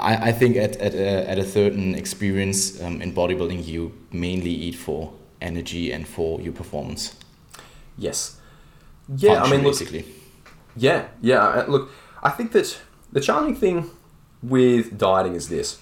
I, 0.00 0.28
I 0.28 0.32
think 0.32 0.56
at, 0.56 0.76
at, 0.76 0.94
a, 0.94 1.30
at 1.30 1.38
a 1.38 1.44
certain 1.44 1.94
experience 1.94 2.80
um, 2.82 3.02
in 3.02 3.12
bodybuilding 3.12 3.66
you 3.66 3.92
mainly 4.12 4.50
eat 4.50 4.74
for 4.74 5.12
energy 5.40 5.92
and 5.92 6.06
for 6.06 6.40
your 6.40 6.52
performance 6.52 7.14
Yes. 7.98 8.38
Yeah, 9.16 9.42
I 9.42 9.50
mean, 9.50 9.62
look, 9.62 9.72
basically 9.72 10.04
Yeah, 10.76 11.08
yeah. 11.20 11.44
uh, 11.44 11.66
Look, 11.66 11.90
I 12.22 12.30
think 12.30 12.52
that 12.52 12.78
the 13.12 13.20
challenging 13.20 13.56
thing 13.56 13.90
with 14.42 14.96
dieting 14.96 15.34
is 15.34 15.48
this. 15.48 15.80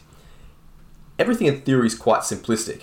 Everything 1.18 1.46
in 1.46 1.60
theory 1.60 1.86
is 1.86 1.94
quite 1.94 2.22
simplistic. 2.22 2.82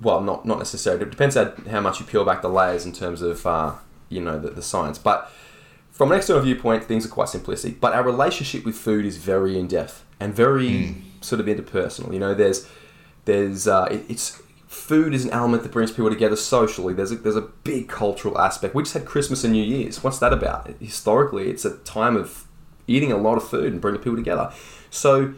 Well, 0.00 0.20
not 0.20 0.44
not 0.44 0.58
necessarily. 0.58 1.02
It 1.02 1.10
depends 1.10 1.36
on 1.36 1.52
how 1.70 1.80
much 1.80 2.00
you 2.00 2.06
peel 2.06 2.24
back 2.24 2.42
the 2.42 2.48
layers 2.48 2.84
in 2.84 2.92
terms 2.92 3.22
of 3.22 3.46
uh, 3.46 3.74
you 4.08 4.20
know 4.20 4.38
the, 4.38 4.50
the 4.50 4.62
science. 4.62 4.98
But 4.98 5.30
from 5.90 6.12
an 6.12 6.18
external 6.18 6.42
viewpoint, 6.42 6.84
things 6.84 7.06
are 7.06 7.08
quite 7.08 7.28
simplistic. 7.28 7.80
But 7.80 7.94
our 7.94 8.02
relationship 8.02 8.64
with 8.66 8.76
food 8.76 9.06
is 9.06 9.16
very 9.16 9.58
in 9.58 9.66
depth 9.68 10.04
and 10.20 10.34
very 10.34 11.02
sort 11.20 11.40
of 11.40 11.46
interpersonal. 11.46 12.12
You 12.12 12.18
know, 12.18 12.34
there's 12.34 12.68
there's 13.24 13.66
uh, 13.66 13.88
it, 13.90 14.04
it's 14.08 14.42
food 14.66 15.14
is 15.14 15.24
an 15.24 15.30
element 15.30 15.62
that 15.62 15.72
brings 15.72 15.90
people 15.90 16.10
together 16.10 16.36
socially. 16.36 16.92
There's 16.92 17.12
a, 17.12 17.16
there's 17.16 17.36
a 17.36 17.48
big 17.64 17.88
cultural 17.88 18.38
aspect. 18.38 18.74
We 18.74 18.82
just 18.82 18.94
had 18.94 19.04
Christmas 19.04 19.44
and 19.44 19.52
New 19.52 19.62
Year's. 19.62 20.02
What's 20.02 20.18
that 20.18 20.32
about? 20.32 20.68
Historically, 20.80 21.48
it's 21.48 21.64
a 21.64 21.76
time 21.78 22.16
of 22.16 22.46
eating 22.86 23.10
a 23.12 23.16
lot 23.16 23.36
of 23.36 23.48
food 23.48 23.72
and 23.72 23.80
bringing 23.80 24.00
people 24.00 24.16
together. 24.16 24.52
So 24.90 25.34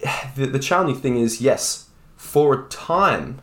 the, 0.36 0.46
the 0.46 0.58
challenging 0.58 1.00
thing 1.00 1.16
is 1.18 1.40
yes, 1.40 1.88
for 2.16 2.54
a 2.54 2.68
time 2.68 3.40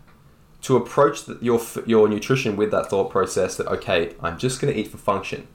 to 0.61 0.77
approach 0.77 1.25
the, 1.25 1.37
your 1.41 1.61
your 1.85 2.07
nutrition 2.07 2.55
with 2.55 2.71
that 2.71 2.89
thought 2.89 3.09
process 3.09 3.57
that 3.57 3.67
okay, 3.67 4.15
I'm 4.21 4.37
just 4.37 4.61
going 4.61 4.73
to 4.73 4.79
eat 4.79 4.87
for 4.87 4.97
function. 4.97 5.47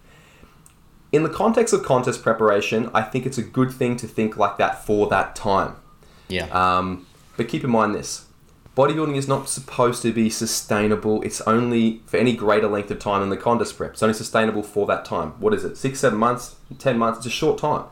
In 1.11 1.23
the 1.23 1.31
context 1.31 1.73
of 1.73 1.83
contest 1.83 2.23
preparation, 2.23 2.91
I 2.93 3.03
think 3.03 3.25
it's 3.25 3.39
a 3.39 3.43
good 3.43 3.73
thing 3.73 3.97
to 3.97 4.07
think 4.07 4.37
like 4.37 4.59
that 4.59 4.85
for 4.85 5.09
that 5.09 5.35
time. 5.35 5.77
yeah 6.29 6.47
Um, 6.47 7.07
but 7.37 7.49
keep 7.49 7.65
in 7.65 7.71
mind 7.71 7.95
this 7.95 8.27
bodybuilding 8.79 9.17
is 9.17 9.27
not 9.27 9.49
supposed 9.49 10.03
to 10.03 10.13
be 10.13 10.31
sustainable. 10.31 11.21
It's 11.23 11.41
only 11.41 12.01
for 12.07 12.17
any 12.17 12.37
greater 12.37 12.69
length 12.69 12.93
of 12.93 13.01
time 13.01 13.21
than 13.21 13.29
the 13.29 13.37
contest 13.37 13.77
prep. 13.77 13.95
It's 13.95 14.03
only 14.05 14.15
sustainable 14.15 14.63
for 14.63 14.87
that 14.87 15.05
time. 15.05 15.31
What 15.41 15.53
is 15.53 15.65
it? 15.65 15.77
Six, 15.77 15.99
seven 15.99 16.19
months, 16.19 16.55
ten 16.79 16.97
months? 16.97 17.19
It's 17.19 17.27
a 17.27 17.31
short 17.31 17.59
time. 17.59 17.87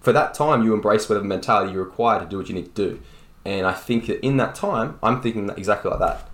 For 0.00 0.12
that 0.12 0.34
time, 0.34 0.64
you 0.64 0.74
embrace 0.74 1.08
whatever 1.08 1.26
mentality 1.26 1.74
you 1.74 1.78
require 1.78 2.18
to 2.18 2.26
do 2.26 2.38
what 2.38 2.48
you 2.48 2.56
need 2.56 2.74
to 2.74 2.88
do. 2.88 3.00
And 3.44 3.66
I 3.66 3.72
think 3.72 4.06
that 4.06 4.24
in 4.26 4.36
that 4.38 4.56
time, 4.56 4.98
I'm 5.00 5.20
thinking 5.20 5.48
exactly 5.50 5.90
like 5.90 6.00
that. 6.00 6.28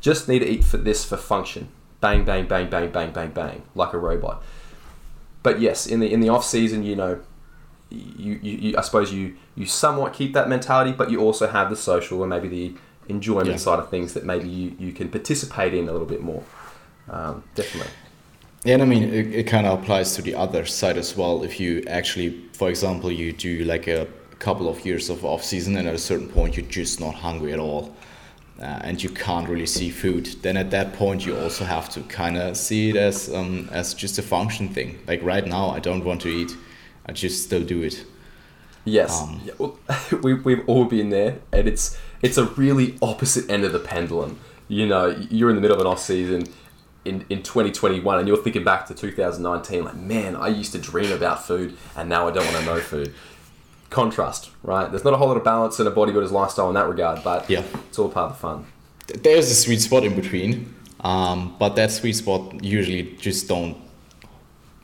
Just 0.00 0.26
need 0.26 0.38
to 0.38 0.48
eat 0.48 0.64
for 0.64 0.78
this 0.78 1.04
for 1.04 1.18
function. 1.18 1.68
Bang, 2.00 2.24
bang, 2.24 2.46
bang, 2.46 2.70
bang, 2.70 2.90
bang, 2.90 3.12
bang, 3.12 3.30
bang, 3.32 3.62
like 3.74 3.92
a 3.92 3.98
robot. 3.98 4.42
But 5.42 5.60
yes, 5.60 5.86
in 5.86 6.00
the 6.00 6.12
in 6.12 6.20
the 6.20 6.28
off 6.28 6.44
season, 6.44 6.82
you 6.82 6.96
know, 6.96 7.20
you, 7.90 8.38
you, 8.42 8.52
you 8.58 8.78
I 8.78 8.82
suppose 8.82 9.12
you 9.12 9.36
you 9.56 9.66
somewhat 9.66 10.12
keep 10.12 10.32
that 10.34 10.48
mentality, 10.48 10.92
but 10.92 11.10
you 11.10 11.20
also 11.20 11.46
have 11.48 11.70
the 11.70 11.76
social 11.76 12.22
and 12.22 12.30
maybe 12.30 12.48
the 12.48 12.74
enjoyment 13.08 13.48
Yeah. 13.48 13.56
side 13.56 13.78
of 13.78 13.90
things 13.90 14.14
that 14.14 14.24
maybe 14.24 14.48
you, 14.48 14.76
you 14.78 14.92
can 14.92 15.08
participate 15.08 15.74
in 15.74 15.88
a 15.88 15.92
little 15.92 16.06
bit 16.06 16.22
more. 16.22 16.44
Um, 17.08 17.42
definitely. 17.54 17.90
Yeah, 18.64 18.74
and 18.74 18.82
I 18.82 18.86
mean, 18.86 19.04
it, 19.04 19.34
it 19.34 19.46
kind 19.46 19.66
of 19.66 19.82
applies 19.82 20.14
to 20.16 20.22
the 20.22 20.34
other 20.34 20.66
side 20.66 20.98
as 20.98 21.16
well. 21.16 21.42
If 21.42 21.58
you 21.58 21.82
actually, 21.88 22.44
for 22.52 22.68
example, 22.68 23.10
you 23.10 23.32
do 23.32 23.64
like 23.64 23.88
a 23.88 24.06
couple 24.38 24.68
of 24.68 24.84
years 24.84 25.08
of 25.10 25.24
off 25.24 25.42
season, 25.42 25.76
and 25.76 25.88
at 25.88 25.94
a 25.94 25.98
certain 25.98 26.28
point 26.28 26.56
you're 26.56 26.66
just 26.66 27.00
not 27.00 27.14
hungry 27.14 27.52
at 27.52 27.58
all, 27.58 27.96
uh, 28.60 28.80
and 28.82 29.02
you 29.02 29.08
can't 29.08 29.48
really 29.48 29.66
see 29.66 29.90
food, 29.90 30.26
then 30.42 30.56
at 30.56 30.70
that 30.70 30.92
point 30.92 31.24
you 31.24 31.36
also 31.36 31.64
have 31.64 31.88
to 31.90 32.00
kind 32.02 32.36
of 32.36 32.56
see 32.56 32.90
it 32.90 32.96
as 32.96 33.32
um, 33.32 33.68
as 33.72 33.94
just 33.94 34.18
a 34.18 34.22
function 34.22 34.68
thing. 34.68 34.98
Like 35.06 35.22
right 35.22 35.46
now, 35.46 35.70
I 35.70 35.80
don't 35.80 36.04
want 36.04 36.20
to 36.22 36.28
eat, 36.28 36.52
I 37.06 37.12
just 37.12 37.42
still 37.42 37.64
do 37.64 37.82
it. 37.82 38.04
Yes, 38.84 39.22
Um, 39.22 39.40
Yeah, 39.44 39.52
well, 39.58 39.78
we, 40.22 40.34
we've 40.34 40.68
all 40.68 40.84
been 40.84 41.10
there, 41.10 41.38
and 41.52 41.68
it's 41.68 41.98
it's 42.22 42.38
a 42.38 42.44
really 42.44 42.96
opposite 43.00 43.50
end 43.50 43.64
of 43.64 43.72
the 43.72 43.78
pendulum. 43.78 44.38
You 44.68 44.86
know, 44.86 45.06
you're 45.30 45.50
in 45.50 45.56
the 45.56 45.62
middle 45.62 45.76
of 45.76 45.80
an 45.80 45.86
off 45.86 46.00
season 46.00 46.44
in, 47.04 47.24
in 47.30 47.42
2021, 47.42 48.18
and 48.18 48.28
you're 48.28 48.36
thinking 48.36 48.62
back 48.62 48.86
to 48.86 48.94
2019, 48.94 49.84
like, 49.84 49.96
man, 49.96 50.36
I 50.36 50.48
used 50.48 50.72
to 50.72 50.78
dream 50.78 51.12
about 51.12 51.44
food, 51.46 51.76
and 51.96 52.08
now 52.08 52.28
I 52.28 52.30
don't 52.30 52.44
want 52.44 52.58
to 52.58 52.64
know 52.64 52.80
food. 52.80 53.14
Contrast, 53.90 54.50
right? 54.62 54.88
There's 54.90 55.04
not 55.04 55.12
a 55.14 55.16
whole 55.16 55.28
lot 55.28 55.36
of 55.36 55.44
balance 55.44 55.80
in 55.80 55.86
a 55.86 55.90
bodybuilder's 55.90 56.32
lifestyle 56.32 56.68
in 56.68 56.74
that 56.74 56.88
regard, 56.88 57.22
but 57.24 57.48
Yeah. 57.50 57.62
it's 57.88 57.98
all 57.98 58.08
part 58.08 58.30
of 58.30 58.36
the 58.36 58.40
fun. 58.40 58.66
There's 59.22 59.50
a 59.50 59.54
sweet 59.54 59.80
spot 59.80 60.04
in 60.04 60.14
between, 60.14 60.72
um, 61.00 61.56
but 61.58 61.74
that 61.76 61.90
sweet 61.90 62.14
spot 62.14 62.62
usually 62.64 63.02
just 63.20 63.48
don't 63.48 63.76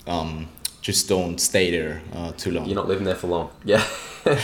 um, 0.09 0.49
just 0.83 1.09
don't 1.09 1.41
stay 1.41 1.71
there 1.71 2.01
uh, 2.15 2.31
too 2.33 2.51
long. 2.53 2.67
You're 2.67 2.77
not 2.77 2.87
living 2.89 3.05
there 3.05 3.15
for 3.17 3.29
long. 3.29 3.51
Yeah. 3.65 3.85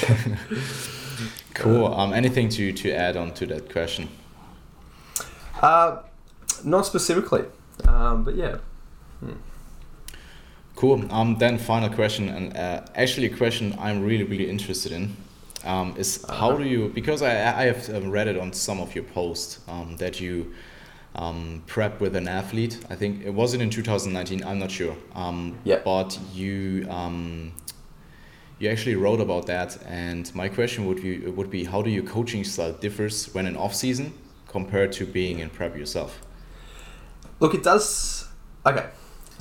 Cool. 1.55 1.87
Um, 1.95 2.13
anything 2.15 2.49
to, 2.51 2.73
to 2.73 2.91
add 2.93 3.17
on 3.17 3.33
to 3.35 3.47
that 3.47 3.71
question? 3.71 4.09
uh, 5.61 5.99
not 6.65 6.87
specifically, 6.87 7.45
um, 7.87 8.25
but 8.25 8.35
yeah. 8.35 8.57
Cool. 10.83 11.07
Um, 11.13 11.39
then 11.39 11.59
final 11.59 11.89
question, 11.89 12.29
and 12.29 12.57
uh, 12.57 12.81
actually 12.97 13.27
a 13.27 13.37
question 13.37 13.73
I'm 13.79 14.03
really 14.03 14.25
really 14.25 14.51
interested 14.51 14.91
in, 14.91 15.17
um, 15.65 15.95
is 15.97 16.25
how 16.29 16.57
do 16.57 16.65
you 16.65 16.89
because 16.89 17.23
I 17.23 17.35
I 17.61 17.65
have 17.67 17.89
um, 17.95 18.11
read 18.11 18.27
it 18.27 18.37
on 18.37 18.53
some 18.53 18.81
of 18.81 18.93
your 18.93 19.05
posts 19.05 19.61
um, 19.69 19.97
that 19.99 20.21
you 20.21 20.53
um, 21.15 21.63
prep 21.69 22.01
with 22.01 22.17
an 22.17 22.27
athlete. 22.27 22.85
I 22.91 22.97
think 22.97 23.25
it 23.25 23.31
wasn't 23.31 23.63
in 23.63 23.71
2019. 23.71 24.43
I'm 24.43 24.59
not 24.59 24.73
sure. 24.73 24.97
Um, 25.15 25.57
Yeah. 25.63 25.83
But 25.85 26.19
you 26.35 26.89
um, 26.91 27.53
you 28.59 28.69
actually 28.69 28.97
wrote 28.97 29.21
about 29.21 29.47
that, 29.47 29.79
and 29.87 30.35
my 30.35 30.49
question 30.49 30.87
would 30.87 31.01
be 31.01 31.19
would 31.19 31.49
be 31.49 31.63
how 31.63 31.83
do 31.83 31.91
your 31.91 32.07
coaching 32.13 32.43
style 32.43 32.73
differs 32.73 33.33
when 33.33 33.47
in 33.47 33.57
off 33.57 33.73
season 33.73 34.15
compared 34.49 34.91
to 34.95 35.07
being 35.07 35.39
in 35.39 35.49
prep 35.51 35.77
yourself? 35.77 36.19
Look, 37.39 37.55
it 37.55 37.63
does. 37.63 38.27
Okay. 38.67 38.87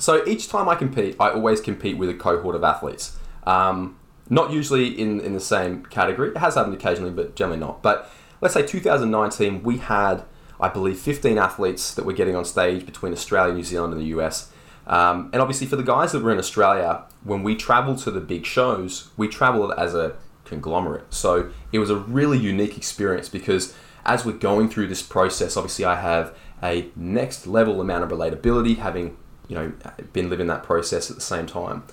So 0.02 0.26
each 0.26 0.48
time 0.48 0.68
I 0.68 0.74
compete, 0.74 1.14
I 1.20 1.30
always 1.30 1.60
compete 1.60 1.96
with 1.96 2.08
a 2.08 2.14
cohort 2.14 2.56
of 2.56 2.64
athletes. 2.64 3.16
Um, 3.44 4.00
not 4.28 4.50
usually 4.50 4.88
in, 4.88 5.20
in 5.20 5.32
the 5.32 5.38
same 5.38 5.86
category. 5.86 6.30
It 6.30 6.38
has 6.38 6.56
happened 6.56 6.74
occasionally, 6.74 7.12
but 7.12 7.36
generally 7.36 7.60
not. 7.60 7.84
But 7.84 8.10
let's 8.40 8.52
say 8.52 8.66
2019, 8.66 9.62
we 9.62 9.78
had, 9.78 10.24
I 10.58 10.70
believe, 10.70 10.98
15 10.98 11.38
athletes 11.38 11.94
that 11.94 12.04
were 12.04 12.14
getting 12.14 12.34
on 12.34 12.44
stage 12.44 12.84
between 12.84 13.12
Australia, 13.12 13.54
New 13.54 13.62
Zealand, 13.62 13.92
and 13.92 14.02
the 14.02 14.06
US. 14.06 14.50
Um, 14.88 15.30
and 15.32 15.40
obviously, 15.40 15.68
for 15.68 15.76
the 15.76 15.84
guys 15.84 16.10
that 16.10 16.20
were 16.20 16.32
in 16.32 16.38
Australia, 16.38 17.04
when 17.22 17.44
we 17.44 17.54
traveled 17.54 17.98
to 17.98 18.10
the 18.10 18.20
big 18.20 18.44
shows, 18.44 19.10
we 19.16 19.28
traveled 19.28 19.72
as 19.78 19.94
a 19.94 20.16
conglomerate. 20.44 21.14
So 21.14 21.52
it 21.70 21.78
was 21.78 21.90
a 21.90 21.96
really 21.96 22.38
unique 22.38 22.76
experience 22.76 23.28
because 23.28 23.72
as 24.04 24.24
we're 24.24 24.32
going 24.32 24.68
through 24.68 24.88
this 24.88 25.00
process, 25.00 25.56
obviously, 25.56 25.84
I 25.84 25.94
have 25.94 26.36
a 26.60 26.90
next 26.96 27.46
level 27.46 27.80
amount 27.80 28.02
of 28.02 28.10
relatability, 28.10 28.78
having 28.78 29.16
you 29.52 29.58
know 29.58 29.72
been 30.14 30.30
living 30.30 30.46
that 30.46 30.62
process 30.62 31.10
at 31.10 31.16
the 31.16 31.22
same 31.22 31.46
time. 31.46 31.84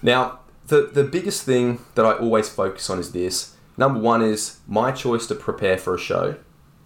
Now, 0.00 0.40
the 0.68 0.90
the 0.92 1.04
biggest 1.04 1.42
thing 1.42 1.80
that 1.94 2.06
I 2.06 2.12
always 2.12 2.48
focus 2.48 2.88
on 2.88 2.98
is 2.98 3.12
this. 3.12 3.54
Number 3.76 4.00
one 4.00 4.22
is 4.22 4.58
my 4.66 4.92
choice 4.92 5.26
to 5.26 5.34
prepare 5.34 5.78
for 5.78 5.94
a 5.94 5.98
show 5.98 6.36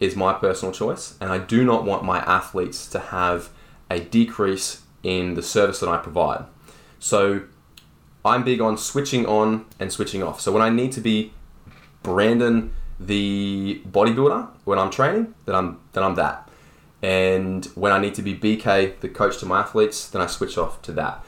is 0.01 0.17
my 0.17 0.33
personal 0.33 0.73
choice, 0.73 1.17
and 1.21 1.31
I 1.31 1.39
do 1.39 1.65
not 1.65 1.85
want 1.85 2.03
my 2.05 2.19
athletes 2.19 2.89
to 2.89 2.99
have 2.99 3.51
a 3.89 4.01
decrease 4.01 4.83
in 5.03 5.35
the 5.35 5.43
service 5.43 5.79
that 5.81 5.89
I 5.89 5.99
provide. 5.99 6.45
So 6.99 7.43
I'm 8.25 8.43
big 8.43 8.61
on 8.61 8.77
switching 8.77 9.27
on 9.27 9.67
and 9.79 9.93
switching 9.93 10.23
off. 10.23 10.41
So 10.41 10.51
when 10.51 10.63
I 10.63 10.71
need 10.71 10.91
to 10.93 11.01
be 11.01 11.33
Brandon 12.03 12.73
the 12.99 13.81
bodybuilder 13.89 14.49
when 14.65 14.79
I'm 14.79 14.91
training, 14.91 15.35
then 15.47 15.55
I'm 15.55 15.81
then 15.93 16.03
I'm 16.03 16.17
that. 16.17 16.44
And 17.05 17.67
when 17.75 17.93
I 17.93 17.99
need 17.99 18.15
to 18.15 18.23
be 18.23 18.35
BK 18.35 18.99
the 19.01 19.11
coach 19.11 19.37
to 19.41 19.47
my 19.47 19.61
athletes, 19.61 20.09
then 20.09 20.23
I 20.23 20.27
switch 20.27 20.57
off 20.57 20.81
to 20.83 20.93
that. 20.93 21.23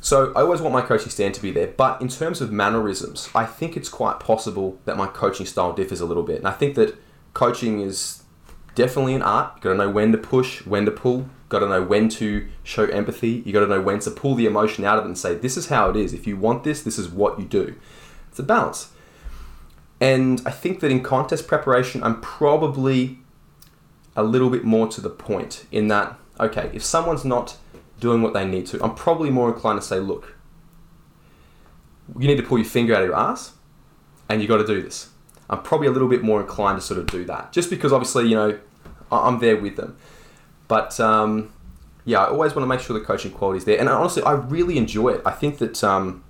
So 0.00 0.32
I 0.34 0.40
always 0.40 0.62
want 0.62 0.72
my 0.72 0.80
coaching 0.80 1.10
stand 1.10 1.34
to 1.34 1.42
be 1.42 1.50
there, 1.50 1.66
but 1.66 2.00
in 2.00 2.08
terms 2.08 2.40
of 2.40 2.50
mannerisms, 2.50 3.28
I 3.34 3.44
think 3.44 3.76
it's 3.76 3.90
quite 3.90 4.20
possible 4.20 4.78
that 4.86 4.96
my 4.96 5.06
coaching 5.06 5.44
style 5.44 5.74
differs 5.74 6.00
a 6.00 6.06
little 6.06 6.22
bit. 6.22 6.38
And 6.38 6.48
I 6.48 6.52
think 6.52 6.76
that 6.76 6.96
coaching 7.34 7.82
is 7.82 8.22
definitely 8.74 9.14
an 9.14 9.20
art. 9.20 9.56
You 9.56 9.60
got 9.64 9.70
to 9.72 9.76
know 9.76 9.90
when 9.90 10.12
to 10.12 10.18
push, 10.18 10.64
when 10.64 10.86
to 10.86 10.90
pull. 10.90 11.28
Got 11.50 11.58
to 11.58 11.68
know 11.68 11.82
when 11.82 12.08
to 12.20 12.48
show 12.62 12.86
empathy. 12.86 13.42
You 13.44 13.52
got 13.52 13.60
to 13.60 13.66
know 13.66 13.82
when 13.82 13.98
to 13.98 14.10
pull 14.10 14.34
the 14.34 14.46
emotion 14.46 14.86
out 14.86 14.98
of 14.98 15.04
it 15.04 15.08
and 15.08 15.18
say, 15.18 15.34
"This 15.34 15.58
is 15.58 15.66
how 15.66 15.90
it 15.90 15.96
is. 15.96 16.14
If 16.14 16.26
you 16.26 16.38
want 16.38 16.64
this, 16.64 16.80
this 16.82 16.98
is 16.98 17.10
what 17.10 17.38
you 17.38 17.44
do." 17.44 17.74
It's 18.30 18.38
a 18.38 18.42
balance. 18.42 18.88
And 20.00 20.40
I 20.46 20.52
think 20.52 20.80
that 20.80 20.90
in 20.90 21.02
contest 21.02 21.46
preparation, 21.46 22.02
I'm 22.02 22.22
probably 22.22 23.19
a 24.16 24.22
little 24.22 24.50
bit 24.50 24.64
more 24.64 24.88
to 24.88 25.00
the 25.00 25.10
point 25.10 25.66
in 25.70 25.88
that, 25.88 26.18
okay, 26.38 26.70
if 26.72 26.84
someone's 26.84 27.24
not 27.24 27.56
doing 28.00 28.22
what 28.22 28.32
they 28.32 28.44
need 28.44 28.66
to, 28.66 28.82
I'm 28.82 28.94
probably 28.94 29.30
more 29.30 29.52
inclined 29.52 29.80
to 29.80 29.86
say, 29.86 30.00
look, 30.00 30.36
you 32.18 32.26
need 32.26 32.36
to 32.36 32.42
pull 32.42 32.58
your 32.58 32.66
finger 32.66 32.94
out 32.94 33.02
of 33.02 33.08
your 33.08 33.16
ass 33.16 33.52
and 34.28 34.42
you 34.42 34.48
got 34.48 34.58
to 34.58 34.66
do 34.66 34.82
this. 34.82 35.10
I'm 35.48 35.62
probably 35.62 35.88
a 35.88 35.90
little 35.90 36.08
bit 36.08 36.22
more 36.22 36.40
inclined 36.40 36.78
to 36.78 36.86
sort 36.86 37.00
of 37.00 37.06
do 37.06 37.24
that, 37.24 37.52
just 37.52 37.70
because 37.70 37.92
obviously, 37.92 38.28
you 38.28 38.36
know, 38.36 38.58
I'm 39.10 39.40
there 39.40 39.56
with 39.56 39.76
them. 39.76 39.96
But 40.68 40.98
um, 41.00 41.52
yeah, 42.04 42.20
I 42.20 42.28
always 42.28 42.54
want 42.54 42.62
to 42.62 42.68
make 42.68 42.80
sure 42.80 42.98
the 42.98 43.04
coaching 43.04 43.32
quality 43.32 43.58
is 43.58 43.64
there. 43.64 43.78
And 43.78 43.88
honestly, 43.88 44.22
I 44.22 44.32
really 44.32 44.78
enjoy 44.78 45.08
it. 45.08 45.22
I 45.26 45.32
think 45.32 45.58
that, 45.58 45.82
um, 45.82 46.22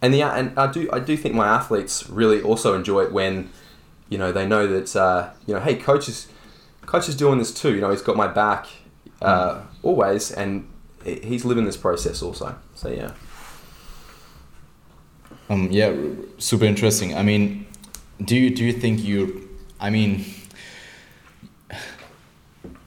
and 0.00 0.12
the 0.12 0.22
and 0.22 0.58
I 0.58 0.70
do 0.70 0.88
I 0.92 1.00
do 1.00 1.16
think 1.16 1.34
my 1.34 1.46
athletes 1.46 2.08
really 2.08 2.40
also 2.42 2.74
enjoy 2.74 3.04
it 3.04 3.12
when, 3.12 3.50
you 4.08 4.18
know, 4.18 4.32
they 4.32 4.46
know 4.46 4.66
that 4.66 4.96
uh, 4.96 5.30
you 5.46 5.54
know, 5.54 5.60
hey, 5.60 5.76
coach 5.76 6.08
is 6.08 6.28
coach 6.86 7.08
is 7.08 7.16
doing 7.16 7.38
this 7.38 7.52
too. 7.52 7.74
You 7.74 7.80
know, 7.80 7.90
he's 7.90 8.02
got 8.02 8.16
my 8.16 8.28
back 8.28 8.66
uh, 9.22 9.54
mm. 9.54 9.66
always, 9.82 10.30
and 10.30 10.68
he's 11.04 11.44
living 11.44 11.64
this 11.64 11.76
process 11.76 12.22
also. 12.22 12.56
So 12.74 12.88
yeah. 12.88 13.12
Um, 15.50 15.68
yeah, 15.70 15.94
super 16.38 16.64
interesting. 16.64 17.16
I 17.16 17.22
mean, 17.22 17.66
do 18.22 18.36
you 18.36 18.50
do 18.50 18.64
you 18.64 18.72
think 18.72 19.02
you? 19.02 19.48
I 19.78 19.90
mean, 19.90 20.24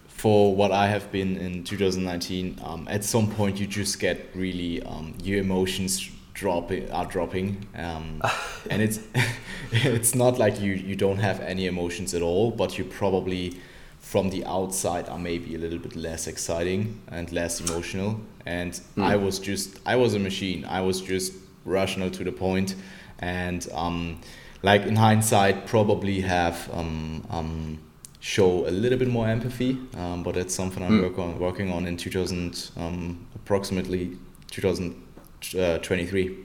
for 0.08 0.56
what 0.56 0.72
I 0.72 0.88
have 0.88 1.12
been 1.12 1.38
in 1.38 1.64
2019, 1.64 2.60
um, 2.64 2.88
at 2.90 3.04
some 3.04 3.30
point 3.30 3.60
you 3.60 3.68
just 3.68 4.00
get 4.00 4.30
really 4.34 4.82
um, 4.84 5.14
your 5.22 5.40
emotions 5.40 6.10
dropping 6.34 6.90
are 6.92 7.06
dropping, 7.06 7.68
um, 7.76 8.22
and 8.72 8.82
it's 8.82 9.00
it's 9.72 10.16
not 10.16 10.40
like 10.40 10.60
you 10.60 10.74
you 10.74 10.96
don't 10.96 11.20
have 11.20 11.40
any 11.42 11.68
emotions 11.68 12.16
at 12.16 12.24
all, 12.24 12.50
but 12.50 12.78
you 12.78 12.86
probably 12.86 13.60
from 14.08 14.30
the 14.30 14.46
outside 14.46 15.10
are 15.10 15.20
maybe 15.20 15.54
a 15.54 15.58
little 15.58 15.78
bit 15.78 15.94
less 15.94 16.28
exciting 16.28 16.98
and 17.10 17.30
less 17.34 17.60
emotional. 17.60 18.22
And 18.46 18.72
mm. 18.72 19.04
I 19.04 19.18
was 19.18 19.38
just 19.38 19.82
I 19.86 19.98
was 19.98 20.14
a 20.14 20.20
machine. 20.20 20.64
I 20.64 20.80
was 20.80 21.02
just 21.02 21.34
rational 21.66 22.10
to 22.12 22.24
the 22.24 22.32
point, 22.32 22.76
and 23.20 23.68
um, 23.74 24.22
like 24.64 24.84
in 24.84 24.96
hindsight, 24.96 25.68
probably 25.68 26.22
have 26.22 26.70
um, 26.74 27.28
um, 27.30 27.80
show 28.22 28.66
a 28.66 28.72
little 28.72 28.98
bit 28.98 29.10
more 29.10 29.28
empathy. 29.28 29.78
Um, 29.98 30.24
but 30.24 30.36
that's 30.36 30.56
something 30.56 30.82
I'm 30.82 31.02
mm. 31.02 31.04
work 31.04 31.20
on, 31.20 31.38
working 31.38 31.70
on 31.74 31.86
in 31.86 31.98
2000, 31.98 32.72
um, 32.78 33.28
approximately 33.36 34.18
2023. 34.52 36.38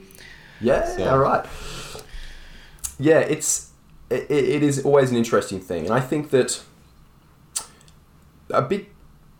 Yeah, 0.61 0.97
so. 0.97 1.09
all 1.09 1.19
right. 1.21 1.47
Yeah, 2.99 3.21
it's 3.21 3.71
it, 4.11 4.29
it 4.29 4.63
is 4.65 4.85
always 4.85 5.13
an 5.13 5.17
interesting 5.17 5.61
thing, 5.61 5.85
and 5.85 5.95
I 5.95 6.01
think 6.01 6.31
that 6.31 6.61
a 8.51 8.63
big 8.63 8.89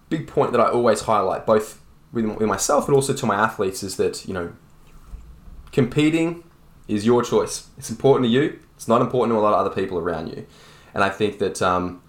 big 0.09 0.27
point 0.27 0.53
that 0.53 0.61
I 0.61 0.69
always 0.69 1.03
highlight, 1.03 1.47
both 1.47 1.81
with, 2.13 2.27
with 2.27 2.47
myself 2.47 2.87
but 2.87 2.95
also 2.95 3.15
to 3.15 3.27
my 3.27 3.35
athletes, 3.35 3.83
is 3.83 3.97
that 3.97 4.27
you 4.27 4.35
know 4.35 4.53
competing 5.73 6.45
is 6.89 7.07
your 7.07 7.23
choice. 7.23 7.69
It's 7.79 7.91
important 7.91 8.27
to 8.27 8.31
you. 8.31 8.59
It's 8.77 8.89
not 8.89 9.01
important 9.01 9.35
to 9.35 9.41
a 9.41 9.43
lot 9.43 9.55
of 9.55 9.67
other 9.67 9.75
people 9.75 9.99
around 9.99 10.29
you. 10.29 10.47
And 10.95 11.03
I 11.03 11.09
think 11.09 11.39
that 11.39 11.63
um, 11.63 12.03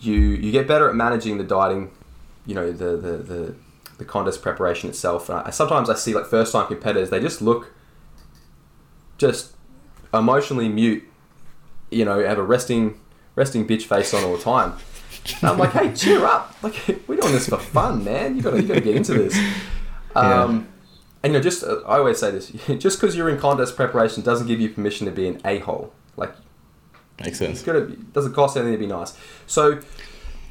you 0.00 0.14
you 0.14 0.50
get 0.50 0.66
better 0.66 0.88
at 0.88 0.94
managing 0.94 1.38
the 1.38 1.44
dieting, 1.44 1.90
you 2.46 2.54
know, 2.54 2.72
the 2.72 2.96
the, 2.96 3.16
the, 3.18 3.54
the 3.98 4.04
contest 4.04 4.42
preparation 4.42 4.88
itself. 4.90 5.28
And 5.28 5.38
I, 5.38 5.50
sometimes 5.50 5.88
I 5.88 5.94
see 5.94 6.14
like 6.14 6.26
first 6.26 6.52
time 6.52 6.66
competitors, 6.66 7.10
they 7.10 7.20
just 7.20 7.40
look 7.40 7.72
just 9.18 9.52
emotionally 10.12 10.68
mute, 10.68 11.04
you 11.90 12.04
know, 12.04 12.24
have 12.24 12.38
a 12.38 12.42
resting 12.42 13.00
resting 13.36 13.66
bitch 13.66 13.82
face 13.82 14.12
on 14.14 14.24
all 14.24 14.36
the 14.36 14.42
time. 14.42 14.74
And 15.40 15.50
I'm 15.50 15.58
like, 15.58 15.72
hey, 15.72 15.92
cheer 15.94 16.24
up! 16.24 16.54
Like 16.62 16.74
we're 17.06 17.16
doing 17.16 17.32
this 17.32 17.48
for 17.48 17.58
fun, 17.58 18.04
man. 18.04 18.36
You 18.36 18.42
gotta 18.42 18.60
you 18.60 18.68
gotta 18.68 18.80
get 18.80 18.96
into 18.96 19.14
this. 19.14 19.38
Um, 20.16 20.60
yeah 20.60 20.64
and 21.24 21.32
you 21.32 21.38
know, 21.38 21.42
just 21.42 21.64
uh, 21.64 21.80
I 21.86 21.96
always 21.96 22.18
say 22.18 22.30
this: 22.30 22.50
just 22.78 23.00
because 23.00 23.16
you're 23.16 23.30
in 23.30 23.38
contest 23.38 23.76
preparation 23.76 24.22
doesn't 24.22 24.46
give 24.46 24.60
you 24.60 24.68
permission 24.68 25.06
to 25.06 25.10
be 25.10 25.26
an 25.26 25.40
a 25.44 25.58
hole. 25.60 25.92
Like, 26.18 26.34
makes 27.18 27.38
sense. 27.38 27.58
It's 27.58 27.62
gotta 27.62 27.86
doesn't 27.86 28.34
cost 28.34 28.58
anything 28.58 28.74
to 28.74 28.78
be 28.78 28.86
nice. 28.86 29.16
So, 29.46 29.80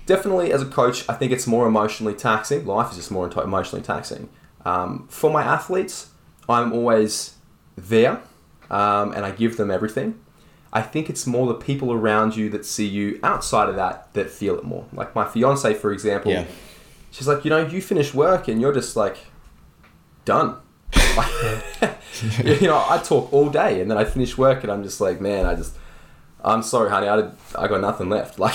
definitely 0.08 0.52
as 0.52 0.64
a 0.64 0.66
coach, 0.66 1.08
I 1.08 1.14
think 1.14 1.32
it's 1.32 1.46
more 1.46 1.68
emotionally 1.68 2.16
taxing. 2.16 2.66
Life 2.66 2.90
is 2.90 2.98
just 2.98 3.12
more 3.12 3.32
emotionally 3.40 3.86
taxing. 3.86 4.30
Um, 4.66 5.08
for 5.10 5.30
my 5.30 5.44
athletes, 5.44 6.10
I'm 6.50 6.74
always 6.74 7.36
there, 7.76 8.24
um, 8.72 9.14
and 9.14 9.26
I 9.26 9.30
give 9.30 9.58
them 9.58 9.70
everything. 9.70 10.20
I 10.76 10.82
think 10.82 11.08
it's 11.08 11.28
more 11.28 11.46
the 11.46 11.54
people 11.54 11.94
around 11.94 12.36
you 12.36 12.50
that 12.50 12.66
see 12.66 12.88
you 12.88 13.20
outside 13.22 13.70
of 13.70 13.76
that 13.76 14.12
that 14.14 14.32
feel 14.32 14.58
it 14.58 14.64
more. 14.64 14.86
Like 14.92 15.14
my 15.14 15.24
fiance, 15.24 15.72
for 15.76 15.94
example, 15.94 16.32
yeah. 16.32 16.46
she's 17.12 17.28
like, 17.28 17.46
you 17.46 17.52
know, 17.52 17.64
you 17.66 17.80
finish 17.80 18.12
work 18.12 18.48
and 18.48 18.60
you're 18.60 18.74
just 18.74 18.96
like 18.96 19.18
done. 20.26 20.58
you 22.44 22.68
know, 22.68 22.84
I 22.90 23.00
talk 23.04 23.32
all 23.32 23.50
day 23.50 23.82
and 23.82 23.92
then 23.92 24.00
I 24.00 24.04
finish 24.04 24.36
work 24.36 24.64
and 24.64 24.72
I'm 24.72 24.84
just 24.84 25.00
like, 25.00 25.22
man, 25.22 25.46
I 25.46 25.54
just, 25.54 25.78
I'm 26.44 26.64
sorry, 26.64 26.90
honey, 26.90 27.08
I, 27.08 27.18
did, 27.18 27.32
I 27.56 27.68
got 27.68 27.80
nothing 27.80 28.10
left. 28.10 28.40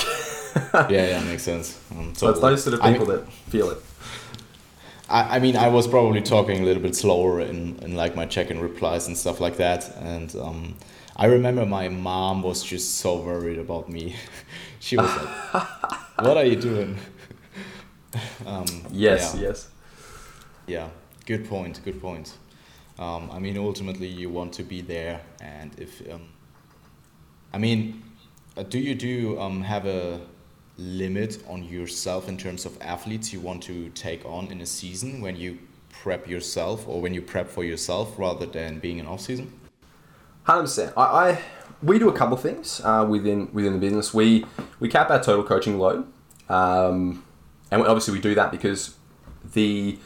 Like, 0.72 0.90
yeah, 0.90 1.06
yeah, 1.06 1.24
makes 1.24 1.44
sense. 1.44 1.78
Um, 1.92 2.14
so 2.16 2.30
it's 2.30 2.40
those 2.40 2.64
sort 2.64 2.74
of 2.74 2.80
people 2.80 3.04
I 3.12 3.16
mean, 3.16 3.24
that 3.24 3.32
feel 3.32 3.70
it. 3.70 3.78
I, 5.08 5.36
I 5.36 5.38
mean, 5.38 5.56
I 5.56 5.68
was 5.68 5.86
probably 5.86 6.20
talking 6.20 6.62
a 6.62 6.64
little 6.64 6.82
bit 6.82 6.96
slower 6.96 7.40
in, 7.40 7.78
in 7.80 7.94
like 7.94 8.16
my 8.16 8.26
check-in 8.26 8.58
replies 8.58 9.06
and 9.06 9.16
stuff 9.16 9.40
like 9.40 9.58
that. 9.58 9.94
And 9.98 10.34
um, 10.36 10.74
I 11.18 11.26
remember 11.26 11.66
my 11.66 11.88
mom 11.88 12.42
was 12.42 12.62
just 12.62 12.98
so 12.98 13.20
worried 13.20 13.58
about 13.58 13.88
me. 13.88 14.14
she 14.78 14.96
was 14.96 15.10
like, 15.16 15.66
"What 16.20 16.36
are 16.36 16.44
you 16.44 16.54
doing?" 16.54 16.96
um, 18.46 18.66
yes, 18.92 19.34
yeah. 19.34 19.40
yes. 19.40 19.68
Yeah. 20.68 20.88
Good 21.26 21.48
point. 21.48 21.80
Good 21.84 22.00
point. 22.00 22.34
Um, 22.98 23.30
I 23.32 23.40
mean, 23.40 23.58
ultimately, 23.58 24.06
you 24.06 24.30
want 24.30 24.52
to 24.54 24.62
be 24.62 24.80
there, 24.80 25.20
and 25.40 25.72
if 25.76 26.00
um, 26.08 26.28
I 27.52 27.58
mean, 27.58 28.02
uh, 28.56 28.62
do 28.62 28.78
you 28.78 28.94
do 28.94 29.40
um, 29.40 29.62
have 29.62 29.86
a 29.86 30.20
limit 30.76 31.42
on 31.48 31.64
yourself 31.64 32.28
in 32.28 32.36
terms 32.36 32.64
of 32.64 32.80
athletes 32.80 33.32
you 33.32 33.40
want 33.40 33.60
to 33.64 33.88
take 33.90 34.24
on 34.24 34.46
in 34.52 34.60
a 34.60 34.66
season 34.66 35.20
when 35.20 35.34
you 35.34 35.58
prep 35.90 36.28
yourself 36.28 36.86
or 36.86 37.00
when 37.00 37.12
you 37.12 37.20
prep 37.20 37.48
for 37.48 37.64
yourself 37.64 38.16
rather 38.16 38.46
than 38.46 38.78
being 38.78 39.00
an 39.00 39.06
off 39.06 39.20
season? 39.20 39.52
Hundred 40.48 40.62
percent. 40.62 40.94
I, 40.96 41.02
I 41.02 41.40
we 41.82 41.98
do 41.98 42.08
a 42.08 42.12
couple 42.12 42.36
things 42.38 42.80
uh, 42.82 43.06
within 43.06 43.50
within 43.52 43.74
the 43.74 43.78
business. 43.78 44.14
We 44.14 44.46
we 44.80 44.88
cap 44.88 45.10
our 45.10 45.22
total 45.22 45.44
coaching 45.44 45.78
load, 45.78 46.06
um, 46.48 47.22
and 47.70 47.82
obviously 47.82 48.14
we 48.14 48.20
do 48.20 48.34
that 48.34 48.50
because 48.50 48.94
the 49.52 49.98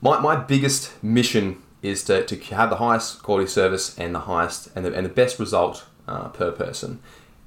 my, 0.00 0.18
my 0.18 0.34
biggest 0.34 1.00
mission 1.00 1.62
is 1.80 2.02
to, 2.04 2.24
to 2.26 2.36
have 2.56 2.70
the 2.70 2.76
highest 2.76 3.22
quality 3.22 3.46
service 3.46 3.96
and 3.96 4.12
the 4.16 4.20
highest 4.20 4.68
and 4.74 4.84
the, 4.84 4.92
and 4.92 5.06
the 5.06 5.10
best 5.10 5.38
result 5.38 5.86
uh, 6.08 6.26
per 6.28 6.50
person. 6.50 7.00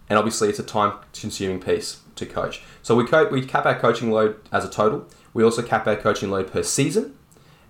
And 0.09 0.17
obviously, 0.17 0.47
it's 0.47 0.59
a 0.59 0.63
time 0.63 0.93
consuming 1.13 1.59
piece 1.59 1.99
to 2.15 2.25
coach. 2.25 2.61
So 2.81 2.95
we, 2.95 3.05
co- 3.05 3.27
we 3.27 3.45
cap 3.45 3.65
our 3.65 3.77
coaching 3.77 4.09
load 4.09 4.37
as 4.51 4.63
a 4.63 4.69
total. 4.69 5.05
We 5.33 5.43
also 5.43 5.61
cap 5.61 5.85
our 5.85 5.97
coaching 5.97 6.31
load 6.31 6.49
per 6.51 6.63
season. 6.63 7.15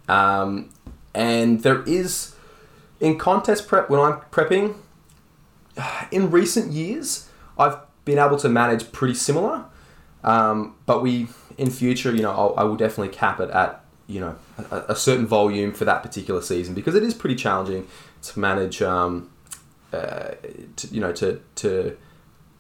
Um, 0.08 0.70
and 1.14 1.64
there 1.64 1.82
is, 1.84 2.36
in 3.00 3.18
contest 3.18 3.68
prep, 3.68 3.90
when 3.90 4.00
I'm 4.00 4.20
prepping, 4.32 4.76
in 6.12 6.32
recent 6.32 6.72
years, 6.72 7.30
I've 7.58 7.78
been 8.06 8.20
able 8.20 8.38
to 8.38 8.50
manage 8.50 8.92
pretty 8.92 9.14
similar. 9.14 9.66
Um, 10.24 10.76
but 10.86 11.02
we, 11.02 11.28
in 11.58 11.70
future, 11.70 12.14
you 12.14 12.22
know, 12.22 12.32
I'll, 12.32 12.54
I 12.58 12.64
will 12.64 12.76
definitely 12.76 13.14
cap 13.14 13.40
it 13.40 13.50
at 13.52 13.86
you 14.10 14.20
know 14.20 14.36
a, 14.72 14.86
a, 14.90 14.96
certain 14.96 15.28
volume 15.28 15.72
for 15.72 15.86
that 15.86 16.02
particular 16.02 16.42
season 16.42 16.74
because 16.74 16.96
it 16.96 17.04
is 17.04 17.14
pretty 17.14 17.36
challenging 17.36 17.88
to 18.24 18.40
manage 18.40 18.82
um, 18.82 19.30
uh, 19.94 20.32
to, 20.76 20.88
you 20.88 21.00
know 21.00 21.14
to 21.14 21.40
to 21.56 21.96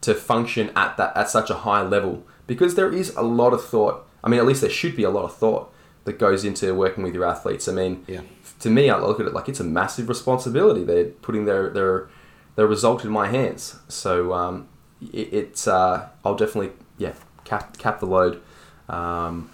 to 0.01 0.13
function 0.13 0.71
at 0.75 0.95
that 0.97 1.17
at 1.17 1.27
such 1.27 1.49
a 1.49 1.55
high 1.55 1.81
level 1.81 2.23
because 2.45 2.75
there 2.75 2.93
is 2.93 3.15
a 3.15 3.23
lot 3.23 3.51
of 3.51 3.65
thought 3.65 4.07
I 4.23 4.29
mean 4.29 4.39
at 4.39 4.45
least 4.45 4.61
there 4.61 4.69
should 4.69 4.95
be 4.95 5.03
a 5.03 5.09
lot 5.09 5.25
of 5.25 5.35
thought 5.35 5.73
that 6.05 6.19
goes 6.19 6.45
into 6.45 6.73
working 6.75 7.03
with 7.03 7.15
your 7.15 7.25
athletes 7.25 7.67
I 7.67 7.71
mean 7.71 8.05
yeah. 8.07 8.21
To 8.59 8.69
me 8.69 8.89
I 8.89 8.99
look 8.99 9.19
at 9.19 9.25
it 9.25 9.33
like 9.33 9.49
it's 9.49 9.59
a 9.59 9.63
massive 9.63 10.09
responsibility 10.09 10.83
they're 10.83 11.05
putting 11.05 11.45
their 11.45 11.69
their 11.69 12.09
their 12.55 12.67
result 12.67 13.05
in 13.05 13.11
my 13.11 13.27
hands 13.27 13.79
so 13.87 14.33
um, 14.33 14.67
it, 15.01 15.33
it's 15.33 15.67
uh, 15.67 16.09
I'll 16.25 16.35
definitely 16.35 16.71
yeah 16.97 17.13
cap 17.45 17.77
cap 17.77 17.99
the 17.99 18.05
load 18.05 18.41
um, 18.87 19.49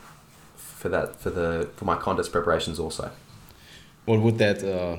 for 0.56 0.90
that 0.90 1.16
for 1.20 1.30
the 1.30 1.70
for 1.76 1.86
my 1.86 1.96
contest 1.96 2.32
preparations 2.32 2.80
also. 2.80 3.12
What 4.06 4.22
would 4.22 4.38
that 4.38 4.64
uh, 4.64 4.98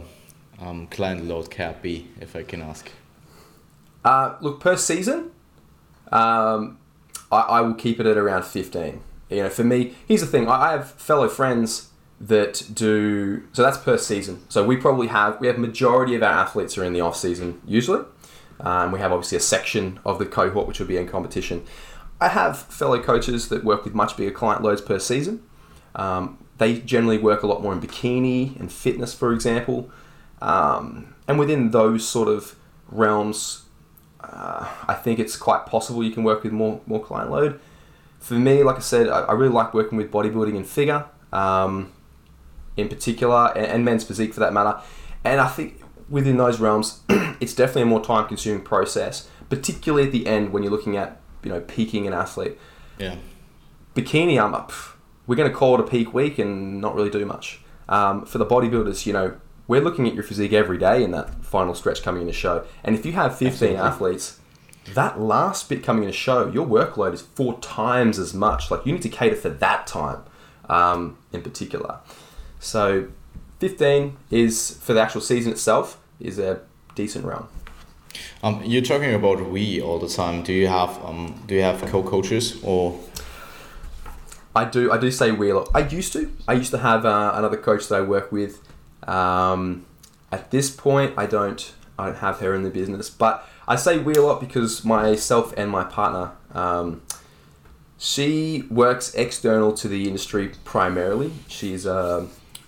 um, 0.65 0.89
client 0.89 1.27
load 1.27 1.51
cap 1.51 1.83
be, 1.83 2.09
if 2.21 2.35
I 2.35 2.43
can 2.43 2.61
ask? 2.61 2.91
Uh, 4.05 4.35
look, 4.41 4.59
per 4.61 4.77
season, 4.77 5.31
um, 6.11 6.79
I, 7.31 7.39
I 7.39 7.61
will 7.61 7.75
keep 7.75 8.01
it 8.01 8.07
at 8.07 8.17
around 8.17 8.45
fifteen. 8.45 9.01
You 9.31 9.45
know, 9.45 9.49
for 9.49 9.65
me, 9.65 9.95
here's 10.07 10.21
the 10.21 10.27
thing: 10.27 10.49
I 10.49 10.73
have 10.73 10.91
fellow 10.93 11.29
friends 11.29 11.91
that 12.21 12.62
do 12.73 13.43
so. 13.53 13.62
That's 13.62 13.79
per 13.79 13.99
season. 13.99 14.43
So 14.49 14.64
we 14.64 14.77
probably 14.77 15.09
have 15.09 15.41
we 15.41 15.47
have 15.47 15.59
majority 15.59 16.14
of 16.14 16.23
our 16.23 16.33
athletes 16.33 16.79
are 16.79 16.85
in 16.85 16.93
the 16.93 17.01
off 17.01 17.17
season 17.17 17.61
usually. 17.67 18.05
Um, 18.61 18.91
we 18.91 19.01
have 19.01 19.12
obviously 19.12 19.37
a 19.37 19.41
section 19.41 20.01
of 20.05 20.19
the 20.19 20.25
cohort 20.25 20.67
which 20.67 20.79
will 20.79 20.87
be 20.87 20.97
in 20.97 21.07
competition. 21.07 21.64
I 22.21 22.29
have 22.29 22.59
fellow 22.59 23.03
coaches 23.03 23.49
that 23.51 23.64
work 23.64 23.85
with 23.85 23.95
much 23.95 24.17
bigger 24.17 24.31
client 24.31 24.62
loads 24.62 24.81
per 24.81 24.99
season. 24.99 25.43
Um, 25.95 26.39
they 26.59 26.79
generally 26.79 27.19
work 27.19 27.43
a 27.43 27.47
lot 27.47 27.62
more 27.62 27.73
in 27.73 27.81
bikini 27.81 28.59
and 28.59 28.73
fitness, 28.73 29.12
for 29.12 29.33
example. 29.33 29.91
Um, 30.41 31.14
and 31.29 31.39
within 31.39 31.71
those 31.71 32.09
sort 32.09 32.29
of 32.29 32.57
realms, 32.89 33.64
uh, 34.21 34.67
I 34.89 34.95
think 34.95 35.19
it's 35.19 35.37
quite 35.37 35.67
possible 35.67 36.03
you 36.03 36.12
can 36.12 36.25
work 36.25 36.43
with 36.43 36.53
more 36.53 36.81
more 36.87 37.03
client 37.03 37.31
load. 37.31 37.61
For 38.21 38.35
me, 38.35 38.62
like 38.62 38.77
I 38.77 38.81
said, 38.81 39.09
I, 39.09 39.21
I 39.21 39.33
really 39.33 39.53
like 39.53 39.75
working 39.75 39.99
with 39.99 40.11
bodybuilding 40.11 40.57
and 40.57 40.67
figure, 40.67 41.05
um, 41.33 41.93
in 42.77 42.89
particular, 42.89 43.53
and, 43.57 43.66
and 43.66 43.85
men's 43.85 44.05
physique 44.05 44.35
for 44.35 44.41
that 44.41 44.53
matter. 44.53 44.81
And 45.24 45.41
I 45.41 45.49
think 45.49 45.81
within 46.09 46.37
those 46.37 46.61
realms, 46.61 47.01
it's 47.41 47.55
definitely 47.55 47.83
a 47.83 47.87
more 47.87 48.05
time 48.05 48.29
consuming 48.29 48.62
process, 48.62 49.29
particularly 49.49 50.07
at 50.07 50.12
the 50.12 50.27
end 50.27 50.53
when 50.53 50.62
you're 50.62 50.72
looking 50.72 50.97
at 50.97 51.20
you 51.43 51.51
know 51.51 51.61
peaking 51.61 52.07
an 52.07 52.12
athlete. 52.12 52.59
Yeah. 52.99 53.16
Bikini, 53.95 54.43
I'm 54.43 54.55
up. 54.55 54.72
We're 55.27 55.37
going 55.37 55.51
to 55.51 55.57
call 55.57 55.74
it 55.74 55.81
a 55.81 55.85
peak 55.85 56.14
week 56.14 56.39
and 56.39 56.81
not 56.81 56.95
really 56.95 57.11
do 57.11 57.24
much. 57.24 57.61
Um, 57.89 58.24
for 58.24 58.39
the 58.39 58.47
bodybuilders, 58.47 59.07
you 59.07 59.12
know, 59.12 59.37
we're 59.66 59.81
looking 59.81 60.07
at 60.07 60.14
your 60.14 60.22
physique 60.22 60.53
every 60.53 60.79
day 60.79 61.03
in 61.03 61.11
that 61.12 61.45
final 61.45 61.74
stretch 61.74 62.03
coming 62.03 62.22
in 62.22 62.29
a 62.29 62.33
show. 62.33 62.64
And 62.85 62.95
if 62.95 63.05
you 63.05 63.12
have 63.12 63.33
15 63.33 63.49
Absolutely. 63.49 63.77
athletes, 63.77 64.41
that 64.95 65.20
last 65.20 65.68
bit 65.68 65.83
coming 65.83 66.05
in 66.05 66.11
a 66.11 66.12
show, 66.12 66.49
your 66.51 66.66
workload 66.66 67.12
is 67.12 67.22
four 67.22 67.59
times 67.61 68.18
as 68.18 68.35
much. 68.35 68.70
Like 68.70 68.87
you 68.87 68.93
need 68.93 69.03
to 69.03 69.09
cater 69.09 69.37
for 69.37 69.49
that 69.49 69.87
time 69.87 70.22
um, 70.68 71.18
in 71.33 71.43
particular. 71.43 71.99
So 72.67 73.07
15 73.61 74.17
is 74.31 74.79
for 74.83 74.93
the 74.93 75.01
actual 75.01 75.21
season 75.21 75.53
itself 75.53 75.99
is 76.19 76.41
a 76.41 76.61
decent 76.97 77.25
round. 77.25 77.47
Um, 78.43 78.61
you're 78.64 78.83
talking 78.83 79.14
about 79.14 79.49
we 79.49 79.81
all 79.81 80.01
the 80.01 80.09
time. 80.09 80.43
Do 80.43 80.53
you 80.53 80.67
have 80.67 81.03
um, 81.05 81.41
do 81.47 81.55
you 81.55 81.62
have 81.62 81.81
co-coaches 81.83 82.61
or 82.64 82.99
I 84.57 84.64
do. 84.64 84.91
I 84.91 84.99
do 84.99 85.11
say 85.11 85.31
we 85.31 85.51
a 85.51 85.57
lot. 85.57 85.69
I 85.75 85.81
used 85.81 86.12
to. 86.14 86.33
I 86.49 86.55
used 86.55 86.71
to 86.73 86.79
have 86.79 87.05
uh, 87.05 87.33
another 87.35 87.59
coach 87.59 87.89
that 87.89 87.97
I 87.97 88.01
work 88.01 88.33
with. 88.33 88.61
Um, 89.07 89.85
at 90.33 90.51
this 90.51 90.71
point, 90.71 91.14
I 91.17 91.27
don't. 91.27 91.73
I 91.99 92.07
don't 92.07 92.19
have 92.19 92.41
her 92.41 92.55
in 92.55 92.62
the 92.62 92.71
business, 92.71 93.09
but 93.11 93.49
I 93.69 93.77
say 93.77 93.99
we 93.99 94.14
a 94.14 94.23
lot 94.23 94.41
because 94.41 94.85
myself 94.85 95.55
and 95.57 95.71
my 95.71 95.85
partner. 95.85 96.33
Um, 96.53 97.03
she 97.99 98.64
works 98.71 99.14
external 99.14 99.73
to 99.75 99.89
the 99.89 100.07
industry 100.07 100.53
primarily. 100.64 101.33
She's 101.49 101.87
a, 101.87 102.27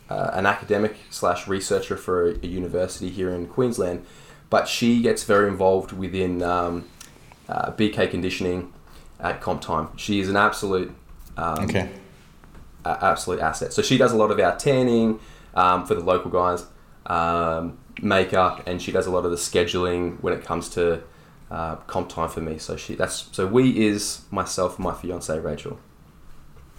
uh, 0.08 0.30
an 0.32 0.46
academic 0.46 0.96
slash 1.10 1.46
researcher 1.46 1.96
for 1.96 2.30
a, 2.30 2.46
university 2.46 3.10
here 3.10 3.30
in 3.30 3.46
Queensland, 3.46 4.04
but 4.50 4.66
she 4.68 5.02
gets 5.02 5.24
very 5.24 5.48
involved 5.48 5.92
within 5.92 6.42
um, 6.42 6.88
uh, 7.48 7.72
BK 7.72 8.10
conditioning 8.10 8.72
at 9.20 9.40
comp 9.40 9.60
time. 9.60 9.88
She 9.96 10.20
is 10.20 10.28
an 10.28 10.36
absolute 10.36 10.94
um, 11.36 11.64
okay? 11.64 11.90
absolute 12.84 13.40
asset. 13.40 13.72
So 13.72 13.82
she 13.82 13.98
does 13.98 14.12
a 14.12 14.16
lot 14.16 14.30
of 14.30 14.38
our 14.40 14.56
tanning 14.56 15.20
um, 15.54 15.86
for 15.86 15.94
the 15.94 16.00
local 16.00 16.30
guys, 16.30 16.64
um, 17.06 17.78
makeup, 18.00 18.62
and 18.66 18.80
she 18.80 18.92
does 18.92 19.06
a 19.06 19.10
lot 19.10 19.24
of 19.24 19.30
the 19.30 19.36
scheduling 19.36 20.20
when 20.20 20.32
it 20.32 20.44
comes 20.44 20.68
to 20.70 21.02
uh, 21.50 21.76
comp 21.76 22.08
time 22.08 22.28
for 22.28 22.40
me. 22.40 22.58
So 22.58 22.76
she 22.76 22.94
that's 22.94 23.28
so 23.32 23.46
we 23.46 23.86
is 23.86 24.22
myself 24.30 24.76
and 24.76 24.84
my 24.84 24.94
fiance 24.94 25.38
Rachel. 25.38 25.78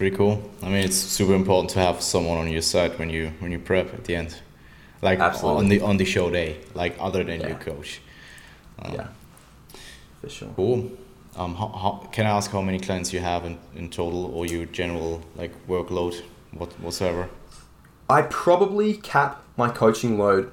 Pretty 0.00 0.16
cool. 0.16 0.42
I 0.62 0.70
mean, 0.70 0.82
it's 0.82 0.96
super 0.96 1.34
important 1.34 1.68
to 1.72 1.78
have 1.78 2.00
someone 2.00 2.38
on 2.38 2.48
your 2.48 2.62
side 2.62 2.98
when 2.98 3.10
you 3.10 3.32
when 3.40 3.52
you 3.52 3.58
prep 3.58 3.92
at 3.92 4.04
the 4.04 4.16
end, 4.16 4.34
like 5.02 5.18
Absolutely. 5.18 5.58
on 5.58 5.68
the 5.68 5.80
on 5.82 5.96
the 5.98 6.06
show 6.06 6.30
day, 6.30 6.56
like 6.72 6.96
other 6.98 7.22
than 7.22 7.42
your 7.42 7.56
coach. 7.56 8.00
Um, 8.78 8.94
yeah, 8.94 9.08
for 10.22 10.30
sure. 10.30 10.48
Cool. 10.56 10.90
Um, 11.36 11.54
how, 11.54 11.68
how, 11.68 12.08
can 12.12 12.24
I 12.24 12.30
ask 12.30 12.50
how 12.50 12.62
many 12.62 12.80
clients 12.80 13.12
you 13.12 13.20
have 13.20 13.44
in, 13.44 13.58
in 13.76 13.90
total, 13.90 14.24
or 14.34 14.46
your 14.46 14.64
general 14.64 15.20
like 15.36 15.52
workload, 15.68 16.18
what 16.52 16.72
whatsoever? 16.80 17.28
I 18.08 18.22
probably 18.22 18.94
cap 18.94 19.42
my 19.58 19.68
coaching 19.68 20.18
load 20.18 20.50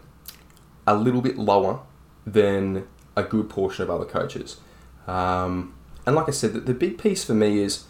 a 0.85 0.93
little 0.93 1.21
bit 1.21 1.37
lower 1.37 1.79
than 2.25 2.85
a 3.15 3.23
good 3.23 3.49
portion 3.49 3.83
of 3.83 3.89
other 3.89 4.03
coaches. 4.03 4.57
Um, 5.07 5.73
and 6.05 6.17
like 6.17 6.27
I 6.27 6.33
said, 6.33 6.51
the, 6.51 6.59
the 6.59 6.73
big 6.73 6.97
piece 6.97 7.23
for 7.23 7.33
me 7.33 7.59
is, 7.59 7.85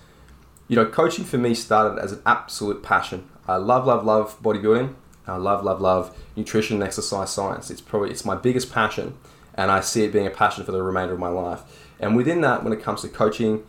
you 0.68 0.76
know, 0.76 0.86
coaching 0.86 1.24
for 1.26 1.38
me 1.38 1.53
started 1.53 1.99
as 2.01 2.11
an 2.11 2.22
absolute 2.26 2.84
passion. 2.84 3.28
I 3.47 3.55
love, 3.55 3.86
love, 3.86 4.05
love 4.05 4.41
bodybuilding. 4.41 4.93
I 5.26 5.36
love, 5.38 5.63
love, 5.63 5.82
love 5.82 6.18
nutrition 6.36 6.78
and 6.78 6.84
exercise 6.84 7.30
science. 7.32 7.70
It's 7.70 7.82
probably 7.82 8.11
it's 8.11 8.26
my 8.26 8.36
biggest 8.36 8.72
passion, 8.72 9.18
and 9.55 9.72
I 9.72 9.82
see 9.82 10.03
it 10.03 10.13
being 10.13 10.28
a 10.28 10.32
passion 10.32 10.63
for 10.63 10.72
the 10.72 10.82
remainder 10.82 11.13
of 11.13 11.20
my 11.20 11.30
life. 11.30 11.61
And 11.99 12.15
within 12.15 12.41
that, 12.41 12.63
when 12.63 12.74
it 12.74 12.82
comes 12.82 13.01
to 13.01 13.09
coaching, 13.09 13.63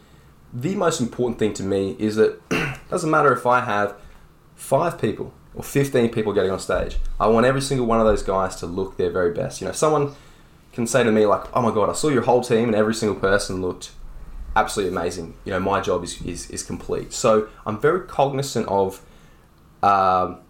the 0.53 0.75
most 0.75 1.01
important 1.01 1.39
thing 1.39 1.55
to 1.55 1.63
me 1.63 1.97
is 1.99 2.17
that 2.17 2.41
it 2.51 2.79
doesn't 2.91 3.11
matter 3.11 3.33
if 3.33 3.47
I 3.47 3.61
have 3.61 3.97
five 4.55 5.01
people 5.01 5.33
or 5.55 5.63
15 5.63 6.11
people 6.11 6.33
getting 6.33 6.51
on 6.51 6.61
stage. 6.61 6.99
I 7.19 7.27
want 7.29 7.47
every 7.47 7.61
single 7.61 7.87
one 7.87 8.01
of 8.01 8.07
those 8.07 8.23
guys 8.23 8.57
to 8.57 8.67
look 8.67 8.97
their 8.97 9.11
very 9.11 9.33
best. 9.33 9.61
You 9.61 9.67
know, 9.67 9.73
someone 9.73 10.15
can 10.73 10.87
say 10.87 11.03
to 11.03 11.11
me 11.11 11.27
like, 11.27 11.45
"Oh 11.57 11.63
my 11.63 11.73
god, 11.73 11.89
I 11.89 11.93
saw 11.93 12.09
your 12.09 12.23
whole 12.23 12.43
team 12.43 12.69
and 12.69 12.75
every 12.75 12.95
single 12.95 13.19
person 13.19 13.61
looked 13.61 13.91
absolutely 14.59 14.97
amazing." 14.97 15.35
You 15.45 15.53
know, 15.53 15.61
my 15.61 15.81
job 15.81 16.05
is 16.05 16.21
is, 16.23 16.51
is 16.51 16.63
complete. 16.63 17.13
So 17.13 17.49
I'm 17.67 17.79
very 17.81 18.07
cognizant 18.07 18.67
of, 18.69 19.01
um, 19.83 20.41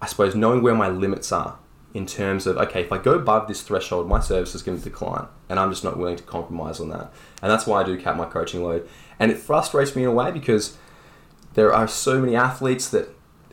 I 0.00 0.06
suppose, 0.06 0.34
knowing 0.34 0.62
where 0.62 0.74
my 0.74 0.88
limits 0.88 1.32
are 1.32 1.58
in 1.94 2.06
terms 2.06 2.46
of 2.46 2.56
okay, 2.58 2.82
if 2.82 2.92
I 2.92 2.98
go 2.98 3.14
above 3.14 3.48
this 3.48 3.62
threshold, 3.62 4.08
my 4.08 4.20
service 4.20 4.54
is 4.54 4.62
going 4.62 4.78
to 4.78 4.84
decline, 4.84 5.26
and 5.48 5.58
I'm 5.58 5.70
just 5.70 5.84
not 5.84 5.96
willing 5.96 6.16
to 6.16 6.22
compromise 6.22 6.80
on 6.80 6.90
that. 6.90 7.12
And 7.42 7.50
that's 7.50 7.66
why 7.66 7.80
I 7.80 7.84
do 7.84 7.96
cap 7.96 8.16
my 8.16 8.26
coaching 8.26 8.62
load. 8.62 8.88
And 9.18 9.32
it 9.32 9.38
frustrates 9.38 9.96
me 9.96 10.02
in 10.04 10.08
a 10.08 10.12
way 10.12 10.30
because 10.30 10.76
there 11.54 11.74
are 11.74 11.88
so 11.88 12.20
many 12.20 12.36
athletes 12.36 12.88
that 12.90 13.08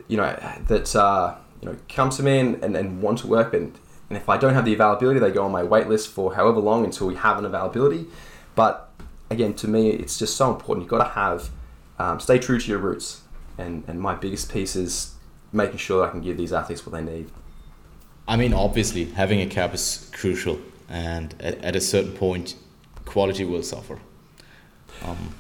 you 0.08 0.18
know 0.18 0.38
that 0.68 0.96
uh, 0.96 1.36
you 1.62 1.70
know 1.70 1.78
come 1.90 2.10
to 2.12 2.24
me 2.24 2.40
and, 2.40 2.64
and, 2.64 2.76
and 2.76 3.02
want 3.02 3.20
to 3.20 3.28
work 3.28 3.54
and, 3.54 3.78
and 4.10 4.18
if 4.18 4.30
I 4.30 4.38
don't 4.38 4.54
have 4.54 4.66
the 4.66 4.74
availability 4.74 5.20
they 5.20 5.32
go 5.32 5.44
on 5.44 5.52
my 5.52 5.64
wait 5.64 5.88
list 5.88 6.10
for 6.10 6.36
however 6.36 6.60
long 6.60 6.86
until 6.86 7.08
we 7.08 7.16
have 7.16 7.40
an 7.40 7.46
availability 7.46 8.06
but 8.54 8.92
again 9.30 9.54
to 9.54 9.68
me 9.68 9.90
it's 9.90 10.18
just 10.18 10.36
so 10.38 10.52
important 10.54 10.84
you've 10.84 10.90
got 10.92 11.04
to 11.04 11.10
have 11.12 11.50
um, 11.98 12.20
stay 12.20 12.38
true 12.38 12.60
to 12.60 12.68
your 12.70 12.80
roots 12.80 13.22
and, 13.58 13.84
and 13.88 14.00
my 14.00 14.14
biggest 14.14 14.52
piece 14.52 14.76
is 14.76 15.14
making 15.54 15.78
sure 15.78 16.06
I 16.06 16.10
can 16.12 16.22
give 16.22 16.38
these 16.38 16.52
athletes 16.54 16.86
what 16.86 16.94
they 16.94 17.02
need 17.04 17.30
I 18.28 18.38
mean, 18.38 18.54
obviously, 18.54 19.06
having 19.06 19.40
a 19.40 19.46
cap 19.46 19.74
is 19.74 20.10
crucial, 20.12 20.60
and 20.90 21.36
at, 21.40 21.64
at 21.64 21.76
a 21.76 21.82
certain 21.82 22.14
point, 22.14 22.56
quality 23.06 23.46
will 23.46 23.62
suffer. 23.62 24.00
Um, 25.04 25.36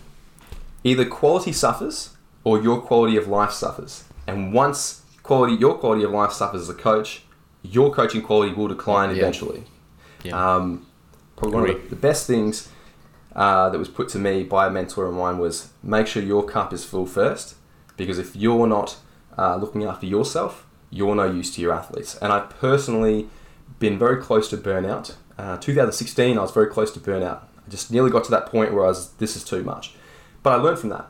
either 0.83 1.05
quality 1.05 1.51
suffers 1.51 2.11
or 2.43 2.61
your 2.61 2.79
quality 2.79 3.17
of 3.17 3.27
life 3.27 3.51
suffers. 3.51 4.03
And 4.27 4.53
once 4.53 5.01
quality, 5.23 5.55
your 5.55 5.77
quality 5.79 6.03
of 6.03 6.11
life 6.11 6.31
suffers 6.31 6.61
as 6.61 6.69
a 6.69 6.75
coach, 6.75 7.23
your 7.63 7.91
coaching 7.91 8.21
quality 8.21 8.53
will 8.53 8.67
decline 8.67 9.09
Yeah. 9.09 9.23
eventually. 9.23 9.63
yeah. 10.23 10.55
Um, 10.55 10.85
probably 11.35 11.55
one 11.59 11.69
of 11.71 11.89
the 11.89 11.95
best 11.95 12.27
things 12.27 12.69
uh, 13.35 13.69
that 13.69 13.77
was 13.77 13.89
put 13.89 14.09
to 14.09 14.19
me 14.19 14.43
by 14.43 14.67
a 14.67 14.69
mentor 14.69 15.05
of 15.05 15.13
mine 15.13 15.37
was 15.37 15.69
make 15.83 16.07
sure 16.07 16.23
your 16.23 16.43
cup 16.43 16.71
is 16.71 16.85
full 16.85 17.05
first, 17.05 17.55
because 17.97 18.17
if 18.17 18.35
you're 18.35 18.67
not 18.67 18.97
uh, 19.37 19.55
looking 19.57 19.83
after 19.83 20.05
yourself, 20.05 20.65
you're 20.89 21.15
no 21.15 21.29
use 21.29 21.53
to 21.55 21.61
your 21.61 21.73
athletes. 21.73 22.17
And 22.17 22.31
I've 22.31 22.49
personally 22.49 23.27
been 23.79 23.99
very 23.99 24.21
close 24.21 24.49
to 24.49 24.57
burnout. 24.57 25.15
Uh, 25.37 25.57
2016, 25.57 26.37
I 26.37 26.41
was 26.41 26.51
very 26.51 26.67
close 26.67 26.91
to 26.91 26.99
burnout. 26.99 27.41
I 27.65 27.69
just 27.69 27.91
nearly 27.91 28.09
got 28.09 28.23
to 28.25 28.31
that 28.31 28.45
point 28.45 28.73
where 28.73 28.85
I 28.85 28.87
was, 28.87 29.11
this 29.13 29.35
is 29.35 29.43
too 29.43 29.63
much. 29.63 29.95
But 30.41 30.53
I 30.53 30.55
learned 30.61 30.79
from 30.79 30.89
that, 30.89 31.07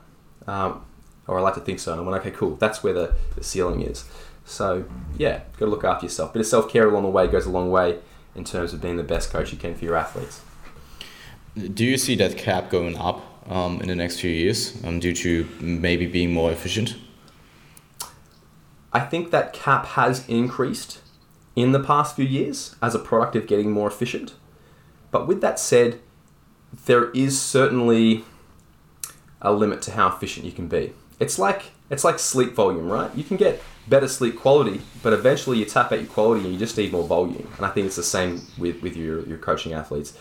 um, 0.48 0.86
or 1.28 1.38
I 1.38 1.42
like 1.42 1.56
to 1.56 1.60
think 1.60 1.80
so. 1.80 1.92
And 1.92 2.02
I 2.02 2.04
went, 2.04 2.20
okay, 2.22 2.32
cool, 2.32 2.56
that's 2.56 2.82
where 2.82 2.94
the, 2.94 3.14
the 3.36 3.44
ceiling 3.44 3.82
is. 3.82 4.06
So, 4.46 4.86
yeah, 5.18 5.42
got 5.58 5.66
to 5.66 5.68
look 5.68 5.84
after 5.84 6.06
yourself. 6.06 6.34
Bit 6.34 6.40
of 6.40 6.48
self 6.48 6.70
care 6.70 6.88
along 6.88 7.04
the 7.04 7.10
way 7.10 7.28
goes 7.28 7.46
a 7.46 7.52
long 7.52 7.70
way 7.70 8.00
in 8.36 8.44
terms 8.44 8.74
of 8.74 8.82
being 8.82 8.98
the 8.98 9.04
best 9.04 9.32
coach 9.32 9.52
you 9.52 9.58
can 9.58 9.76
for 9.76 9.86
your 9.86 9.96
athletes. 9.96 10.42
Do 11.56 11.86
you 11.86 11.98
see 11.98 12.16
that 12.16 12.38
cap 12.38 12.70
going 12.70 12.98
up 12.98 13.24
um, 13.50 13.80
in 13.80 13.88
the 13.88 13.96
next 13.96 14.20
few 14.20 14.30
years 14.30 14.84
um, 14.84 15.00
due 15.00 15.14
to 15.14 15.48
maybe 15.62 16.06
being 16.06 16.34
more 16.34 16.52
efficient? 16.52 16.96
I 18.92 19.00
think 19.00 19.32
that 19.32 19.54
cap 19.54 19.86
has 19.88 20.28
increased 20.28 21.00
in 21.56 21.72
the 21.72 21.80
past 21.80 22.16
few 22.16 22.26
years 22.26 22.76
as 22.82 22.94
a 22.94 23.00
product 23.00 23.36
of 23.36 23.48
getting 23.48 23.72
more 23.72 23.88
efficient. 23.88 24.34
But 25.12 25.28
with 25.28 25.40
that 25.42 25.60
said, 25.60 26.00
there 26.86 27.10
is 27.12 27.42
certainly 27.42 28.26
a 29.42 29.54
limit 29.54 29.82
to 29.84 29.92
how 29.92 30.10
efficient 30.10 30.46
you 30.46 30.52
can 30.52 30.68
be. 30.68 30.94
It's 31.20 31.40
like 31.40 31.72
it's 31.90 32.04
like 32.04 32.20
sleep 32.20 32.54
volume, 32.54 32.90
right? 32.90 33.14
You 33.16 33.24
can 33.24 33.38
get 33.38 33.62
better 33.88 34.08
sleep 34.08 34.38
quality, 34.38 34.82
but 35.04 35.14
eventually 35.14 35.60
you 35.60 35.66
tap 35.66 35.92
out 35.92 36.00
your 36.00 36.10
quality 36.10 36.44
and 36.44 36.52
you 36.52 36.60
just 36.60 36.78
need 36.78 36.92
more 36.92 37.08
volume. 37.08 37.48
And 37.58 37.66
I 37.66 37.70
think 37.70 37.86
it's 37.88 37.96
the 37.96 38.04
same 38.04 38.42
with, 38.58 38.82
with 38.82 38.98
your, 38.98 39.26
your 39.28 39.38
coaching 39.38 39.74
athletes. 39.74 40.18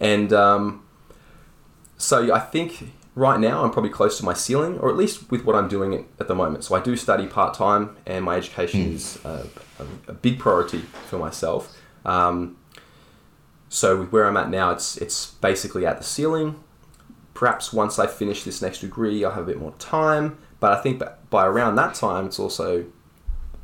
And 0.00 0.32
um, 0.32 0.84
so 1.96 2.34
I 2.34 2.40
think 2.40 2.92
right 3.14 3.40
now 3.40 3.64
I'm 3.64 3.70
probably 3.70 3.90
close 3.90 4.18
to 4.18 4.24
my 4.24 4.34
ceiling, 4.34 4.78
or 4.78 4.90
at 4.90 4.96
least 4.96 5.30
with 5.30 5.44
what 5.44 5.56
I'm 5.56 5.68
doing 5.68 5.94
at, 5.94 6.04
at 6.20 6.28
the 6.28 6.34
moment. 6.34 6.64
So 6.64 6.74
I 6.74 6.80
do 6.80 6.96
study 6.96 7.26
part 7.26 7.54
time, 7.54 7.96
and 8.06 8.24
my 8.24 8.36
education 8.36 8.92
is 8.92 9.18
a, 9.24 9.46
a, 9.78 10.10
a 10.10 10.12
big 10.12 10.38
priority 10.38 10.80
for 11.08 11.18
myself. 11.18 11.76
Um, 12.04 12.56
so 13.68 14.00
with 14.00 14.12
where 14.12 14.26
I'm 14.26 14.36
at 14.36 14.50
now, 14.50 14.70
it's 14.70 14.96
it's 14.98 15.32
basically 15.32 15.84
at 15.86 15.98
the 15.98 16.04
ceiling, 16.04 16.62
perhaps 17.36 17.72
once 17.72 17.98
I 17.98 18.06
finish 18.06 18.42
this 18.44 18.60
next 18.62 18.80
degree, 18.80 19.24
I'll 19.24 19.32
have 19.32 19.44
a 19.44 19.46
bit 19.46 19.58
more 19.58 19.72
time. 19.78 20.38
But 20.58 20.72
I 20.72 20.80
think 20.80 21.02
by 21.30 21.46
around 21.46 21.76
that 21.76 21.94
time, 21.94 22.26
it's 22.26 22.38
also 22.38 22.86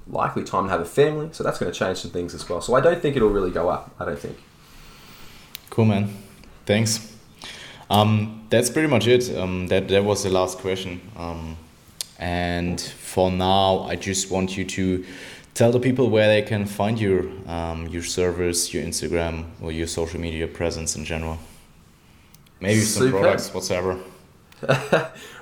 likely 0.07 0.45
time 0.45 0.65
to 0.65 0.71
have 0.71 0.81
a 0.81 0.85
family. 0.85 1.31
So 1.33 1.43
that's 1.43 1.59
going 1.59 1.73
to 1.73 1.79
change 1.79 1.99
some 1.99 2.11
things 2.11 2.35
as 2.35 2.49
well. 2.49 2.61
So 2.61 2.75
I 2.75 2.81
don't 2.81 3.01
think 3.01 3.17
it'll 3.17 3.31
really 3.31 3.51
go 3.51 3.69
up. 3.69 3.95
I 3.99 4.05
don't 4.05 4.19
think. 4.19 4.39
Cool, 5.73 5.87
man. 5.87 6.15
Thanks. 6.67 7.17
Um, 7.89 8.45
that's 8.51 8.69
pretty 8.69 8.89
much 8.89 9.07
it. 9.07 9.35
Um, 9.35 9.69
that 9.69 9.89
that 9.89 10.05
was 10.05 10.23
the 10.23 10.29
last 10.29 10.59
question. 10.59 11.01
Um, 11.17 11.57
and 12.19 12.79
for 12.79 13.31
now, 13.31 13.85
I 13.85 13.97
just 13.97 14.31
want 14.31 14.55
you 14.55 14.67
to 14.67 15.03
tell 15.55 15.73
the 15.73 15.81
people 15.81 16.11
where 16.11 16.29
they 16.29 16.43
can 16.43 16.67
find 16.67 17.01
your 17.01 17.25
um, 17.47 17.89
your 17.89 18.03
servers, 18.03 18.75
your 18.75 18.85
Instagram, 18.85 19.47
or 19.63 19.73
your 19.73 19.87
social 19.87 20.21
media 20.21 20.47
presence 20.47 20.95
in 20.95 21.07
general. 21.07 21.39
Maybe 22.61 22.81
some 22.81 23.05
Super. 23.05 23.21
products, 23.21 23.55
whatsoever. 23.55 23.99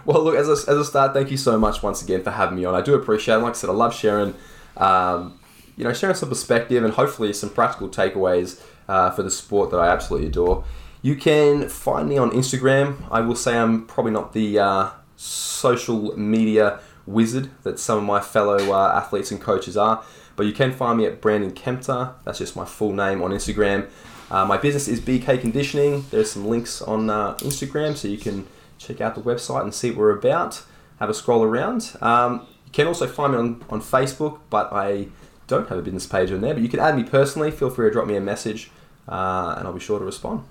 well, 0.04 0.22
look, 0.22 0.36
as 0.36 0.48
a, 0.48 0.52
as 0.52 0.78
a 0.78 0.84
start, 0.84 1.12
thank 1.12 1.32
you 1.32 1.38
so 1.38 1.58
much 1.58 1.82
once 1.82 2.02
again 2.02 2.22
for 2.22 2.30
having 2.30 2.56
me 2.56 2.64
on. 2.64 2.76
I 2.76 2.82
do 2.82 2.94
appreciate 2.94 3.34
it. 3.34 3.38
Like 3.38 3.54
I 3.54 3.56
said, 3.56 3.68
I 3.68 3.72
love 3.72 3.92
sharing, 3.92 4.34
um, 4.76 5.40
you 5.76 5.82
know, 5.82 5.92
sharing 5.92 6.14
some 6.14 6.28
perspective 6.28 6.84
and 6.84 6.94
hopefully 6.94 7.32
some 7.32 7.50
practical 7.50 7.88
takeaways 7.88 8.60
uh, 8.90 9.10
for 9.10 9.22
the 9.22 9.30
sport 9.30 9.70
that 9.70 9.78
I 9.78 9.88
absolutely 9.88 10.28
adore. 10.28 10.64
You 11.00 11.14
can 11.14 11.68
find 11.68 12.08
me 12.08 12.18
on 12.18 12.30
Instagram. 12.32 12.96
I 13.10 13.20
will 13.20 13.36
say 13.36 13.56
I'm 13.56 13.86
probably 13.86 14.12
not 14.12 14.32
the 14.32 14.58
uh, 14.58 14.90
social 15.16 16.18
media 16.18 16.80
wizard 17.06 17.50
that 17.62 17.78
some 17.78 17.98
of 17.98 18.04
my 18.04 18.20
fellow 18.20 18.72
uh, 18.72 18.92
athletes 18.94 19.30
and 19.30 19.40
coaches 19.40 19.76
are, 19.76 20.04
but 20.34 20.44
you 20.44 20.52
can 20.52 20.72
find 20.72 20.98
me 20.98 21.06
at 21.06 21.20
Brandon 21.20 21.52
Kempter. 21.52 22.14
That's 22.24 22.38
just 22.38 22.56
my 22.56 22.64
full 22.64 22.92
name 22.92 23.22
on 23.22 23.30
Instagram. 23.30 23.88
Uh, 24.30 24.44
my 24.44 24.56
business 24.56 24.88
is 24.88 25.00
BK 25.00 25.40
Conditioning. 25.40 26.04
There's 26.10 26.32
some 26.32 26.46
links 26.46 26.82
on 26.82 27.08
uh, 27.10 27.34
Instagram 27.36 27.96
so 27.96 28.08
you 28.08 28.18
can 28.18 28.46
check 28.78 29.00
out 29.00 29.14
the 29.14 29.22
website 29.22 29.62
and 29.62 29.72
see 29.72 29.90
what 29.90 29.98
we're 29.98 30.18
about. 30.18 30.62
Have 30.98 31.08
a 31.08 31.14
scroll 31.14 31.44
around. 31.44 31.96
Um, 32.00 32.46
you 32.66 32.72
can 32.72 32.86
also 32.86 33.06
find 33.06 33.32
me 33.32 33.38
on, 33.38 33.64
on 33.70 33.80
Facebook, 33.80 34.40
but 34.50 34.72
I 34.72 35.08
don't 35.46 35.68
have 35.68 35.78
a 35.78 35.82
business 35.82 36.06
page 36.06 36.30
on 36.30 36.40
there. 36.40 36.54
But 36.54 36.62
you 36.62 36.68
can 36.68 36.80
add 36.80 36.96
me 36.96 37.04
personally. 37.04 37.50
Feel 37.50 37.70
free 37.70 37.88
to 37.88 37.92
drop 37.92 38.06
me 38.06 38.16
a 38.16 38.20
message, 38.20 38.70
uh, 39.10 39.56
and 39.58 39.66
I'll 39.66 39.74
be 39.74 39.80
sure 39.80 39.98
to 39.98 40.04
respond. 40.04 40.44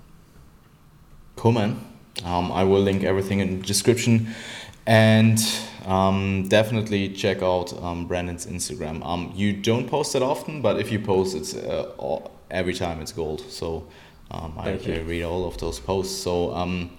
Cool, 1.36 1.52
man. 1.52 1.84
Um, 2.24 2.52
I 2.52 2.64
will 2.64 2.80
link 2.80 3.02
everything 3.02 3.40
in 3.40 3.60
the 3.60 3.66
description. 3.66 4.34
And 4.86 5.38
um, 5.86 6.48
definitely 6.48 7.10
check 7.10 7.42
out 7.42 7.72
um, 7.82 8.06
Brandon's 8.06 8.46
Instagram. 8.46 9.04
Um, 9.04 9.32
you 9.34 9.52
don't 9.52 9.88
post 9.88 10.14
it 10.14 10.22
often, 10.22 10.62
but 10.62 10.80
if 10.80 10.90
you 10.90 10.98
post, 10.98 11.36
it's 11.36 11.54
uh, 11.54 11.92
all, 11.98 12.32
every 12.50 12.74
time 12.74 13.00
it's 13.00 13.12
gold. 13.12 13.40
So 13.50 13.86
um, 14.30 14.54
I, 14.58 14.72
I, 14.72 15.00
read 15.06 15.22
all 15.22 15.46
of 15.46 15.58
those 15.58 15.78
posts. 15.78 16.20
So 16.22 16.54
um, 16.54 16.90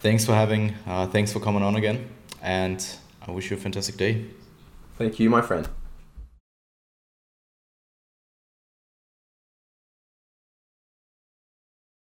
thanks 0.00 0.24
for 0.24 0.34
having, 0.34 0.74
uh, 0.86 1.06
thanks 1.06 1.32
for 1.32 1.40
coming 1.40 1.62
on 1.62 1.76
again, 1.76 2.08
and 2.40 2.84
I 3.26 3.30
wish 3.30 3.50
you 3.50 3.56
a 3.56 3.60
fantastic 3.60 3.96
day. 3.96 4.26
Thank 4.96 5.18
you, 5.18 5.30
my 5.30 5.42
friend. 5.42 5.68